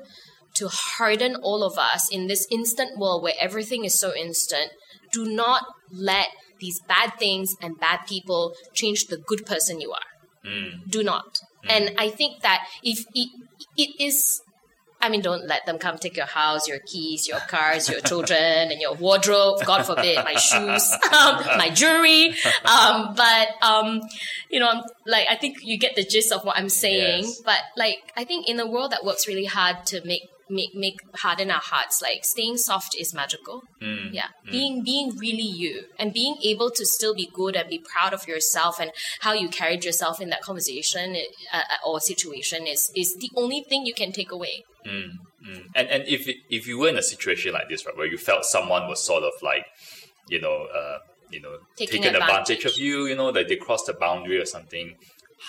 to 0.56 0.68
harden 0.68 1.36
all 1.36 1.64
of 1.64 1.78
us 1.78 2.10
in 2.12 2.28
this 2.28 2.48
instant 2.50 2.98
world 2.98 3.22
where 3.22 3.34
everything 3.40 3.86
is 3.86 4.00
so 4.00 4.16
instant, 4.16 4.72
do 5.12 5.26
not 5.26 5.64
let 5.92 6.30
these 6.60 6.80
bad 6.82 7.14
things 7.20 7.56
and 7.62 7.80
bad 7.80 8.00
people 8.08 8.54
change 8.74 9.06
the 9.06 9.18
good 9.18 9.46
person 9.46 9.80
you 9.80 9.92
are 9.92 10.17
Mm. 10.48 10.90
do 10.90 11.04
not. 11.04 11.40
And 11.70 11.92
I 11.98 12.10
think 12.10 12.42
that 12.44 12.66
if 12.82 13.00
it, 13.14 13.30
it 13.76 14.02
is, 14.02 14.42
I 15.02 15.10
mean, 15.10 15.22
don't 15.22 15.46
let 15.48 15.66
them 15.66 15.78
come 15.78 15.98
take 15.98 16.16
your 16.16 16.26
house, 16.26 16.68
your 16.68 16.80
keys, 16.80 17.28
your 17.28 17.40
cars, 17.42 17.90
your 17.90 18.00
children, 18.00 18.72
and 18.72 18.80
your 18.80 18.94
wardrobe. 18.94 19.60
God 19.66 19.86
forbid, 19.86 20.16
my 20.24 20.36
shoes, 20.36 20.90
um, 21.12 21.44
my 21.58 21.70
jewelry. 21.74 22.34
Um, 22.64 23.14
but 23.16 23.48
um, 23.62 24.02
you 24.50 24.60
know, 24.62 24.68
I'm- 24.70 24.84
like 25.06 25.28
I 25.30 25.36
think 25.36 25.58
you 25.62 25.78
get 25.78 25.96
the 25.96 26.04
gist 26.04 26.32
of 26.32 26.46
what 26.46 26.58
I'm 26.58 26.70
saying. 26.70 27.24
Yes. 27.24 27.42
But 27.44 27.60
like, 27.76 27.98
I 28.16 28.24
think 28.24 28.48
in 28.48 28.60
a 28.60 28.66
world 28.66 28.92
that 28.92 29.04
works 29.04 29.28
really 29.28 29.46
hard 29.46 29.86
to 29.88 30.02
make 30.06 30.22
make 30.50 30.76
make 30.76 31.00
harden 31.16 31.52
our 31.52 31.60
hearts, 31.62 32.02
like 32.02 32.26
staying 32.26 32.58
soft 32.58 32.96
is 33.00 33.14
magical. 33.14 33.64
Mm. 33.82 34.14
Yeah, 34.14 34.28
being 34.50 34.84
being 34.84 35.16
really 35.18 35.42
you 35.42 35.84
and 36.00 36.14
being 36.14 36.38
able 36.44 36.72
to 36.72 36.86
still 36.86 37.14
be 37.16 37.30
good 37.34 37.56
and 37.56 37.70
be 37.70 37.80
proud 37.80 38.14
of 38.14 38.28
yourself 38.28 38.80
and 38.80 38.92
how 39.22 39.34
you 39.34 39.50
carried 39.50 39.84
yourself 39.86 40.22
in 40.22 40.30
that 40.30 40.42
conversation 40.42 41.16
uh, 41.54 41.62
or 41.86 42.00
situation 42.00 42.68
is 42.68 42.92
is 42.96 43.16
the 43.16 43.30
only 43.36 43.62
thing 43.62 43.86
you 43.86 43.94
can 43.94 44.12
take 44.12 44.32
away. 44.32 44.64
Mm, 44.86 45.10
mm. 45.48 45.64
And 45.76 45.88
and 45.90 46.04
if 46.08 46.28
if 46.50 46.68
you 46.68 46.80
were 46.80 46.90
in 46.90 46.98
a 46.98 47.04
situation 47.04 47.54
like 47.54 47.70
this, 47.70 47.86
right, 47.86 47.96
where 47.98 48.08
you 48.08 48.18
felt 48.18 48.46
someone 48.46 48.88
was 48.88 49.04
sort 49.04 49.24
of 49.24 49.34
like, 49.42 49.66
you 50.30 50.40
know, 50.40 50.68
uh, 50.74 51.00
you 51.30 51.42
know, 51.42 51.58
Taking 51.76 52.04
taking 52.04 52.16
advantage. 52.16 52.58
advantage. 52.60 52.66
of 52.66 52.78
you, 52.78 53.06
you 53.08 53.16
know, 53.16 53.30
like 53.30 53.48
they 53.48 53.58
crossed 53.58 53.88
the 53.88 53.94
boundary 53.94 54.40
or 54.40 54.46
something. 54.46 54.96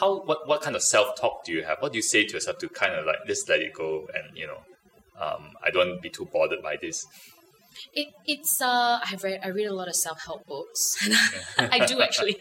How 0.00 0.20
what 0.22 0.46
what 0.48 0.60
kind 0.60 0.76
of 0.76 0.82
self 0.82 1.16
talk 1.18 1.44
do 1.44 1.52
you 1.52 1.62
have? 1.62 1.78
What 1.80 1.92
do 1.92 1.98
you 1.98 2.02
say 2.02 2.24
to 2.24 2.34
yourself 2.34 2.58
to 2.58 2.68
kind 2.68 2.94
of 2.94 3.06
like 3.06 3.18
just 3.26 3.48
let 3.48 3.60
it 3.60 3.72
go 3.74 4.08
and 4.12 4.36
you 4.36 4.46
know, 4.46 4.58
um, 5.20 5.52
I 5.64 5.70
don't 5.70 6.00
be 6.00 6.10
too 6.10 6.28
bothered 6.32 6.62
by 6.62 6.76
this. 6.80 7.06
It 7.94 8.08
it's 8.26 8.60
uh 8.60 8.98
I've 9.04 9.22
read 9.22 9.40
I 9.44 9.48
read 9.48 9.66
a 9.66 9.74
lot 9.74 9.88
of 9.88 9.94
self 9.94 10.24
help 10.24 10.46
books. 10.46 10.96
I 11.58 11.84
do 11.86 12.00
actually. 12.00 12.36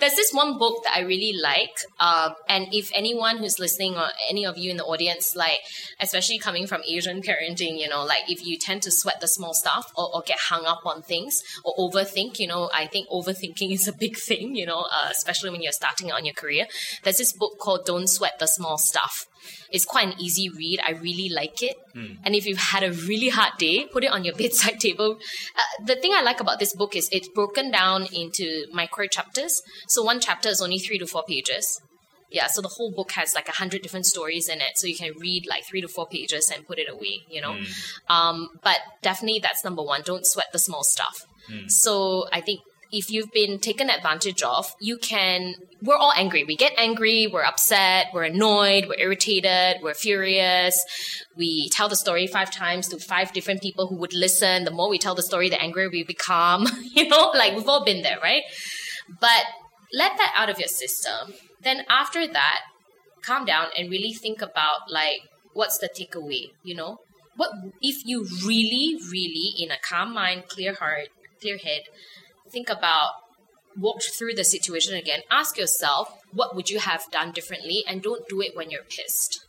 There's 0.00 0.14
this 0.14 0.32
one 0.32 0.58
book 0.58 0.84
that 0.84 0.96
I 0.96 1.00
really 1.00 1.38
like. 1.40 1.76
Um, 2.00 2.34
and 2.48 2.68
if 2.72 2.90
anyone 2.94 3.38
who's 3.38 3.58
listening 3.58 3.96
or 3.96 4.08
any 4.28 4.46
of 4.46 4.56
you 4.56 4.70
in 4.70 4.76
the 4.76 4.84
audience, 4.84 5.34
like 5.34 5.58
especially 6.00 6.38
coming 6.38 6.66
from 6.66 6.82
Asian 6.88 7.22
parenting, 7.22 7.78
you 7.78 7.88
know, 7.88 8.04
like 8.04 8.22
if 8.28 8.44
you 8.44 8.58
tend 8.58 8.82
to 8.82 8.90
sweat 8.90 9.20
the 9.20 9.28
small 9.28 9.54
stuff 9.54 9.92
or, 9.96 10.14
or 10.14 10.22
get 10.26 10.38
hung 10.38 10.64
up 10.64 10.80
on 10.84 11.02
things 11.02 11.42
or 11.64 11.74
overthink, 11.76 12.38
you 12.38 12.46
know, 12.46 12.70
I 12.74 12.86
think 12.86 13.08
overthinking 13.08 13.72
is 13.72 13.88
a 13.88 13.92
big 13.92 14.16
thing, 14.16 14.54
you 14.54 14.66
know, 14.66 14.86
uh, 14.90 15.08
especially 15.10 15.50
when 15.50 15.62
you're 15.62 15.72
starting 15.72 16.10
out 16.10 16.18
on 16.18 16.24
your 16.24 16.34
career. 16.34 16.66
There's 17.02 17.18
this 17.18 17.32
book 17.32 17.58
called 17.58 17.84
Don't 17.84 18.08
Sweat 18.08 18.38
the 18.38 18.46
Small 18.46 18.78
Stuff. 18.78 19.26
It's 19.70 19.84
quite 19.84 20.08
an 20.08 20.14
easy 20.20 20.48
read. 20.48 20.80
I 20.86 20.92
really 20.92 21.28
like 21.28 21.62
it. 21.62 21.76
And 22.24 22.34
if 22.34 22.46
you've 22.46 22.58
had 22.58 22.82
a 22.82 22.92
really 22.92 23.28
hard 23.28 23.52
day, 23.58 23.86
put 23.92 24.04
it 24.04 24.10
on 24.12 24.24
your 24.24 24.34
bedside 24.42 24.80
table. 24.80 25.18
Uh, 25.56 25.84
the 25.84 25.96
thing 25.96 26.12
I 26.14 26.22
like 26.22 26.40
about 26.40 26.58
this 26.58 26.74
book 26.74 26.96
is 26.96 27.08
it's 27.12 27.28
broken 27.28 27.70
down 27.70 28.06
into 28.12 28.66
micro 28.72 29.06
chapters. 29.06 29.62
So 29.88 30.02
one 30.02 30.20
chapter 30.20 30.48
is 30.48 30.60
only 30.60 30.78
three 30.78 30.98
to 30.98 31.06
four 31.06 31.24
pages. 31.26 31.80
Yeah, 32.30 32.46
so 32.48 32.60
the 32.60 32.68
whole 32.68 32.92
book 32.92 33.12
has 33.12 33.34
like 33.34 33.48
a 33.48 33.52
hundred 33.52 33.80
different 33.80 34.04
stories 34.04 34.50
in 34.50 34.58
it, 34.60 34.76
so 34.76 34.86
you 34.86 34.94
can 34.94 35.12
read 35.18 35.46
like 35.48 35.64
three 35.64 35.80
to 35.80 35.88
four 35.88 36.06
pages 36.06 36.52
and 36.54 36.66
put 36.66 36.78
it 36.78 36.86
away. 36.90 37.22
You 37.30 37.40
know, 37.40 37.56
um, 38.10 38.50
but 38.62 38.76
definitely 39.00 39.40
that's 39.40 39.64
number 39.64 39.82
one. 39.82 40.02
Don't 40.04 40.26
sweat 40.26 40.48
the 40.52 40.58
small 40.58 40.84
stuff. 40.84 41.24
So 41.68 42.26
I 42.30 42.42
think 42.42 42.60
if 42.90 43.10
you've 43.10 43.30
been 43.32 43.58
taken 43.58 43.90
advantage 43.90 44.42
of, 44.42 44.74
you 44.80 44.96
can. 44.98 45.54
We're 45.82 45.96
all 45.96 46.12
angry. 46.16 46.44
We 46.44 46.56
get 46.56 46.72
angry. 46.76 47.26
We're 47.26 47.44
upset. 47.44 48.06
We're 48.12 48.24
annoyed. 48.24 48.86
We're 48.88 48.98
irritated. 48.98 49.82
We're 49.82 49.94
furious. 49.94 50.82
We 51.36 51.68
tell 51.68 51.88
the 51.88 51.96
story 51.96 52.26
five 52.26 52.50
times 52.50 52.88
to 52.88 52.98
five 52.98 53.32
different 53.32 53.62
people 53.62 53.86
who 53.86 53.96
would 53.96 54.12
listen. 54.12 54.64
The 54.64 54.70
more 54.70 54.88
we 54.88 54.98
tell 54.98 55.14
the 55.14 55.22
story, 55.22 55.48
the 55.48 55.60
angrier 55.60 55.88
we 55.90 56.02
become. 56.02 56.66
you 56.82 57.08
know, 57.08 57.30
like 57.34 57.54
we've 57.54 57.68
all 57.68 57.84
been 57.84 58.02
there, 58.02 58.18
right? 58.22 58.42
But 59.20 59.44
let 59.92 60.16
that 60.16 60.32
out 60.36 60.50
of 60.50 60.58
your 60.58 60.68
system. 60.68 61.34
Then 61.62 61.84
after 61.88 62.26
that, 62.26 62.60
calm 63.22 63.44
down 63.44 63.68
and 63.76 63.90
really 63.90 64.12
think 64.12 64.42
about 64.42 64.90
like 64.90 65.20
what's 65.52 65.78
the 65.78 65.88
takeaway. 65.88 66.50
You 66.62 66.74
know, 66.74 66.98
what 67.36 67.50
if 67.80 68.04
you 68.04 68.26
really, 68.44 68.98
really 69.10 69.52
in 69.58 69.70
a 69.70 69.78
calm 69.78 70.12
mind, 70.12 70.48
clear 70.48 70.74
heart, 70.74 71.08
clear 71.40 71.58
head, 71.58 71.82
think 72.50 72.68
about 72.68 73.10
walk 73.76 74.02
through 74.02 74.34
the 74.34 74.44
situation 74.44 74.94
again. 74.94 75.20
Ask 75.30 75.56
yourself 75.56 76.12
what 76.32 76.54
would 76.54 76.70
you 76.70 76.80
have 76.80 77.04
done 77.10 77.32
differently? 77.32 77.84
And 77.86 78.02
don't 78.02 78.28
do 78.28 78.40
it 78.40 78.56
when 78.56 78.70
you're 78.70 78.82
pissed. 78.82 79.44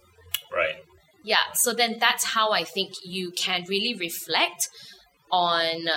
Right. 0.54 0.78
yeah 1.24 1.54
so 1.54 1.74
then 1.74 1.98
that's 2.00 2.24
how 2.34 2.52
i 2.52 2.64
think 2.64 2.94
you 3.04 3.32
can 3.32 3.66
really 3.70 3.94
reflect 3.94 4.68
on 5.32 5.88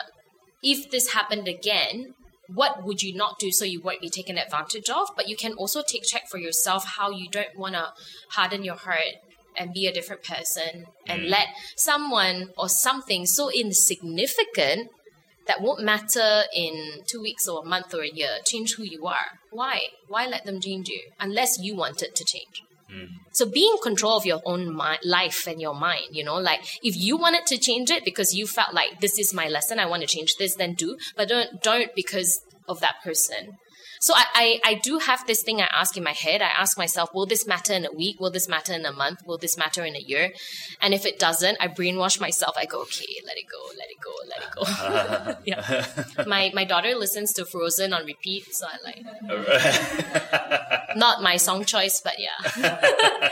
if 0.63 0.91
this 0.91 1.13
happened 1.13 1.49
again 1.49 2.15
what 2.55 2.85
would 2.85 3.03
you 3.03 3.15
not 3.15 3.39
do 3.39 3.51
so 3.51 3.65
you 3.65 3.81
won't 3.81 4.01
be 4.01 4.11
taken 4.11 4.37
advantage 4.37 4.91
of? 4.91 5.09
But 5.17 5.29
you 5.29 5.37
can 5.37 5.55
also 5.55 5.83
take 5.83 6.03
check 6.05 6.29
for 6.29 6.39
yourself 6.39 6.85
how 6.85 7.11
you 7.11 7.29
don't 7.31 7.57
want 7.57 7.75
to 7.75 7.93
harden 8.31 8.65
your 8.65 8.75
heart 8.75 9.15
and 9.57 9.73
be 9.73 9.87
a 9.87 9.93
different 9.93 10.23
person 10.23 10.87
and 11.07 11.23
mm. 11.23 11.31
let 11.31 11.47
someone 11.77 12.51
or 12.59 12.69
something 12.69 13.27
so 13.27 13.51
insignificant 13.51 14.91
that 15.47 15.61
won't 15.61 15.83
matter 15.83 16.43
in 16.55 17.03
two 17.07 17.21
weeks 17.21 17.49
or 17.49 17.63
a 17.63 17.69
month 17.69 17.95
or 17.95 18.03
a 18.03 18.09
year. 18.09 18.39
Change 18.45 18.75
who 18.75 18.85
you 18.85 19.07
are. 19.07 19.39
Why? 19.51 19.81
Why 20.09 20.27
let 20.27 20.45
them 20.45 20.61
change 20.61 20.89
you? 20.89 21.03
Unless 21.21 21.59
you 21.61 21.75
want 21.77 22.03
it 22.03 22.15
to 22.17 22.25
change. 22.25 22.63
Mm. 22.93 23.09
So 23.33 23.47
be 23.47 23.71
in 23.73 23.79
control 23.83 24.17
of 24.17 24.27
your 24.27 24.41
own 24.45 24.77
mi- 24.77 24.99
life 25.05 25.47
and 25.47 25.61
your 25.61 25.75
mind, 25.75 26.09
you 26.13 26.25
know, 26.25 26.37
like 26.37 26.61
if 26.83 26.97
you 26.97 27.17
wanted 27.17 27.47
to 27.47 27.59
change 27.59 27.91
it 27.91 28.05
because 28.05 28.35
you 28.35 28.47
felt 28.47 28.75
like 28.75 29.01
this 29.01 29.19
is 29.19 29.33
my 29.33 29.49
lesson, 29.49 29.79
I 29.79 29.87
want 29.87 30.03
to 30.03 30.09
change 30.09 30.37
this, 30.37 30.55
then 30.55 30.75
do, 30.75 30.99
but 31.17 31.29
don't 31.29 31.63
don't 31.63 31.95
because 31.95 32.41
of 32.69 32.81
that 32.81 32.97
person. 33.03 33.57
So 34.03 34.13
I, 34.17 34.25
I, 34.35 34.61
I 34.65 34.75
do 34.75 34.99
have 34.99 35.25
this 35.29 35.45
thing 35.45 35.61
I 35.61 35.69
ask 35.73 35.97
in 35.97 36.03
my 36.03 36.11
head. 36.11 36.43
I 36.43 36.51
ask 36.59 36.77
myself, 36.77 37.15
will 37.15 37.25
this 37.25 37.47
matter 37.47 37.73
in 37.73 37.87
a 37.87 37.93
week? 37.93 38.19
Will 38.19 38.33
this 38.33 38.49
matter 38.49 38.73
in 38.73 38.85
a 38.85 38.91
month? 38.91 39.21
Will 39.25 39.39
this 39.39 39.57
matter 39.57 39.85
in 39.85 39.95
a 39.95 40.01
year? 40.01 40.33
And 40.81 40.93
if 40.93 41.07
it 41.07 41.21
doesn't, 41.21 41.57
I 41.61 41.69
brainwash 41.69 42.21
myself. 42.21 42.57
I 42.59 42.65
go, 42.65 42.81
okay, 42.83 43.07
let 43.25 43.37
it 43.37 43.47
go, 43.49 43.61
let 43.79 43.89
it 43.95 44.01
go, 44.03 44.11
let 44.29 44.43
it 44.43 44.51
go. 44.57 44.65
yeah. 45.45 45.87
My 46.27 46.51
my 46.53 46.65
daughter 46.65 46.97
listens 46.97 47.33
to 47.35 47.45
Frozen 47.45 47.93
on 47.93 48.05
repeat, 48.05 48.53
so 48.53 48.67
I 48.67 48.79
like 48.85 49.05
not 50.97 51.23
my 51.23 51.37
song 51.37 51.65
choice, 51.65 52.01
but 52.03 52.19
yeah. 52.19 52.35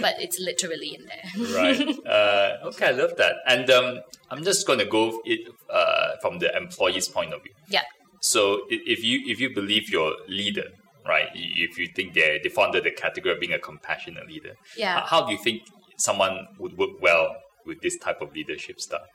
but 0.00 0.16
it's 0.18 0.40
literally 0.40 0.96
in 0.98 1.06
there. 1.06 1.30
right. 1.54 1.96
Uh, 2.04 2.56
okay, 2.70 2.88
I 2.88 2.90
love 2.90 3.14
that. 3.18 3.36
And 3.46 3.70
um, 3.70 4.00
I'm 4.32 4.42
just 4.42 4.66
going 4.66 4.80
to 4.80 4.86
go 4.86 5.20
it 5.24 5.48
uh, 5.70 6.16
from 6.20 6.40
the 6.40 6.52
employee's 6.56 7.08
point 7.08 7.32
of 7.32 7.40
view. 7.44 7.52
Yeah. 7.68 7.84
So 8.20 8.62
if 8.68 9.02
you 9.04 9.20
if 9.26 9.40
you 9.40 9.54
believe 9.54 9.90
your 9.90 10.14
leader, 10.28 10.68
right? 11.06 11.28
If 11.34 11.78
you 11.78 11.88
think 11.94 12.14
they 12.14 12.40
they 12.42 12.48
fall 12.48 12.64
under 12.64 12.80
the 12.80 12.90
category 12.90 13.34
of 13.34 13.40
being 13.40 13.52
a 13.52 13.58
compassionate 13.58 14.26
leader, 14.26 14.54
Yeah. 14.76 15.00
How, 15.00 15.06
how 15.20 15.26
do 15.26 15.32
you 15.32 15.38
think 15.38 15.62
someone 15.96 16.48
would 16.58 16.76
work 16.76 17.00
well 17.00 17.36
with 17.66 17.80
this 17.80 17.96
type 17.98 18.20
of 18.20 18.32
leadership 18.34 18.80
style? 18.80 19.06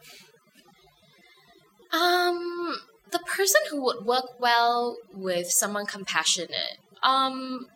Um, 1.91 2.77
the 3.11 3.19
person 3.19 3.61
who 3.69 3.83
would 3.83 4.05
work 4.05 4.39
well 4.39 4.97
with 5.13 5.51
someone 5.51 5.85
compassionate. 5.85 6.77
Um, 7.03 7.67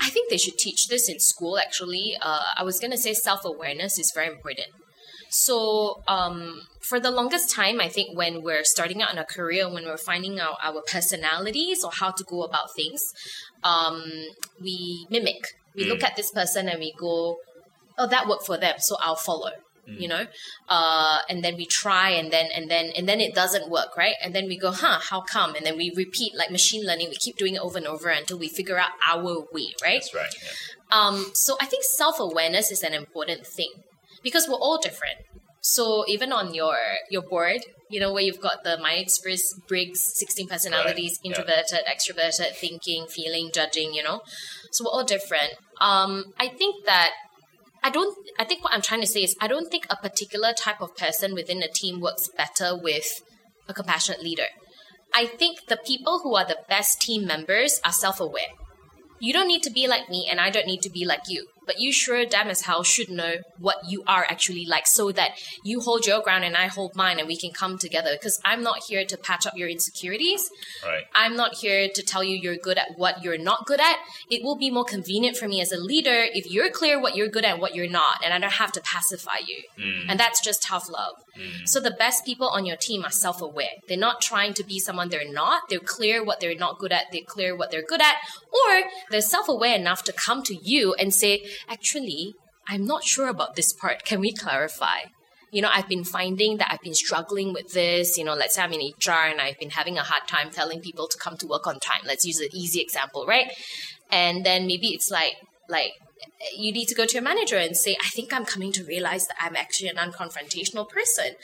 I 0.00 0.08
think 0.08 0.30
they 0.30 0.38
should 0.38 0.56
teach 0.56 0.88
this 0.88 1.08
in 1.08 1.18
school. 1.20 1.58
Actually, 1.58 2.16
uh, 2.20 2.44
I 2.56 2.62
was 2.62 2.78
gonna 2.80 2.96
say 2.96 3.12
self 3.12 3.44
awareness 3.44 3.98
is 3.98 4.12
very 4.12 4.28
important. 4.28 4.68
So, 5.28 6.02
um, 6.08 6.62
for 6.80 6.98
the 6.98 7.10
longest 7.10 7.50
time, 7.50 7.80
I 7.80 7.88
think 7.88 8.16
when 8.16 8.42
we're 8.42 8.64
starting 8.64 9.02
out 9.02 9.12
in 9.12 9.18
a 9.18 9.24
career, 9.24 9.68
when 9.72 9.84
we're 9.84 9.98
finding 9.98 10.40
out 10.40 10.56
our 10.62 10.82
personalities 10.82 11.84
or 11.84 11.90
how 11.92 12.10
to 12.10 12.24
go 12.24 12.42
about 12.42 12.74
things, 12.74 13.12
um, 13.62 14.02
we 14.60 15.06
mimic. 15.10 15.44
We 15.74 15.84
look 15.84 16.02
at 16.02 16.16
this 16.16 16.32
person 16.32 16.68
and 16.68 16.80
we 16.80 16.92
go, 16.98 17.38
"Oh, 17.96 18.06
that 18.06 18.26
worked 18.26 18.44
for 18.44 18.56
them, 18.58 18.76
so 18.78 18.96
I'll 19.00 19.16
follow." 19.16 19.52
You 19.86 20.06
know, 20.06 20.26
uh, 20.68 21.18
and 21.28 21.42
then 21.42 21.56
we 21.56 21.66
try, 21.66 22.10
and 22.10 22.30
then 22.30 22.48
and 22.54 22.70
then 22.70 22.92
and 22.96 23.08
then 23.08 23.20
it 23.20 23.34
doesn't 23.34 23.68
work, 23.68 23.96
right? 23.96 24.14
And 24.22 24.32
then 24.34 24.46
we 24.46 24.56
go, 24.56 24.70
"Huh? 24.70 25.00
How 25.00 25.20
come?" 25.20 25.54
And 25.56 25.66
then 25.66 25.76
we 25.76 25.92
repeat, 25.96 26.34
like 26.36 26.50
machine 26.50 26.86
learning. 26.86 27.08
We 27.08 27.16
keep 27.16 27.36
doing 27.36 27.56
it 27.56 27.60
over 27.60 27.78
and 27.78 27.86
over 27.88 28.08
until 28.08 28.38
we 28.38 28.48
figure 28.48 28.78
out 28.78 28.90
our 29.06 29.40
way, 29.52 29.74
right? 29.82 30.00
That's 30.00 30.14
right. 30.14 30.34
Yeah. 30.42 30.50
Um, 30.92 31.32
so 31.34 31.56
I 31.60 31.66
think 31.66 31.82
self 31.82 32.20
awareness 32.20 32.70
is 32.70 32.82
an 32.82 32.94
important 32.94 33.46
thing 33.46 33.72
because 34.22 34.48
we're 34.48 34.56
all 34.56 34.78
different. 34.78 35.18
So 35.60 36.04
even 36.08 36.32
on 36.32 36.54
your 36.54 36.76
your 37.10 37.22
board, 37.22 37.60
you 37.90 38.00
know 38.00 38.12
where 38.12 38.22
you've 38.22 38.40
got 38.40 38.64
the 38.64 38.78
Myers 38.78 39.20
Briggs 39.68 40.00
sixteen 40.18 40.48
personalities, 40.48 41.18
yeah. 41.22 41.30
introverted, 41.30 41.80
extroverted, 41.86 42.54
thinking, 42.54 43.06
feeling, 43.06 43.50
judging. 43.52 43.92
You 43.92 44.02
know, 44.02 44.22
so 44.70 44.84
we're 44.84 44.90
all 44.90 45.04
different. 45.04 45.54
Um, 45.80 46.32
I 46.38 46.48
think 46.48 46.86
that 46.86 47.10
I 47.82 47.90
don't. 47.90 48.16
I 48.38 48.44
think 48.44 48.64
what 48.64 48.72
I'm 48.72 48.82
trying 48.82 49.02
to 49.02 49.06
say 49.06 49.20
is 49.20 49.36
I 49.40 49.48
don't 49.48 49.70
think 49.70 49.86
a 49.90 49.96
particular 49.96 50.52
type 50.52 50.80
of 50.80 50.96
person 50.96 51.34
within 51.34 51.62
a 51.62 51.68
team 51.68 52.00
works 52.00 52.28
better 52.34 52.76
with 52.76 53.22
a 53.68 53.74
compassionate 53.74 54.22
leader. 54.22 54.48
I 55.12 55.26
think 55.26 55.66
the 55.68 55.76
people 55.76 56.20
who 56.22 56.36
are 56.36 56.44
the 56.44 56.58
best 56.68 57.02
team 57.02 57.26
members 57.26 57.80
are 57.84 57.92
self 57.92 58.18
aware. 58.18 58.54
You 59.18 59.34
don't 59.34 59.48
need 59.48 59.62
to 59.64 59.70
be 59.70 59.86
like 59.86 60.08
me, 60.08 60.26
and 60.30 60.40
I 60.40 60.48
don't 60.48 60.66
need 60.66 60.80
to 60.82 60.90
be 60.90 61.04
like 61.04 61.28
you. 61.28 61.48
But 61.70 61.78
you 61.78 61.92
sure 61.92 62.26
damn 62.26 62.48
as 62.48 62.62
hell 62.62 62.82
should 62.82 63.10
know 63.10 63.34
what 63.58 63.76
you 63.88 64.02
are 64.08 64.26
actually 64.28 64.66
like 64.66 64.88
so 64.88 65.12
that 65.12 65.38
you 65.62 65.78
hold 65.78 66.04
your 66.04 66.20
ground 66.20 66.42
and 66.42 66.56
I 66.56 66.66
hold 66.66 66.96
mine 66.96 67.20
and 67.20 67.28
we 67.28 67.36
can 67.36 67.52
come 67.52 67.78
together. 67.78 68.10
Because 68.14 68.40
I'm 68.44 68.64
not 68.64 68.82
here 68.88 69.04
to 69.04 69.16
patch 69.16 69.46
up 69.46 69.56
your 69.56 69.68
insecurities. 69.68 70.50
Right. 70.84 71.04
I'm 71.14 71.36
not 71.36 71.54
here 71.54 71.88
to 71.94 72.02
tell 72.02 72.24
you 72.24 72.36
you're 72.36 72.56
good 72.56 72.76
at 72.76 72.98
what 72.98 73.22
you're 73.22 73.38
not 73.38 73.66
good 73.66 73.80
at. 73.80 73.98
It 74.28 74.42
will 74.42 74.56
be 74.56 74.68
more 74.68 74.84
convenient 74.84 75.36
for 75.36 75.46
me 75.46 75.60
as 75.60 75.70
a 75.70 75.78
leader 75.78 76.24
if 76.34 76.50
you're 76.50 76.70
clear 76.70 77.00
what 77.00 77.14
you're 77.14 77.28
good 77.28 77.44
at 77.44 77.52
and 77.52 77.60
what 77.60 77.76
you're 77.76 77.88
not, 77.88 78.24
and 78.24 78.34
I 78.34 78.40
don't 78.40 78.54
have 78.54 78.72
to 78.72 78.80
pacify 78.80 79.38
you. 79.46 79.62
Hmm. 79.78 80.10
And 80.10 80.18
that's 80.18 80.40
just 80.40 80.64
tough 80.64 80.90
love. 80.90 81.14
So 81.64 81.80
the 81.80 81.90
best 81.90 82.24
people 82.24 82.48
on 82.48 82.66
your 82.66 82.76
team 82.76 83.04
are 83.04 83.10
self 83.10 83.40
aware. 83.40 83.76
They're 83.88 83.96
not 83.96 84.20
trying 84.20 84.54
to 84.54 84.64
be 84.64 84.78
someone 84.78 85.08
they're 85.08 85.30
not. 85.30 85.68
They're 85.68 85.78
clear 85.78 86.24
what 86.24 86.40
they're 86.40 86.54
not 86.54 86.78
good 86.78 86.92
at. 86.92 87.06
They're 87.12 87.22
clear 87.26 87.56
what 87.56 87.70
they're 87.70 87.86
good 87.86 88.02
at. 88.02 88.16
Or 88.52 88.82
they're 89.10 89.20
self 89.20 89.48
aware 89.48 89.74
enough 89.76 90.04
to 90.04 90.12
come 90.12 90.42
to 90.44 90.54
you 90.54 90.94
and 90.94 91.14
say, 91.14 91.46
actually, 91.68 92.34
I'm 92.68 92.84
not 92.84 93.04
sure 93.04 93.28
about 93.28 93.56
this 93.56 93.72
part. 93.72 94.04
Can 94.04 94.20
we 94.20 94.32
clarify? 94.32 95.00
You 95.52 95.62
know, 95.62 95.70
I've 95.72 95.88
been 95.88 96.04
finding 96.04 96.58
that 96.58 96.70
I've 96.70 96.82
been 96.82 96.94
struggling 96.94 97.52
with 97.52 97.72
this. 97.72 98.16
You 98.16 98.24
know, 98.24 98.34
let's 98.34 98.54
say 98.54 98.62
I'm 98.62 98.72
in 98.72 98.80
HR 98.80 99.28
and 99.28 99.40
I've 99.40 99.58
been 99.58 99.70
having 99.70 99.98
a 99.98 100.02
hard 100.02 100.28
time 100.28 100.50
telling 100.50 100.80
people 100.80 101.08
to 101.08 101.18
come 101.18 101.36
to 101.38 101.46
work 101.46 101.66
on 101.66 101.80
time. 101.80 102.02
Let's 102.06 102.24
use 102.24 102.38
an 102.40 102.48
easy 102.52 102.80
example, 102.80 103.26
right? 103.26 103.50
And 104.10 104.46
then 104.46 104.66
maybe 104.66 104.88
it's 104.88 105.10
like, 105.10 105.34
like, 105.68 105.92
you 106.56 106.72
need 106.72 106.86
to 106.86 106.94
go 106.94 107.06
to 107.06 107.14
your 107.14 107.22
manager 107.22 107.56
and 107.56 107.76
say, 107.76 107.96
I 108.02 108.08
think 108.08 108.32
I'm 108.32 108.44
coming 108.44 108.72
to 108.72 108.84
realize 108.84 109.26
that 109.26 109.36
I'm 109.40 109.56
actually 109.56 109.88
an 109.88 109.96
unconfrontational 109.96 110.88
person. 110.88 111.34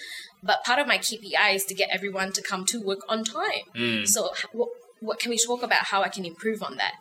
But 0.43 0.65
part 0.65 0.79
of 0.79 0.87
my 0.87 0.99
KPI 0.99 1.55
is 1.55 1.65
to 1.65 1.75
get 1.75 1.91
everyone 1.93 2.33
to 2.33 2.43
come 2.43 2.65
to 2.67 2.81
work 2.81 3.01
on 3.09 3.25
time. 3.25 3.65
Hmm. 3.75 4.05
So, 4.05 4.31
what, 4.53 4.69
what 5.01 5.19
can 5.19 5.31
we 5.31 5.39
talk 5.39 5.63
about 5.63 5.87
how 5.87 6.03
I 6.03 6.09
can 6.09 6.25
improve 6.25 6.63
on 6.63 6.77
that? 6.77 6.93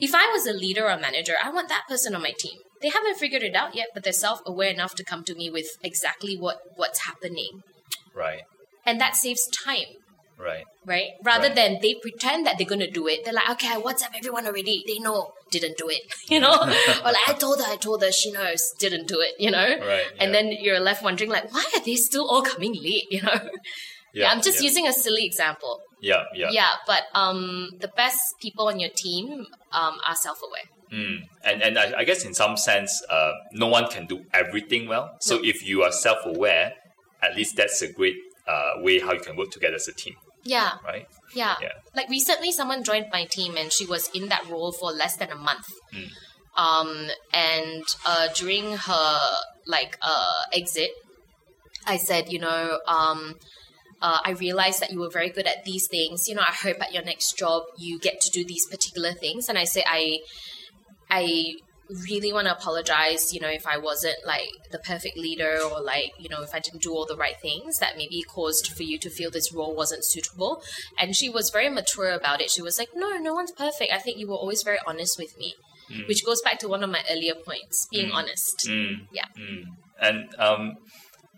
If 0.00 0.14
I 0.14 0.26
was 0.32 0.46
a 0.46 0.52
leader 0.52 0.88
or 0.88 0.96
manager, 0.98 1.34
I 1.42 1.50
want 1.50 1.68
that 1.68 1.84
person 1.88 2.14
on 2.14 2.22
my 2.22 2.32
team. 2.38 2.58
They 2.80 2.88
haven't 2.90 3.18
figured 3.18 3.42
it 3.42 3.56
out 3.56 3.74
yet, 3.74 3.88
but 3.92 4.04
they're 4.04 4.12
self-aware 4.12 4.70
enough 4.70 4.94
to 4.96 5.04
come 5.04 5.24
to 5.24 5.34
me 5.34 5.50
with 5.50 5.66
exactly 5.82 6.36
what 6.36 6.58
what's 6.76 7.06
happening, 7.06 7.62
Right. 8.14 8.42
and 8.86 9.00
that 9.00 9.16
saves 9.16 9.48
time, 9.48 9.86
Right. 10.38 10.64
right? 10.86 11.10
Rather 11.24 11.48
Right. 11.48 11.56
than 11.56 11.78
they 11.82 11.94
pretend 12.00 12.46
that 12.46 12.58
they're 12.58 12.66
gonna 12.66 12.90
do 12.90 13.08
it. 13.08 13.24
They're 13.24 13.34
like, 13.34 13.50
okay, 13.50 13.68
I 13.68 13.80
WhatsApp 13.80 14.16
everyone 14.16 14.46
already. 14.46 14.84
They 14.86 14.98
know, 14.98 15.32
didn't 15.50 15.76
do 15.76 15.88
it, 15.88 16.02
you 16.28 16.38
know. 16.40 16.54
or 17.04 17.10
like 17.12 17.28
I 17.28 17.32
told 17.34 17.58
her, 17.60 17.66
I 17.70 17.76
told 17.76 18.02
her, 18.02 18.12
she 18.12 18.30
knows, 18.30 18.72
didn't 18.78 19.08
do 19.08 19.20
it, 19.20 19.34
you 19.38 19.50
know. 19.50 19.68
Right, 19.80 20.06
And 20.20 20.32
then 20.34 20.52
you're 20.52 20.80
left 20.80 21.02
wondering, 21.02 21.30
like, 21.30 21.52
why 21.52 21.64
are 21.76 21.84
they 21.84 21.96
still 21.96 22.28
all 22.28 22.42
coming 22.42 22.74
late, 22.74 23.06
you 23.10 23.22
know? 23.22 23.38
Yeah, 24.14 24.30
I'm 24.30 24.40
just 24.40 24.60
yeah. 24.62 24.68
using 24.68 24.86
a 24.86 24.92
silly 24.92 25.24
example. 25.26 25.80
Yeah. 26.00 26.24
Yeah. 26.34 26.48
Yeah, 26.50 26.70
but 26.86 27.02
um, 27.14 27.70
the 27.80 27.88
best 27.88 28.20
people 28.40 28.68
on 28.68 28.80
your 28.80 28.90
team 28.90 29.46
um, 29.72 29.98
are 30.06 30.14
self-aware. 30.14 30.62
Mm. 30.92 31.18
And 31.44 31.62
and 31.62 31.78
I, 31.78 31.92
I 31.98 32.04
guess 32.04 32.24
in 32.24 32.32
some 32.32 32.56
sense, 32.56 33.02
uh, 33.10 33.32
no 33.52 33.66
one 33.66 33.88
can 33.88 34.06
do 34.06 34.24
everything 34.32 34.88
well. 34.88 35.10
So 35.20 35.36
No. 35.36 35.42
if 35.44 35.66
you 35.68 35.82
are 35.82 35.92
self-aware, 35.92 36.72
at 37.20 37.36
least 37.36 37.56
that's 37.56 37.82
a 37.82 37.92
great 37.92 38.16
uh, 38.46 38.70
way 38.78 38.98
how 38.98 39.12
you 39.12 39.20
can 39.20 39.36
work 39.36 39.50
together 39.50 39.74
as 39.74 39.86
a 39.88 39.92
team, 39.92 40.14
Yeah, 40.48 40.72
right? 40.84 41.06
yeah. 41.34 41.56
Yeah. 41.60 41.72
Like 41.94 42.08
recently, 42.08 42.52
someone 42.52 42.82
joined 42.82 43.06
my 43.12 43.24
team 43.24 43.56
and 43.56 43.70
she 43.72 43.84
was 43.84 44.08
in 44.14 44.28
that 44.28 44.48
role 44.48 44.72
for 44.72 44.90
less 44.92 45.16
than 45.16 45.30
a 45.30 45.36
month. 45.36 45.66
Mm. 45.94 46.08
Um, 46.56 47.08
and 47.34 47.84
uh, 48.06 48.28
during 48.34 48.76
her 48.76 49.18
like 49.66 49.98
uh, 50.00 50.42
exit, 50.52 50.90
I 51.86 51.98
said, 51.98 52.32
you 52.32 52.38
know, 52.38 52.80
um, 52.86 53.34
uh, 54.00 54.18
I 54.24 54.30
realized 54.32 54.80
that 54.80 54.90
you 54.90 55.00
were 55.00 55.10
very 55.10 55.28
good 55.28 55.46
at 55.46 55.64
these 55.64 55.86
things. 55.86 56.28
You 56.28 56.34
know, 56.34 56.42
I 56.42 56.52
hope 56.52 56.80
at 56.80 56.94
your 56.94 57.04
next 57.04 57.36
job 57.36 57.64
you 57.76 57.98
get 57.98 58.20
to 58.22 58.30
do 58.30 58.44
these 58.44 58.66
particular 58.66 59.12
things. 59.12 59.48
And 59.48 59.58
I 59.58 59.64
say, 59.64 59.84
I, 59.86 60.18
I 61.10 61.52
really 62.08 62.32
want 62.32 62.46
to 62.46 62.52
apologize. 62.52 63.32
You 63.32 63.40
know, 63.40 63.48
if 63.48 63.66
I 63.66 63.78
wasn't 63.78 64.16
like 64.26 64.48
the 64.70 64.78
perfect 64.78 65.16
leader 65.16 65.58
or 65.62 65.80
like 65.80 66.12
you 66.18 66.28
know 66.28 66.42
if 66.42 66.54
I 66.54 66.60
didn't 66.60 66.82
do 66.82 66.92
all 66.92 67.06
the 67.06 67.16
right 67.16 67.38
things 67.40 67.78
that 67.78 67.96
maybe 67.96 68.22
caused 68.22 68.72
for 68.72 68.82
you 68.82 68.98
to 68.98 69.10
feel 69.10 69.30
this 69.30 69.52
role 69.52 69.74
wasn't 69.74 70.04
suitable. 70.04 70.62
And 70.98 71.14
she 71.14 71.28
was 71.28 71.50
very 71.50 71.68
mature 71.68 72.10
about 72.10 72.40
it. 72.40 72.50
She 72.50 72.62
was 72.62 72.78
like, 72.78 72.90
no, 72.94 73.16
no 73.18 73.34
one's 73.34 73.52
perfect. 73.52 73.92
I 73.92 73.98
think 73.98 74.18
you 74.18 74.28
were 74.28 74.36
always 74.36 74.62
very 74.62 74.78
honest 74.86 75.18
with 75.18 75.36
me. 75.38 75.54
Which 76.06 76.22
goes 76.22 76.42
back 76.42 76.58
to 76.58 76.68
one 76.68 76.84
of 76.84 76.90
my 76.90 77.02
earlier 77.10 77.34
points, 77.34 77.88
being 77.90 78.10
honest. 78.12 78.66
Mm. 78.68 79.06
Yeah. 79.10 79.24
Mm. 79.38 79.64
And 79.98 80.34
um, 80.38 80.74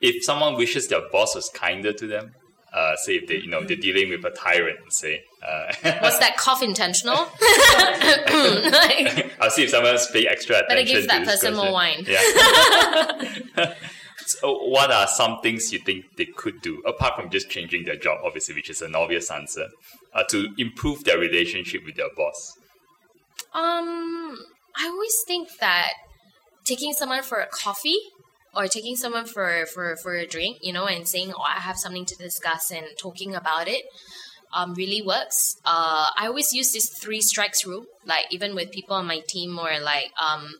if 0.01 0.25
someone 0.25 0.57
wishes 0.57 0.89
their 0.89 1.03
boss 1.13 1.37
was 1.37 1.49
kinder 1.55 1.93
to 1.93 2.07
them, 2.09 2.33
uh, 2.73 2.97
say 2.97 3.17
if 3.17 3.27
they 3.27 3.37
you 3.37 3.49
know 3.49 3.65
they're 3.65 3.77
dealing 3.77 4.11
with 4.11 4.25
a 4.25 4.31
tyrant, 4.31 4.93
say. 4.93 5.23
Uh, 5.43 5.73
Was 6.03 6.19
that 6.19 6.37
cough 6.37 6.63
intentional? 6.63 7.17
Like, 8.71 9.33
I'll 9.41 9.51
see 9.51 9.65
if 9.65 9.71
someone's 9.71 10.07
paying 10.09 10.29
extra 10.29 10.59
attention. 10.59 10.85
Better 10.85 11.01
give 11.01 11.09
that 11.09 11.25
person 11.25 11.55
more 11.55 11.73
wine. 11.73 12.05
Yeah. 12.07 13.75
so, 14.19 14.59
what 14.69 14.91
are 14.91 15.09
some 15.09 15.41
things 15.41 15.73
you 15.73 15.79
think 15.79 16.05
they 16.17 16.27
could 16.27 16.61
do 16.61 16.81
apart 16.87 17.17
from 17.17 17.31
just 17.31 17.49
changing 17.49 17.85
their 17.85 17.97
job, 17.97 18.19
obviously, 18.25 18.55
which 18.55 18.71
is 18.71 18.83
an 18.83 18.95
obvious 18.95 19.31
answer, 19.31 19.69
uh, 20.15 20.23
to 20.25 20.49
improve 20.59 21.05
their 21.05 21.19
relationship 21.19 21.85
with 21.85 21.97
their 21.97 22.11
boss? 22.17 22.57
Um, 23.53 24.39
I 24.77 24.87
always 24.87 25.23
think 25.27 25.49
that 25.59 25.93
taking 26.65 26.93
someone 26.93 27.23
for 27.23 27.39
a 27.39 27.47
coffee 27.49 27.99
or 28.55 28.67
taking 28.67 28.97
someone 28.97 29.27
for, 29.27 29.67
for, 29.67 29.97
for 29.97 30.15
a 30.15 30.27
drink, 30.27 30.59
you 30.61 30.73
know, 30.73 30.87
and 30.87 31.07
saying, 31.07 31.33
oh, 31.37 31.43
I 31.43 31.61
have 31.61 31.77
something 31.77 32.05
to 32.07 32.17
discuss 32.17 32.71
and 32.71 32.87
talking 32.99 33.35
about 33.35 33.69
it 33.69 33.85
um, 34.53 34.75
really 34.75 35.03
works. 35.03 35.57
Uh, 35.65 36.07
I 36.17 36.27
always 36.27 36.53
use 36.53 36.73
this 36.73 36.89
three 36.89 37.21
strikes 37.21 37.65
rule, 37.65 37.87
like 38.05 38.27
even 38.31 38.55
with 38.55 38.73
people 38.73 38.97
on 38.97 39.07
my 39.07 39.21
team 39.29 39.59
or 39.59 39.79
like, 39.81 40.11
um, 40.21 40.55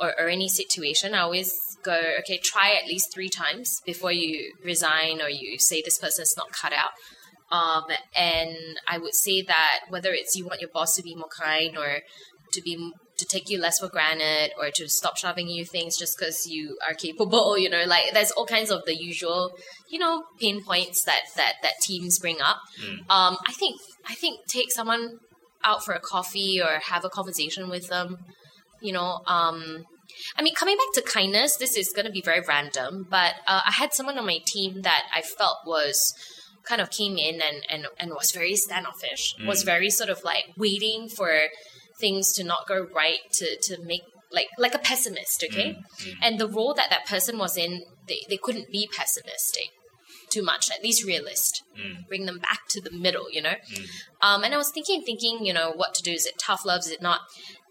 or, 0.00 0.12
or 0.18 0.28
any 0.28 0.48
situation, 0.48 1.14
I 1.14 1.20
always 1.20 1.52
go, 1.82 2.00
okay, 2.20 2.38
try 2.38 2.74
at 2.80 2.88
least 2.88 3.12
three 3.12 3.28
times 3.28 3.80
before 3.84 4.12
you 4.12 4.52
resign 4.64 5.20
or 5.20 5.28
you 5.28 5.58
say 5.58 5.82
this 5.82 5.98
person's 5.98 6.36
not 6.36 6.52
cut 6.52 6.72
out. 6.72 6.90
Um, 7.50 7.84
and 8.16 8.56
I 8.88 8.98
would 8.98 9.14
say 9.14 9.42
that 9.42 9.80
whether 9.88 10.12
it's 10.12 10.34
you 10.34 10.44
want 10.44 10.60
your 10.60 10.70
boss 10.70 10.94
to 10.96 11.02
be 11.02 11.14
more 11.14 11.28
kind 11.28 11.76
or 11.76 12.00
to 12.52 12.62
be 12.62 12.92
to 13.18 13.24
take 13.24 13.48
you 13.48 13.60
less 13.60 13.78
for 13.78 13.88
granted 13.88 14.50
or 14.58 14.70
to 14.70 14.88
stop 14.88 15.16
shoving 15.16 15.48
you 15.48 15.64
things 15.64 15.96
just 15.96 16.18
because 16.18 16.46
you 16.46 16.76
are 16.86 16.94
capable 16.94 17.56
you 17.56 17.70
know 17.70 17.84
like 17.86 18.12
there's 18.12 18.30
all 18.32 18.46
kinds 18.46 18.70
of 18.70 18.84
the 18.86 18.94
usual 18.96 19.52
you 19.88 19.98
know 19.98 20.24
pain 20.40 20.62
points 20.64 21.04
that 21.04 21.22
that 21.36 21.54
that 21.62 21.74
teams 21.82 22.18
bring 22.18 22.40
up 22.40 22.58
Mm. 22.82 22.98
um 23.10 23.36
i 23.46 23.52
think 23.52 23.80
i 24.08 24.14
think 24.14 24.40
take 24.48 24.72
someone 24.72 25.18
out 25.64 25.84
for 25.84 25.92
a 25.94 26.00
coffee 26.00 26.60
or 26.60 26.80
have 26.92 27.04
a 27.04 27.08
conversation 27.08 27.68
with 27.68 27.88
them 27.88 28.18
you 28.80 28.92
know 28.92 29.20
um 29.26 29.84
I 30.38 30.42
mean, 30.42 30.54
coming 30.54 30.76
back 30.76 30.92
to 30.94 31.10
kindness, 31.10 31.56
this 31.56 31.76
is 31.76 31.92
going 31.92 32.06
to 32.06 32.12
be 32.12 32.20
very 32.22 32.40
random, 32.46 33.06
but 33.10 33.32
uh, 33.48 33.62
I 33.66 33.72
had 33.72 33.92
someone 33.94 34.16
on 34.16 34.26
my 34.26 34.38
team 34.46 34.82
that 34.82 35.02
I 35.12 35.22
felt 35.22 35.58
was 35.66 36.14
kind 36.62 36.80
of 36.80 36.90
came 36.90 37.16
in 37.18 37.40
and, 37.42 37.64
and, 37.68 37.86
and 37.98 38.10
was 38.10 38.30
very 38.30 38.54
standoffish, 38.54 39.34
was 39.44 39.62
Mm. 39.62 39.66
very 39.66 39.90
sort 39.90 40.10
of 40.10 40.22
like 40.22 40.44
waiting 40.56 41.08
for 41.08 41.30
things 41.98 42.32
to 42.34 42.44
not 42.44 42.66
go 42.66 42.86
right 42.94 43.20
to, 43.32 43.56
to 43.62 43.82
make 43.82 44.02
like 44.32 44.48
like 44.58 44.74
a 44.74 44.78
pessimist, 44.78 45.44
okay? 45.44 45.78
Mm. 46.00 46.14
And 46.22 46.40
the 46.40 46.48
role 46.48 46.74
that 46.74 46.90
that 46.90 47.06
person 47.06 47.38
was 47.38 47.56
in, 47.56 47.82
they, 48.08 48.20
they 48.28 48.36
couldn't 48.36 48.70
be 48.70 48.88
pessimistic 48.94 49.70
too 50.30 50.42
much, 50.42 50.70
at 50.70 50.82
least 50.82 51.04
realist. 51.04 51.62
Mm. 51.78 52.08
Bring 52.08 52.26
them 52.26 52.38
back 52.38 52.66
to 52.70 52.80
the 52.80 52.90
middle, 52.90 53.30
you 53.30 53.40
know? 53.40 53.54
Mm. 53.72 53.88
Um, 54.20 54.44
and 54.44 54.52
I 54.52 54.56
was 54.56 54.70
thinking, 54.70 55.02
thinking, 55.02 55.46
you 55.46 55.52
know, 55.52 55.72
what 55.72 55.94
to 55.94 56.02
do. 56.02 56.12
Is 56.12 56.26
it 56.26 56.34
tough 56.38 56.64
love? 56.66 56.80
Is 56.80 56.90
it 56.90 57.02
not? 57.02 57.20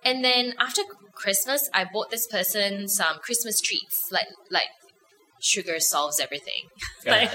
And 0.05 0.23
then 0.23 0.53
after 0.59 0.81
Christmas, 1.13 1.69
I 1.73 1.85
bought 1.91 2.09
this 2.11 2.27
person 2.27 2.87
some 2.87 3.17
Christmas 3.19 3.59
treats, 3.61 4.09
like 4.11 4.27
like 4.49 4.67
sugar 5.43 5.79
solves 5.79 6.19
everything. 6.19 6.69
like, 7.05 7.31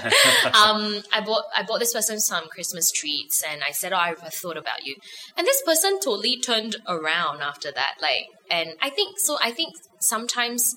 um, 0.55 1.01
I 1.13 1.21
bought 1.23 1.43
I 1.55 1.63
bought 1.63 1.79
this 1.79 1.93
person 1.93 2.19
some 2.19 2.47
Christmas 2.47 2.91
treats, 2.91 3.43
and 3.43 3.61
I 3.67 3.71
said, 3.71 3.93
"Oh, 3.93 3.97
I've 3.97 4.19
thought 4.33 4.57
about 4.57 4.85
you." 4.85 4.95
And 5.37 5.45
this 5.45 5.61
person 5.61 5.99
totally 5.99 6.39
turned 6.39 6.77
around 6.87 7.41
after 7.41 7.71
that. 7.71 7.95
Like, 8.01 8.25
and 8.49 8.71
I 8.81 8.89
think 8.89 9.19
so. 9.19 9.37
I 9.41 9.51
think 9.51 9.75
sometimes 9.99 10.75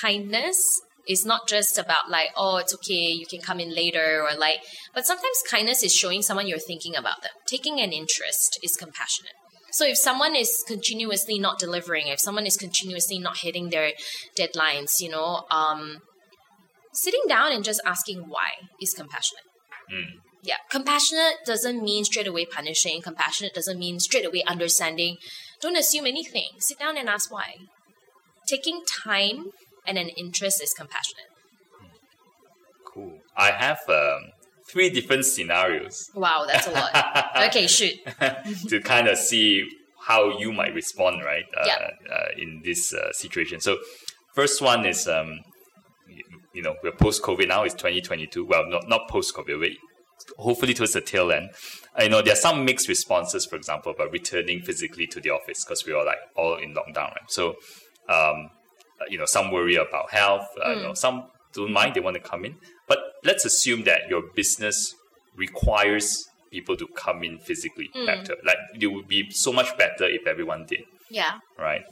kindness 0.00 0.80
is 1.08 1.24
not 1.24 1.48
just 1.48 1.78
about 1.78 2.10
like, 2.10 2.28
"Oh, 2.36 2.56
it's 2.56 2.74
okay, 2.74 3.10
you 3.10 3.26
can 3.26 3.40
come 3.40 3.60
in 3.60 3.74
later," 3.74 4.22
or 4.22 4.36
like, 4.36 4.60
but 4.94 5.06
sometimes 5.06 5.42
kindness 5.50 5.82
is 5.82 5.94
showing 5.94 6.22
someone 6.22 6.46
you're 6.46 6.58
thinking 6.58 6.94
about 6.94 7.22
them. 7.22 7.32
Taking 7.46 7.80
an 7.80 7.92
interest 7.92 8.58
is 8.62 8.76
compassionate. 8.76 9.32
So 9.72 9.84
if 9.84 9.98
someone 9.98 10.34
is 10.34 10.64
continuously 10.66 11.38
not 11.38 11.58
delivering, 11.58 12.06
if 12.06 12.18
someone 12.18 12.46
is 12.46 12.56
continuously 12.56 13.18
not 13.18 13.38
hitting 13.38 13.68
their 13.68 13.92
deadlines, 14.38 15.00
you 15.02 15.10
know, 15.10 15.44
um, 15.50 15.98
sitting 16.96 17.22
down 17.28 17.52
and 17.52 17.62
just 17.62 17.80
asking 17.84 18.24
why 18.28 18.68
is 18.80 18.92
compassionate. 18.94 19.44
Mm. 19.92 20.20
Yeah, 20.42 20.56
compassionate 20.70 21.44
doesn't 21.44 21.82
mean 21.82 22.04
straight 22.04 22.26
away 22.26 22.44
punishing. 22.46 23.02
Compassionate 23.02 23.54
doesn't 23.54 23.78
mean 23.78 23.98
straight 24.00 24.24
away 24.26 24.42
understanding. 24.46 25.16
Don't 25.60 25.76
assume 25.76 26.06
anything. 26.06 26.50
Sit 26.58 26.78
down 26.78 26.96
and 26.96 27.08
ask 27.08 27.32
why. 27.32 27.54
Taking 28.46 28.82
time 29.04 29.46
and 29.86 29.98
an 29.98 30.08
interest 30.10 30.62
is 30.62 30.72
compassionate. 30.72 31.26
Cool. 32.84 33.18
I 33.36 33.50
have 33.50 33.78
um, 33.88 34.30
three 34.68 34.88
different 34.90 35.24
scenarios 35.24 36.10
Wow, 36.14 36.44
that's 36.46 36.66
a 36.66 36.70
lot. 36.70 36.90
okay, 37.48 37.66
shoot. 37.66 37.94
to 38.68 38.80
kind 38.80 39.08
of 39.08 39.18
see 39.18 39.68
how 40.06 40.38
you 40.38 40.52
might 40.52 40.74
respond, 40.74 41.24
right? 41.24 41.44
Uh, 41.56 41.64
Yeah. 41.66 41.90
uh, 42.12 42.28
in 42.38 42.62
this 42.64 42.94
uh, 42.94 43.12
situation. 43.12 43.60
So, 43.60 43.78
first 44.34 44.62
one 44.62 44.86
is, 44.86 45.08
um, 45.08 45.40
you, 46.56 46.62
know, 46.62 46.74
we're 46.82 46.92
post 46.92 47.22
COVID 47.22 47.48
now. 47.48 47.62
It's 47.64 47.74
2022. 47.74 48.44
Well, 48.44 48.64
not 48.68 48.88
not 48.88 49.08
post 49.08 49.34
COVID. 49.36 49.60
Wait, 49.60 49.78
hopefully 50.38 50.74
towards 50.74 50.92
the 50.94 51.00
tail 51.00 51.30
end. 51.30 51.50
Uh, 51.98 52.04
you 52.04 52.08
know, 52.10 52.22
there 52.22 52.32
are 52.32 52.42
some 52.48 52.64
mixed 52.64 52.88
responses. 52.88 53.46
For 53.46 53.56
example, 53.56 53.92
about 53.92 54.10
returning 54.12 54.62
physically 54.62 55.06
to 55.08 55.20
the 55.20 55.30
office 55.30 55.64
because 55.64 55.84
we 55.86 55.92
are 55.92 56.04
like 56.04 56.18
all 56.36 56.56
in 56.56 56.74
lockdown, 56.74 57.10
right? 57.16 57.28
So, 57.30 57.50
um, 58.08 58.50
uh, 59.00 59.04
you 59.08 59.18
know, 59.18 59.26
some 59.26 59.50
worry 59.50 59.76
about 59.76 60.10
health. 60.10 60.46
Uh, 60.64 60.70
You 60.76 60.82
know, 60.82 60.94
some 60.94 61.24
don't 61.52 61.72
mind. 61.72 61.94
They 61.94 62.00
want 62.00 62.14
to 62.22 62.22
come 62.22 62.44
in. 62.44 62.56
But 62.88 62.98
let's 63.24 63.44
assume 63.44 63.84
that 63.84 64.08
your 64.08 64.22
business 64.34 64.94
requires 65.36 66.26
people 66.50 66.76
to 66.76 66.86
come 66.88 67.22
in 67.24 67.38
physically 67.38 67.90
better. 68.06 68.36
Like 68.44 68.56
it 68.80 68.86
would 68.86 69.08
be 69.08 69.30
so 69.30 69.52
much 69.52 69.76
better 69.76 70.04
if 70.04 70.26
everyone 70.26 70.64
did, 70.66 70.84
Yeah. 71.10 71.38
right? 71.58 71.82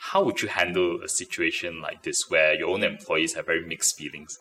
How 0.00 0.22
would 0.24 0.40
you 0.42 0.48
handle 0.48 1.02
a 1.02 1.08
situation 1.08 1.80
like 1.80 2.02
this 2.02 2.28
where 2.30 2.54
your 2.54 2.70
own 2.70 2.82
employees 2.82 3.34
have 3.34 3.46
very 3.46 3.64
mixed 3.64 3.96
feelings? 3.96 4.38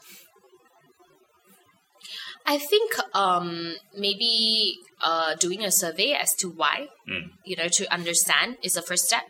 I 2.45 2.57
think 2.57 2.91
um, 3.13 3.75
maybe 3.95 4.77
uh, 5.03 5.35
doing 5.35 5.63
a 5.63 5.71
survey 5.71 6.13
as 6.13 6.33
to 6.35 6.49
why, 6.49 6.87
Mm. 7.07 7.31
you 7.43 7.55
know, 7.55 7.67
to 7.67 7.93
understand 7.93 8.57
is 8.63 8.73
the 8.73 8.81
first 8.81 9.05
step. 9.05 9.23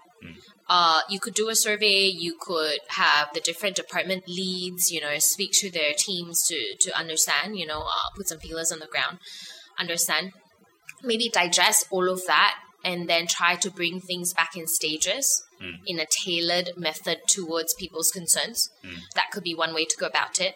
Uh, 0.68 1.02
you 1.10 1.20
could 1.20 1.34
do 1.34 1.50
a 1.50 1.56
survey. 1.56 2.06
You 2.06 2.38
could 2.40 2.78
have 2.90 3.34
the 3.34 3.40
different 3.40 3.76
department 3.76 4.28
leads, 4.28 4.92
you 4.92 5.02
know, 5.02 5.18
speak 5.18 5.52
to 5.54 5.72
their 5.72 5.94
teams 5.98 6.44
to 6.48 6.76
to 6.80 6.96
understand, 6.96 7.58
you 7.58 7.66
know, 7.66 7.82
uh, 7.82 8.10
put 8.16 8.28
some 8.28 8.38
feelers 8.38 8.72
on 8.72 8.78
the 8.78 8.86
ground, 8.86 9.18
understand, 9.80 10.34
maybe 11.02 11.28
digest 11.28 11.88
all 11.90 12.08
of 12.08 12.22
that, 12.28 12.54
and 12.84 13.10
then 13.10 13.28
try 13.28 13.56
to 13.56 13.70
bring 13.70 14.00
things 14.00 14.34
back 14.34 14.56
in 14.56 14.68
stages 14.68 15.44
in 15.86 16.00
a 16.00 16.06
tailored 16.10 16.72
method 16.78 17.20
towards 17.28 17.74
people's 17.74 18.12
concerns. 18.12 18.70
That 19.16 19.32
could 19.32 19.44
be 19.44 19.54
one 19.54 19.74
way 19.74 19.86
to 19.86 19.98
go 19.98 20.06
about 20.06 20.40
it. 20.40 20.56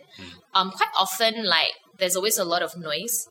Um, 0.53 0.71
quite 0.71 0.89
often, 0.97 1.45
like 1.45 1.73
there's 1.99 2.15
always 2.15 2.37
a 2.37 2.45
lot 2.45 2.61
of 2.61 2.77
noise. 2.77 3.27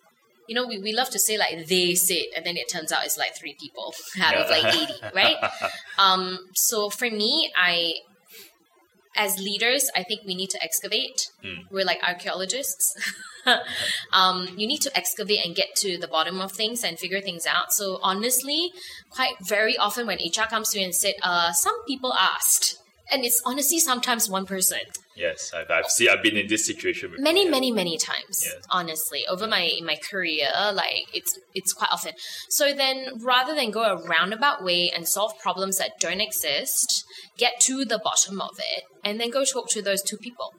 You 0.49 0.55
know, 0.57 0.66
we, 0.66 0.78
we 0.78 0.93
love 0.93 1.09
to 1.11 1.18
say 1.18 1.38
like 1.38 1.66
they 1.66 1.95
said, 1.95 2.24
and 2.36 2.45
then 2.45 2.57
it 2.57 2.68
turns 2.68 2.93
out 2.93 3.05
it's 3.05 3.16
like 3.16 3.34
three 3.36 3.57
people 3.59 3.95
out 4.20 4.34
of 4.34 4.51
like 4.51 4.74
80, 4.74 4.93
right? 5.14 5.36
Um, 5.99 6.38
so 6.55 6.90
for 6.90 7.09
me, 7.09 7.51
I, 7.57 7.95
as 9.16 9.38
leaders, 9.38 9.90
I 9.94 10.02
think 10.02 10.22
we 10.26 10.34
need 10.34 10.50
to 10.50 10.62
excavate. 10.62 11.30
We're 11.70 11.84
like 11.84 12.00
archaeologists. 12.06 12.94
um, 14.12 14.48
you 14.56 14.66
need 14.66 14.80
to 14.82 14.96
excavate 14.96 15.44
and 15.44 15.54
get 15.54 15.74
to 15.76 15.98
the 15.98 16.08
bottom 16.08 16.40
of 16.40 16.52
things 16.52 16.82
and 16.84 16.98
figure 16.98 17.20
things 17.20 17.46
out. 17.46 17.72
So 17.72 17.98
honestly, 18.02 18.72
quite 19.10 19.34
very 19.42 19.76
often 19.76 20.06
when 20.06 20.18
HR 20.18 20.48
comes 20.48 20.70
to 20.70 20.78
me 20.78 20.84
and 20.84 20.94
said, 20.94 21.14
uh, 21.22 21.52
some 21.52 21.84
people 21.86 22.14
asked, 22.14 22.78
and 23.10 23.24
it's 23.24 23.42
honestly 23.44 23.78
sometimes 23.78 24.30
one 24.30 24.46
person 24.46 24.80
Yes, 25.14 25.52
I've, 25.54 25.70
I've 25.70 25.86
seen. 25.86 26.08
I've 26.08 26.22
been 26.22 26.36
in 26.38 26.46
this 26.46 26.64
situation 26.66 27.10
before. 27.10 27.22
many 27.22 27.44
yeah. 27.44 27.50
many 27.50 27.70
many 27.70 27.98
times 27.98 28.40
Yes. 28.44 28.54
honestly 28.70 29.24
over 29.28 29.46
my 29.46 29.70
my 29.84 29.96
career 30.10 30.48
like 30.72 31.04
it's 31.12 31.38
it's 31.54 31.72
quite 31.74 31.90
often 31.92 32.12
so 32.48 32.72
then 32.72 32.96
rather 33.22 33.54
than 33.54 33.70
go 33.70 33.82
a 33.82 33.96
roundabout 34.08 34.64
way 34.64 34.90
and 34.90 35.06
solve 35.06 35.32
problems 35.38 35.76
that 35.78 35.92
don't 36.00 36.20
exist 36.20 37.04
get 37.36 37.52
to 37.60 37.84
the 37.84 37.98
bottom 38.02 38.40
of 38.40 38.50
it 38.58 38.84
and 39.04 39.20
then 39.20 39.30
go 39.30 39.44
talk 39.44 39.68
to 39.68 39.82
those 39.82 40.02
two 40.02 40.16
people 40.16 40.50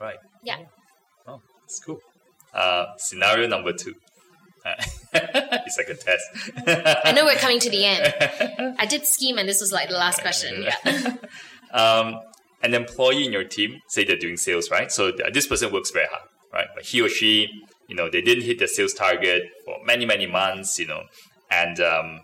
Right. 0.00 0.16
yeah 0.42 0.58
Oh, 1.26 1.40
that's 1.62 1.80
cool. 1.84 1.98
Uh, 2.52 2.86
scenario 2.98 3.46
number 3.48 3.72
two. 3.72 3.94
Uh, 4.66 4.74
it's 5.12 5.76
like 5.78 5.88
a 5.88 5.94
test. 5.94 6.24
i 7.06 7.12
know 7.12 7.24
we're 7.24 7.36
coming 7.36 7.60
to 7.60 7.68
the 7.70 7.84
end 7.92 8.74
i 8.78 8.86
did 8.86 9.04
scheme 9.06 9.36
and 9.38 9.46
this 9.48 9.60
was 9.60 9.72
like 9.72 9.88
the 9.90 9.94
last 9.94 10.20
question 10.22 10.62
yeah 10.84 11.16
um, 11.72 12.18
an 12.64 12.72
employee 12.72 13.24
in 13.26 13.32
your 13.32 13.44
team, 13.44 13.80
say 13.88 14.04
they're 14.04 14.16
doing 14.16 14.38
sales, 14.38 14.70
right? 14.70 14.90
So 14.90 15.12
this 15.32 15.46
person 15.46 15.72
works 15.72 15.90
very 15.90 16.08
hard, 16.10 16.28
right? 16.52 16.66
But 16.74 16.84
he 16.84 17.02
or 17.02 17.10
she, 17.10 17.48
you 17.88 17.94
know, 17.94 18.08
they 18.10 18.22
didn't 18.22 18.44
hit 18.44 18.58
the 18.58 18.66
sales 18.66 18.94
target 18.94 19.42
for 19.64 19.76
many, 19.84 20.06
many 20.06 20.26
months, 20.26 20.78
you 20.78 20.86
know, 20.86 21.02
and 21.50 21.78
um, 21.80 22.20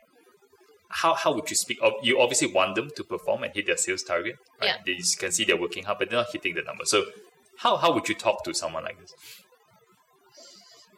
how, 0.88 1.14
how 1.14 1.34
would 1.34 1.50
you 1.50 1.56
speak? 1.56 1.78
Of, 1.82 1.92
you 2.02 2.18
obviously 2.18 2.50
want 2.50 2.74
them 2.74 2.88
to 2.96 3.04
perform 3.04 3.42
and 3.44 3.54
hit 3.54 3.66
their 3.66 3.76
sales 3.76 4.02
target, 4.02 4.36
right? 4.60 4.70
Yeah. 4.70 4.76
They, 4.86 4.92
you 4.92 5.04
can 5.18 5.30
see 5.30 5.44
they're 5.44 5.60
working 5.60 5.84
hard, 5.84 5.98
but 5.98 6.08
they're 6.08 6.18
not 6.18 6.32
hitting 6.32 6.54
the 6.54 6.62
number. 6.62 6.86
So 6.86 7.04
how, 7.58 7.76
how 7.76 7.92
would 7.92 8.08
you 8.08 8.14
talk 8.14 8.42
to 8.44 8.54
someone 8.54 8.84
like 8.84 8.98
this? 8.98 9.12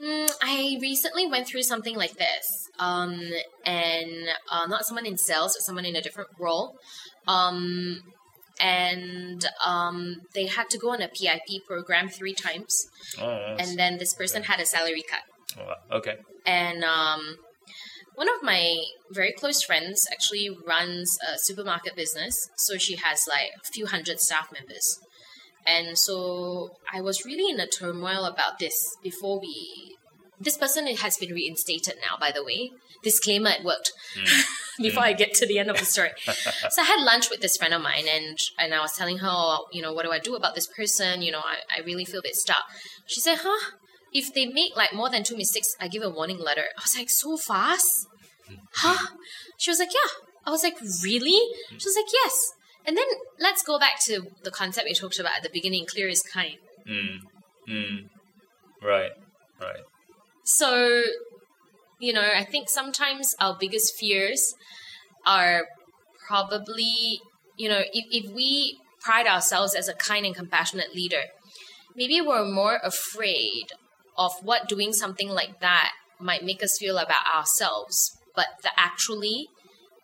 Mm, 0.01 0.31
I 0.43 0.79
recently 0.81 1.27
went 1.27 1.49
through 1.49 1.63
something 1.63 1.97
like 1.97 2.15
this, 2.15 2.69
um, 2.79 3.21
and 3.65 4.29
uh, 4.51 4.67
not 4.67 4.85
someone 4.85 5.07
in 5.07 5.17
sales, 5.17 5.55
but 5.55 5.63
someone 5.63 5.85
in 5.85 5.95
a 5.95 6.03
different 6.03 6.31
role. 6.39 6.77
Um, 7.29 8.01
and 8.63 9.45
um, 9.67 10.23
they 10.35 10.47
had 10.47 10.71
to 10.71 10.79
go 10.79 10.91
on 10.91 11.03
a 11.03 11.09
PIP 11.09 11.67
program 11.67 12.09
three 12.09 12.33
times, 12.33 12.87
Oh, 13.21 13.57
and 13.59 13.77
then 13.79 13.99
this 13.99 14.15
person 14.15 14.45
had 14.45 14.61
a 14.61 14.65
salary 14.67 15.03
cut. 15.03 15.23
oh, 15.61 15.97
okay. 15.99 16.17
And 16.47 16.85
um, 16.85 17.39
one 18.15 18.29
of 18.29 18.43
my 18.43 18.85
very 19.11 19.33
close 19.33 19.63
friends 19.63 20.07
actually 20.13 20.49
runs 20.67 21.19
a 21.29 21.39
supermarket 21.39 21.97
business, 21.97 22.49
so 22.57 22.79
she 22.79 22.97
has 22.97 23.27
like 23.29 23.51
a 23.63 23.67
few 23.73 23.87
hundred 23.87 24.21
staff 24.21 24.49
members. 24.53 24.99
And 25.67 25.99
so 25.99 26.71
I 26.93 27.01
was 27.01 27.25
really 27.25 27.53
in 27.53 27.59
a 27.61 27.67
turmoil 27.67 28.25
about 28.25 28.59
this 28.59 28.97
before 29.03 29.41
we. 29.41 29.97
This 30.41 30.57
person 30.57 30.87
has 30.89 31.17
been 31.19 31.33
reinstated 31.33 31.95
now, 32.09 32.17
by 32.19 32.33
the 32.33 32.45
way. 32.45 32.71
Disclaimer: 33.03 33.51
it 33.51 33.65
worked. 33.65 33.93
before 34.79 35.03
I 35.03 35.13
get 35.13 35.35
to 35.35 35.47
the 35.47 35.59
end 35.59 35.71
of 35.71 35.79
the 35.79 35.85
story, 35.85 36.11
so 36.27 36.83
I 36.83 36.85
had 36.85 37.01
lunch 37.01 37.31
with 37.31 37.41
this 37.41 37.57
friend 37.57 37.75
of 37.75 37.83
mine, 37.83 38.05
and 38.13 38.39
and 38.59 38.75
I 38.75 38.81
was 38.81 38.93
telling 38.93 39.19
her, 39.19 39.29
oh, 39.31 39.67
you 39.73 39.83
know, 39.83 39.93
what 39.93 40.05
do 40.05 40.13
I 40.13 40.19
do 40.19 40.35
about 40.35 40.55
this 40.55 40.67
person? 40.67 41.23
You 41.23 41.33
know, 41.33 41.41
I, 41.41 41.79
I 41.79 41.85
really 41.85 42.05
feel 42.05 42.21
a 42.21 42.23
bit 42.23 42.37
stuck. 42.37 42.65
She 43.07 43.21
said, 43.21 43.39
"Huh? 43.43 43.73
if 44.13 44.33
they 44.35 44.47
make 44.47 44.77
like 44.77 44.93
more 44.93 45.11
than 45.11 45.25
two 45.25 45.37
mistakes, 45.37 45.75
I 45.81 45.89
give 45.89 46.03
a 46.03 46.11
warning 46.11 46.39
letter. 46.39 46.65
I 46.77 46.83
was 46.83 46.97
like, 46.97 47.11
so 47.11 47.37
fast? 47.37 48.07
Huh? 48.75 49.09
She 49.57 49.71
was 49.71 49.79
like, 49.79 49.93
yeah. 49.93 50.11
I 50.47 50.51
was 50.51 50.63
like, 50.63 50.77
really? 51.03 51.41
She 51.79 51.89
was 51.89 51.97
like, 51.97 52.13
yes. 52.13 52.53
And 52.85 52.97
then 52.97 53.07
let's 53.39 53.63
go 53.63 53.79
back 53.79 54.01
to 54.07 54.27
the 54.43 54.51
concept 54.51 54.87
we 54.87 54.95
talked 54.95 55.19
about 55.19 55.37
at 55.37 55.43
the 55.43 55.51
beginning 55.53 55.87
clear 55.87 56.09
is 56.09 56.23
kind. 56.23 56.57
Mm. 56.89 57.19
Mm. 57.69 58.09
Right. 58.83 59.13
Right. 59.61 59.85
So, 60.45 61.03
you 62.03 62.13
know, 62.13 62.29
I 62.37 62.43
think 62.43 62.69
sometimes 62.69 63.37
our 63.39 63.57
biggest 63.59 63.95
fears 63.95 64.57
are 65.25 65.69
probably, 66.27 67.21
you 67.57 67.69
know, 67.69 67.83
if, 67.93 68.25
if 68.25 68.33
we 68.33 68.79
pride 69.01 69.29
ourselves 69.29 69.73
as 69.77 69.87
a 69.89 69.95
kind 69.95 70.27
and 70.27 70.35
compassionate 70.35 70.97
leader, 70.97 71.23
maybe 71.95 72.21
we're 72.21 72.45
more 72.45 72.81
afraid 72.83 73.67
of 74.19 74.33
what 74.43 74.69
doing 74.69 74.93
something 74.93 75.29
like 75.29 75.61
that 75.61 75.93
might 76.19 76.45
make 76.45 76.61
us 76.61 76.77
feel 76.77 76.99
about 76.99 77.25
ourselves, 77.33 78.19
but 78.35 78.47
that 78.65 78.73
actually 78.77 79.47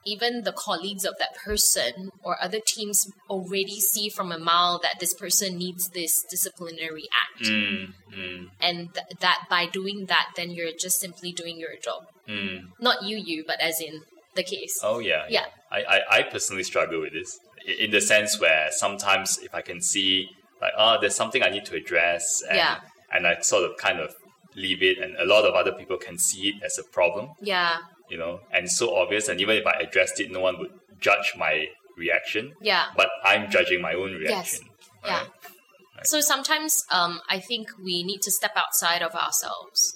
even 0.07 0.43
the 0.43 0.53
colleagues 0.53 1.05
of 1.05 1.15
that 1.19 1.35
person 1.45 2.11
or 2.23 2.37
other 2.43 2.61
teams 2.65 3.07
already 3.29 3.81
see 3.81 4.09
from 4.09 4.33
a 4.33 4.39
mile 4.39 4.79
that 4.83 5.01
this 5.01 5.13
person 5.15 5.57
needs 5.59 5.89
this 5.91 6.25
disciplinary 6.31 7.05
act. 7.25 7.49
Mm. 7.49 7.93
Mm. 8.17 8.47
And 8.61 8.95
th- 8.95 9.07
that 9.21 9.45
by 9.51 9.67
doing 9.67 10.07
that, 10.07 10.31
then 10.37 10.51
you're 10.51 10.73
just 10.79 11.01
simply 11.01 11.33
doing 11.33 11.59
your 11.59 11.77
job. 11.83 12.05
Mm. 12.29 12.69
Not 12.81 13.03
you, 13.03 13.17
you, 13.23 13.45
but 13.47 13.61
as 13.61 13.81
in 13.81 14.03
the 14.35 14.43
case. 14.43 14.79
Oh 14.83 14.99
yeah, 15.01 15.25
Yeah. 15.29 15.47
I, 15.71 15.83
I, 15.83 16.01
I 16.19 16.23
personally 16.23 16.63
struggle 16.63 17.01
with 17.01 17.13
this 17.13 17.39
in 17.79 17.91
the 17.91 18.01
sense 18.01 18.41
where 18.41 18.69
sometimes 18.71 19.39
if 19.43 19.55
I 19.55 19.61
can 19.61 19.83
see 19.83 20.31
like 20.63 20.73
oh 20.79 20.97
there's 21.01 21.15
something 21.15 21.43
I 21.43 21.51
need 21.51 21.67
to 21.67 21.75
address 21.77 22.43
and 22.49 22.57
Yeah. 22.57 22.79
and 23.13 23.27
I 23.27 23.41
sort 23.41 23.65
of 23.71 23.77
kind 23.77 24.01
of 24.01 24.15
leave 24.55 24.83
it 24.83 24.99
and 24.99 25.17
a 25.17 25.27
lot 25.27 25.45
of 25.45 25.55
other 25.55 25.73
people 25.73 25.99
can 25.99 26.19
see 26.19 26.49
it 26.49 26.63
as 26.65 26.79
a 26.79 26.85
problem, 26.85 27.31
Yeah. 27.43 27.77
You 28.09 28.19
know, 28.19 28.41
and 28.53 28.65
it's 28.67 28.79
so 28.79 28.97
obvious 28.97 29.29
and 29.29 29.41
even 29.41 29.57
if 29.57 29.67
I 29.67 29.73
addressed 29.81 30.21
it 30.21 30.31
no 30.31 30.41
one 30.41 30.59
would 30.59 30.71
judge 31.01 31.35
my 31.37 31.67
reaction. 31.97 32.53
Yeah. 32.61 32.87
But 32.97 33.09
I'm 33.25 33.51
judging 33.51 33.81
my 33.83 33.95
own 33.95 34.13
reaction. 34.15 34.61
Yes. 34.65 35.05
Yeah. 35.05 35.21
right? 35.21 36.07
So 36.07 36.21
sometimes 36.21 36.85
um, 36.91 37.21
I 37.29 37.41
think 37.41 37.69
we 37.83 38.03
need 38.03 38.23
to 38.23 38.31
step 38.31 38.53
outside 38.57 39.03
of 39.03 39.15
ourselves 39.15 39.95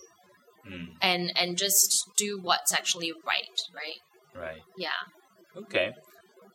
Mm, 0.65 0.91
and 1.01 1.33
and 1.35 1.59
just 1.59 2.09
do 2.17 2.39
what's 2.41 2.73
actually 2.73 3.11
right, 3.27 3.59
right? 3.75 4.41
right. 4.41 4.63
Yeah. 4.79 4.91
Okay. 5.57 5.91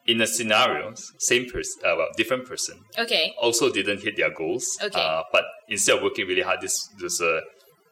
In 0.05 0.21
a 0.21 0.27
scenario, 0.27 0.93
same 1.17 1.45
person, 1.49 1.81
uh, 1.85 1.93
well, 1.97 2.07
different 2.15 2.45
person, 2.47 2.79
Okay. 2.97 3.33
also 3.37 3.69
didn't 3.69 4.01
hit 4.03 4.15
their 4.15 4.29
goals. 4.33 4.65
Okay. 4.81 4.97
Uh, 4.97 5.23
but 5.33 5.43
instead 5.67 5.97
of 5.97 6.03
working 6.03 6.25
really 6.25 6.41
hard, 6.41 6.61
this 6.61 6.87
this 7.01 7.19
uh, 7.19 7.41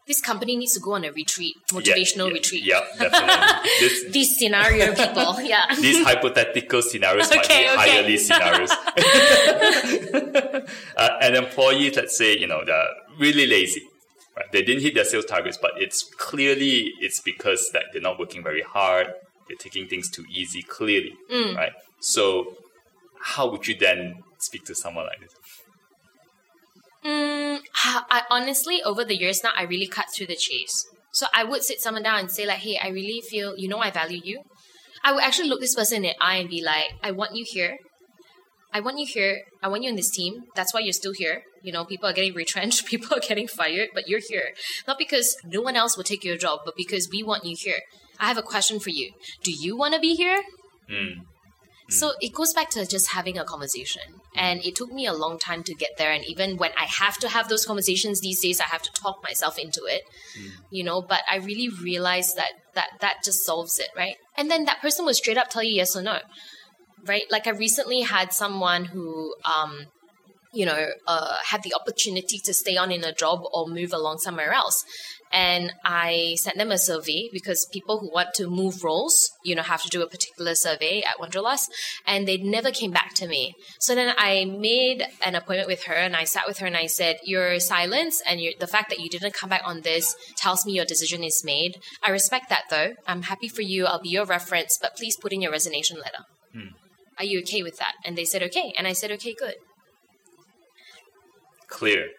This 0.08 0.22
company 0.22 0.56
needs 0.56 0.74
to 0.74 0.80
go 0.80 0.94
on 0.94 1.04
a 1.04 1.12
retreat, 1.12 1.56
motivational 1.70 2.28
yeah, 2.28 2.34
retreat. 2.34 2.64
Yeah, 2.64 2.82
definitely. 3.00 3.70
this, 3.80 4.06
These 4.12 4.38
scenario 4.38 4.94
people, 4.94 5.42
yeah. 5.42 5.66
these 5.82 6.04
hypothetical 6.06 6.84
scenarios 6.84 7.28
might 7.32 7.44
Okay, 7.46 7.64
be 7.64 7.70
okay. 7.70 7.76
Hiredly 7.92 8.18
scenarios. 8.18 8.72
uh, 10.98 11.10
an 11.22 11.36
employee, 11.36 11.92
let's 11.92 12.18
say, 12.18 12.38
you 12.38 12.48
know, 12.48 12.64
they're 12.66 12.88
really 13.20 13.48
lazy. 13.48 13.82
Right? 14.38 14.52
They 14.52 14.62
didn't 14.62 14.84
hit 14.84 14.96
their 14.96 15.06
sales 15.06 15.26
targets, 15.26 15.58
but 15.60 15.72
it's 15.78 16.04
clearly 16.18 16.92
it's 17.00 17.22
because 17.22 17.70
that 17.74 17.86
they're 17.92 18.02
not 18.02 18.20
working 18.20 18.44
very 18.44 18.62
hard. 18.62 19.08
They're 19.48 19.58
taking 19.58 19.88
things 19.88 20.10
too 20.10 20.26
easy. 20.30 20.62
Clearly, 20.62 21.14
Mm. 21.32 21.56
right? 21.56 21.72
So, 22.00 22.58
how 23.22 23.50
would 23.50 23.68
you 23.68 23.76
then 23.80 24.24
speak 24.40 24.66
to 24.66 24.76
someone 24.76 25.06
like 25.06 25.20
this? 25.22 25.32
Mm, 27.06 27.60
I 27.84 28.24
honestly, 28.32 28.82
over 28.82 29.06
the 29.06 29.16
years 29.16 29.44
now, 29.44 29.52
I 29.56 29.64
really 29.64 29.88
cut 29.88 30.06
through 30.14 30.28
the 30.28 30.36
chase. 30.36 30.86
So 31.12 31.28
I 31.34 31.44
would 31.44 31.64
sit 31.64 31.80
someone 31.80 32.04
down 32.04 32.20
and 32.20 32.32
say 32.32 32.46
like, 32.46 32.60
"Hey, 32.60 32.80
I 32.82 32.88
really 32.90 33.22
feel 33.22 33.56
you 33.58 33.68
know 33.68 33.80
I 33.80 33.92
value 33.92 34.22
you." 34.24 34.42
I 35.04 35.14
would 35.14 35.24
actually 35.24 35.50
look 35.50 35.62
this 35.62 35.76
person 35.76 35.98
in 35.98 36.02
the 36.04 36.16
eye 36.20 36.38
and 36.38 36.50
be 36.50 36.64
like, 36.64 36.94
"I 37.04 37.12
want 37.12 37.36
you 37.36 37.46
here. 37.48 37.78
I 38.74 38.80
want 38.80 38.98
you 38.98 39.06
here. 39.06 39.44
I 39.62 39.68
want 39.68 39.84
you 39.84 39.90
in 39.90 39.96
this 39.96 40.10
team. 40.10 40.46
That's 40.56 40.74
why 40.74 40.80
you're 40.82 40.94
still 40.94 41.14
here. 41.14 41.44
You 41.62 41.72
know, 41.72 41.86
people 41.86 42.10
are 42.10 42.14
getting 42.14 42.34
retrenched, 42.34 42.86
people 42.94 43.16
are 43.16 43.22
getting 43.22 43.48
fired, 43.48 43.90
but 43.94 44.10
you're 44.10 44.26
here. 44.28 44.50
Not 44.88 44.98
because 44.98 45.38
no 45.46 45.62
one 45.62 45.76
else 45.76 45.96
will 45.96 46.04
take 46.04 46.24
your 46.24 46.38
job, 46.38 46.62
but 46.66 46.76
because 46.76 47.08
we 47.10 47.24
want 47.24 47.46
you 47.46 47.56
here. 47.56 47.82
I 48.20 48.28
have 48.28 48.38
a 48.38 48.50
question 48.54 48.80
for 48.80 48.90
you. 48.90 49.14
Do 49.44 49.52
you 49.52 49.78
want 49.78 49.94
to 49.94 50.00
be 50.00 50.16
here?" 50.16 50.42
Mm. 50.90 51.22
So 51.88 52.14
it 52.20 52.34
goes 52.34 52.54
back 52.54 52.70
to 52.72 52.86
just 52.86 53.12
having 53.12 53.38
a 53.38 53.44
conversation. 53.44 54.02
And 54.36 54.64
it 54.66 54.76
took 54.76 54.92
me 54.92 55.06
a 55.06 55.14
long 55.14 55.38
time 55.38 55.64
to 55.64 55.74
get 55.74 55.92
there. 55.98 56.12
And 56.12 56.26
even 56.26 56.58
when 56.58 56.72
I 56.78 56.86
have 56.86 57.18
to 57.20 57.30
have 57.30 57.48
those 57.48 57.66
conversations 57.66 58.22
these 58.22 58.42
days, 58.42 58.60
I 58.60 58.66
have 58.66 58.82
to 58.82 58.92
talk 58.92 59.24
myself 59.24 59.60
into 59.60 59.82
it, 59.86 60.02
you 60.72 60.84
know. 60.84 61.02
But 61.02 61.22
I 61.30 61.38
really 61.38 61.70
realized 61.70 62.36
that 62.38 62.52
that 62.74 62.88
that 63.02 63.24
just 63.24 63.46
solves 63.46 63.80
it, 63.80 63.90
right? 63.96 64.16
And 64.38 64.50
then 64.50 64.66
that 64.66 64.82
person 64.82 65.06
will 65.06 65.14
straight 65.14 65.38
up 65.38 65.50
tell 65.50 65.64
you 65.64 65.74
yes 65.76 65.96
or 65.96 66.02
no, 66.02 66.20
right? 67.06 67.24
Like 67.30 67.48
I 67.48 67.52
recently 67.52 68.02
had 68.02 68.34
someone 68.34 68.86
who, 68.86 69.36
um, 69.46 69.86
you 70.54 70.66
know, 70.66 70.88
uh, 71.08 71.36
had 71.46 71.64
the 71.64 71.74
opportunity 71.74 72.40
to 72.40 72.54
stay 72.54 72.78
on 72.78 72.92
in 72.92 73.04
a 73.04 73.14
job 73.14 73.42
or 73.54 73.68
move 73.68 73.94
along 73.94 74.18
somewhere 74.18 74.54
else. 74.54 74.84
And 75.32 75.74
I 75.84 76.36
sent 76.40 76.58
them 76.58 76.72
a 76.72 76.78
survey 76.78 77.30
because 77.32 77.68
people 77.72 78.00
who 78.00 78.10
want 78.10 78.34
to 78.36 78.48
move 78.48 78.84
roles, 78.84 79.32
you 79.44 79.54
know, 79.54 79.64
have 79.64 79.82
to 79.84 79.90
do 79.90 80.02
a 80.02 80.08
particular 80.08 80.56
survey 80.56 81.02
at 81.02 81.20
Wanderlust, 81.20 81.72
and 82.08 82.28
they 82.28 82.38
never 82.38 82.72
came 82.72 82.92
back 82.92 83.14
to 83.16 83.28
me. 83.28 83.54
So 83.80 83.96
then 83.96 84.14
I 84.18 84.46
made 84.46 85.04
an 85.26 85.36
appointment 85.36 85.68
with 85.68 85.84
her, 85.86 85.94
and 85.94 86.16
I 86.16 86.24
sat 86.24 86.48
with 86.48 86.60
her 86.60 86.68
and 86.68 86.78
I 86.78 86.86
said, 86.86 87.18
"Your 87.24 87.60
silence 87.60 88.22
and 88.26 88.40
your, 88.40 88.54
the 88.60 88.68
fact 88.68 88.90
that 88.90 89.00
you 89.00 89.10
didn't 89.10 89.34
come 89.34 89.50
back 89.50 89.64
on 89.66 89.82
this 89.82 90.16
tells 90.38 90.66
me 90.66 90.74
your 90.74 90.86
decision 90.86 91.24
is 91.24 91.44
made. 91.44 91.78
I 92.02 92.12
respect 92.12 92.50
that, 92.50 92.66
though. 92.70 92.94
I'm 93.06 93.24
happy 93.24 93.50
for 93.50 93.62
you. 93.62 93.86
I'll 93.86 94.02
be 94.02 94.10
your 94.10 94.26
reference, 94.26 94.78
but 94.82 94.96
please 94.96 95.18
put 95.18 95.34
in 95.34 95.42
your 95.42 95.52
resignation 95.52 95.98
letter. 95.98 96.24
Hmm. 96.54 96.76
Are 97.18 97.26
you 97.26 97.40
okay 97.40 97.62
with 97.62 97.78
that?" 97.78 97.96
And 98.06 98.18
they 98.18 98.26
said, 98.26 98.42
"Okay," 98.44 98.74
and 98.78 98.88
I 98.88 98.94
said, 98.94 99.12
"Okay, 99.12 99.34
good. 99.34 99.56
Clear. 101.68 102.12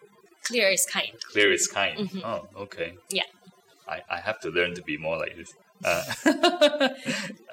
Clear 0.46 0.68
is 0.68 0.86
kind." 0.86 1.12
Clear 1.32 1.52
is 1.52 1.66
kind. 1.66 1.98
Mm-hmm. 1.98 2.20
Oh, 2.24 2.48
okay. 2.64 2.94
Yeah. 3.10 3.22
I, 3.88 4.00
I 4.10 4.20
have 4.20 4.40
to 4.40 4.50
learn 4.50 4.74
to 4.74 4.82
be 4.82 4.96
more 4.96 5.16
like 5.16 5.36
this. 5.36 5.52
Uh, 5.84 6.88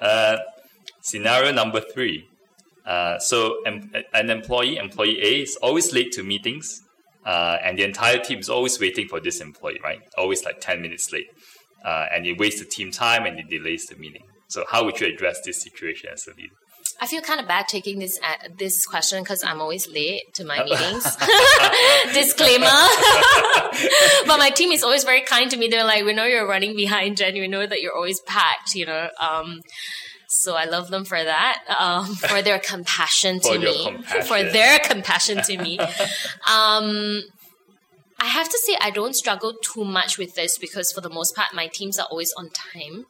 uh, 0.00 0.36
scenario 1.02 1.52
number 1.52 1.80
three. 1.80 2.26
Uh, 2.86 3.18
so 3.18 3.62
em- 3.64 3.90
an 4.12 4.30
employee, 4.30 4.76
employee 4.76 5.18
A, 5.22 5.42
is 5.42 5.56
always 5.62 5.92
late 5.92 6.12
to 6.12 6.22
meetings, 6.22 6.80
uh, 7.24 7.56
and 7.62 7.78
the 7.78 7.84
entire 7.84 8.18
team 8.18 8.38
is 8.38 8.48
always 8.48 8.78
waiting 8.80 9.08
for 9.08 9.20
this 9.20 9.40
employee, 9.40 9.80
right? 9.82 10.00
Always 10.18 10.44
like 10.44 10.60
10 10.60 10.82
minutes 10.82 11.12
late. 11.12 11.26
Uh, 11.84 12.06
and 12.12 12.26
it 12.26 12.38
wastes 12.38 12.60
the 12.60 12.66
team 12.66 12.90
time 12.90 13.26
and 13.26 13.38
it 13.38 13.48
delays 13.48 13.86
the 13.86 13.96
meeting. 13.96 14.22
So 14.48 14.64
how 14.70 14.84
would 14.84 15.00
you 15.00 15.06
address 15.06 15.40
this 15.44 15.62
situation 15.62 16.10
as 16.12 16.26
a 16.26 16.30
leader? 16.34 16.54
I 17.00 17.06
feel 17.06 17.20
kind 17.22 17.40
of 17.40 17.48
bad 17.48 17.68
taking 17.68 17.98
this 17.98 18.18
at 18.22 18.56
this 18.58 18.86
question 18.86 19.22
because 19.22 19.42
I'm 19.44 19.60
always 19.60 19.88
late 19.88 20.32
to 20.34 20.44
my 20.44 20.62
meetings. 20.64 21.04
Disclaimer. 22.14 22.66
but 24.26 24.38
my 24.38 24.50
team 24.54 24.72
is 24.72 24.82
always 24.82 25.04
very 25.04 25.22
kind 25.22 25.50
to 25.50 25.56
me. 25.56 25.68
They're 25.68 25.84
like, 25.84 26.04
"We 26.04 26.12
know 26.12 26.24
you're 26.24 26.46
running 26.48 26.76
behind, 26.76 27.16
Jen. 27.16 27.34
We 27.34 27.48
know 27.48 27.66
that 27.66 27.80
you're 27.80 27.94
always 27.94 28.20
packed." 28.20 28.74
You 28.74 28.86
know. 28.86 29.08
Um, 29.20 29.62
so 30.26 30.56
I 30.56 30.64
love 30.64 30.88
them 30.90 31.04
for 31.04 31.22
that, 31.22 31.62
um, 31.78 32.06
for 32.16 32.42
their 32.42 32.58
compassion 32.58 33.38
to 33.40 33.52
For 33.52 33.58
me, 33.58 33.84
compassion. 33.84 34.22
for 34.26 34.42
their 34.42 34.78
compassion 34.80 35.42
to 35.44 35.58
me. 35.58 35.78
Um, 35.78 37.22
I 38.24 38.28
have 38.28 38.48
to 38.48 38.58
say 38.58 38.74
I 38.80 38.90
don't 38.90 39.14
struggle 39.14 39.52
too 39.62 39.84
much 39.84 40.16
with 40.16 40.34
this 40.34 40.56
because 40.56 40.90
for 40.92 41.02
the 41.02 41.10
most 41.10 41.36
part 41.36 41.54
my 41.54 41.66
teams 41.66 41.98
are 41.98 42.06
always 42.10 42.32
on 42.40 42.48
time. 42.50 43.04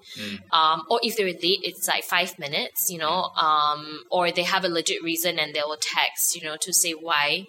Um, 0.51 0.83
or 0.91 0.99
if 1.05 1.17
they're 1.17 1.27
late, 1.27 1.63
it's 1.63 1.87
like 1.87 2.03
five 2.03 2.37
minutes, 2.37 2.91
you 2.91 2.99
know. 2.99 3.31
Um, 3.49 4.03
or 4.11 4.33
they 4.33 4.43
have 4.43 4.65
a 4.65 4.69
legit 4.69 5.05
reason 5.05 5.39
and 5.39 5.55
they 5.55 5.61
will 5.65 5.79
text, 5.81 6.35
you 6.35 6.43
know, 6.43 6.57
to 6.61 6.73
say 6.73 6.93
why. 6.93 7.47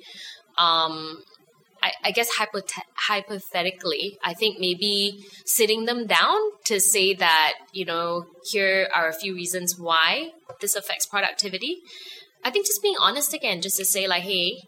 Um, 0.59 1.23
I, 1.81 1.91
I 2.03 2.11
guess 2.11 2.29
hypothet- 2.37 2.91
hypothetically, 2.93 4.19
I 4.23 4.33
think 4.35 4.59
maybe 4.59 5.25
sitting 5.45 5.85
them 5.85 6.05
down 6.05 6.37
to 6.65 6.79
say 6.79 7.15
that, 7.15 7.53
you 7.73 7.85
know, 7.85 8.25
here 8.51 8.89
are 8.93 9.09
a 9.09 9.13
few 9.13 9.33
reasons 9.33 9.79
why 9.79 10.33
this 10.61 10.75
affects 10.75 11.07
productivity. 11.07 11.79
I 12.43 12.51
think 12.51 12.67
just 12.67 12.83
being 12.83 12.95
honest 12.99 13.33
again, 13.33 13.61
just 13.61 13.77
to 13.77 13.85
say 13.85 14.07
like, 14.07 14.21
hey, 14.21 14.61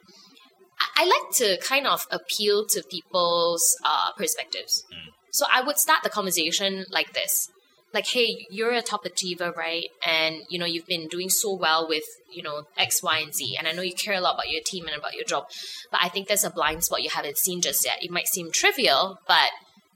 I- 0.79 1.03
I 1.03 1.05
like 1.05 1.35
to 1.37 1.57
kind 1.65 1.87
of 1.87 2.05
appeal 2.11 2.65
to 2.67 2.83
people's 2.89 3.75
uh, 3.85 4.11
perspectives. 4.17 4.83
So 5.31 5.45
I 5.51 5.61
would 5.61 5.77
start 5.77 6.03
the 6.03 6.09
conversation 6.09 6.85
like 6.89 7.13
this. 7.13 7.49
Like, 7.93 8.07
hey, 8.07 8.45
you're 8.49 8.71
a 8.73 8.81
top 8.81 9.05
achiever, 9.05 9.51
right? 9.55 9.85
And 10.05 10.41
you 10.49 10.59
know, 10.59 10.65
you've 10.65 10.85
been 10.87 11.07
doing 11.07 11.29
so 11.29 11.55
well 11.55 11.87
with, 11.87 12.03
you 12.31 12.43
know, 12.43 12.63
X, 12.77 13.01
Y, 13.01 13.17
and 13.19 13.33
Z. 13.33 13.55
And 13.57 13.67
I 13.67 13.71
know 13.71 13.81
you 13.81 13.93
care 13.95 14.15
a 14.15 14.19
lot 14.21 14.35
about 14.35 14.49
your 14.49 14.61
team 14.65 14.87
and 14.87 14.95
about 14.95 15.13
your 15.15 15.23
job. 15.23 15.45
But 15.91 16.01
I 16.03 16.09
think 16.09 16.27
there's 16.27 16.43
a 16.43 16.49
blind 16.49 16.83
spot 16.83 17.01
you 17.03 17.09
haven't 17.09 17.37
seen 17.37 17.61
just 17.61 17.85
yet. 17.85 18.03
It 18.03 18.11
might 18.11 18.27
seem 18.27 18.51
trivial, 18.51 19.19
but 19.27 19.49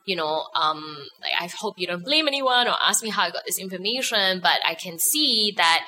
you 0.05 0.15
know, 0.15 0.45
um, 0.55 0.97
like 1.21 1.33
I 1.39 1.47
hope 1.47 1.75
you 1.77 1.85
don't 1.85 2.03
blame 2.03 2.27
anyone 2.27 2.67
or 2.67 2.75
ask 2.81 3.03
me 3.03 3.09
how 3.09 3.23
I 3.23 3.29
got 3.31 3.45
this 3.45 3.59
information, 3.59 4.39
but 4.41 4.59
I 4.65 4.73
can 4.73 4.97
see 4.97 5.53
that 5.57 5.85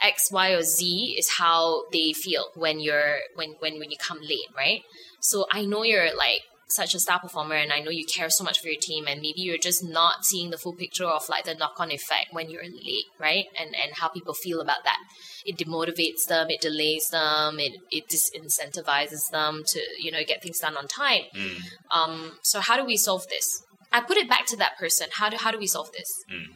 X, 0.00 0.30
Y, 0.30 0.50
or 0.50 0.62
Z 0.62 1.16
is 1.18 1.28
how 1.38 1.84
they 1.92 2.12
feel 2.12 2.46
when 2.54 2.80
you're 2.80 3.18
when 3.34 3.56
when 3.58 3.78
when 3.78 3.90
you 3.90 3.96
come 3.98 4.20
late, 4.20 4.48
right? 4.56 4.82
So 5.20 5.46
I 5.50 5.64
know 5.64 5.82
you're 5.82 6.16
like 6.16 6.42
such 6.68 6.94
a 6.94 7.00
star 7.00 7.18
performer 7.18 7.54
and 7.54 7.72
I 7.72 7.80
know 7.80 7.90
you 7.90 8.04
care 8.04 8.28
so 8.28 8.44
much 8.44 8.60
for 8.60 8.68
your 8.68 8.80
team 8.80 9.06
and 9.08 9.20
maybe 9.22 9.40
you're 9.40 9.58
just 9.58 9.82
not 9.82 10.24
seeing 10.24 10.50
the 10.50 10.58
full 10.58 10.74
picture 10.74 11.06
of 11.06 11.28
like 11.28 11.44
the 11.44 11.54
knock-on 11.54 11.90
effect 11.90 12.26
when 12.32 12.50
you're 12.50 12.62
late, 12.62 13.06
right? 13.18 13.46
And 13.58 13.74
and 13.74 13.94
how 13.94 14.08
people 14.08 14.34
feel 14.34 14.60
about 14.60 14.84
that. 14.84 14.98
It 15.44 15.56
demotivates 15.56 16.26
them, 16.28 16.50
it 16.50 16.60
delays 16.60 17.08
them, 17.08 17.58
it 17.58 17.78
it 17.90 18.08
disincentivizes 18.08 19.30
them 19.30 19.62
to, 19.66 19.80
you 19.98 20.10
know, 20.12 20.22
get 20.26 20.42
things 20.42 20.58
done 20.58 20.76
on 20.76 20.88
time. 20.88 21.22
Mm. 21.34 21.60
Um 21.90 22.32
so 22.42 22.60
how 22.60 22.76
do 22.76 22.84
we 22.84 22.96
solve 22.96 23.26
this? 23.28 23.64
I 23.90 24.02
put 24.02 24.18
it 24.18 24.28
back 24.28 24.46
to 24.46 24.56
that 24.56 24.78
person. 24.78 25.08
How 25.12 25.30
do 25.30 25.36
how 25.38 25.50
do 25.50 25.58
we 25.58 25.66
solve 25.66 25.90
this? 25.92 26.24
Mm. 26.30 26.54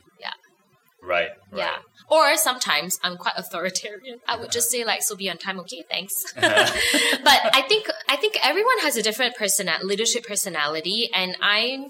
Right. 1.02 1.30
right. 1.50 1.58
Yeah. 1.58 1.76
Or 2.08 2.36
sometimes 2.36 3.00
I'm 3.02 3.16
quite 3.16 3.34
authoritarian. 3.36 4.20
I 4.28 4.36
would 4.36 4.52
just 4.52 4.70
say 4.70 4.84
like, 4.84 5.02
"So 5.02 5.16
be 5.16 5.28
on 5.28 5.38
time, 5.38 5.58
okay? 5.60 5.84
Thanks." 5.90 6.14
but 6.34 6.44
I 6.44 7.64
think 7.68 7.88
I 8.08 8.16
think 8.16 8.38
everyone 8.44 8.78
has 8.80 8.96
a 8.96 9.02
different 9.02 9.34
person 9.34 9.68
leadership 9.82 10.26
personality, 10.26 11.10
and 11.12 11.36
I'm 11.40 11.86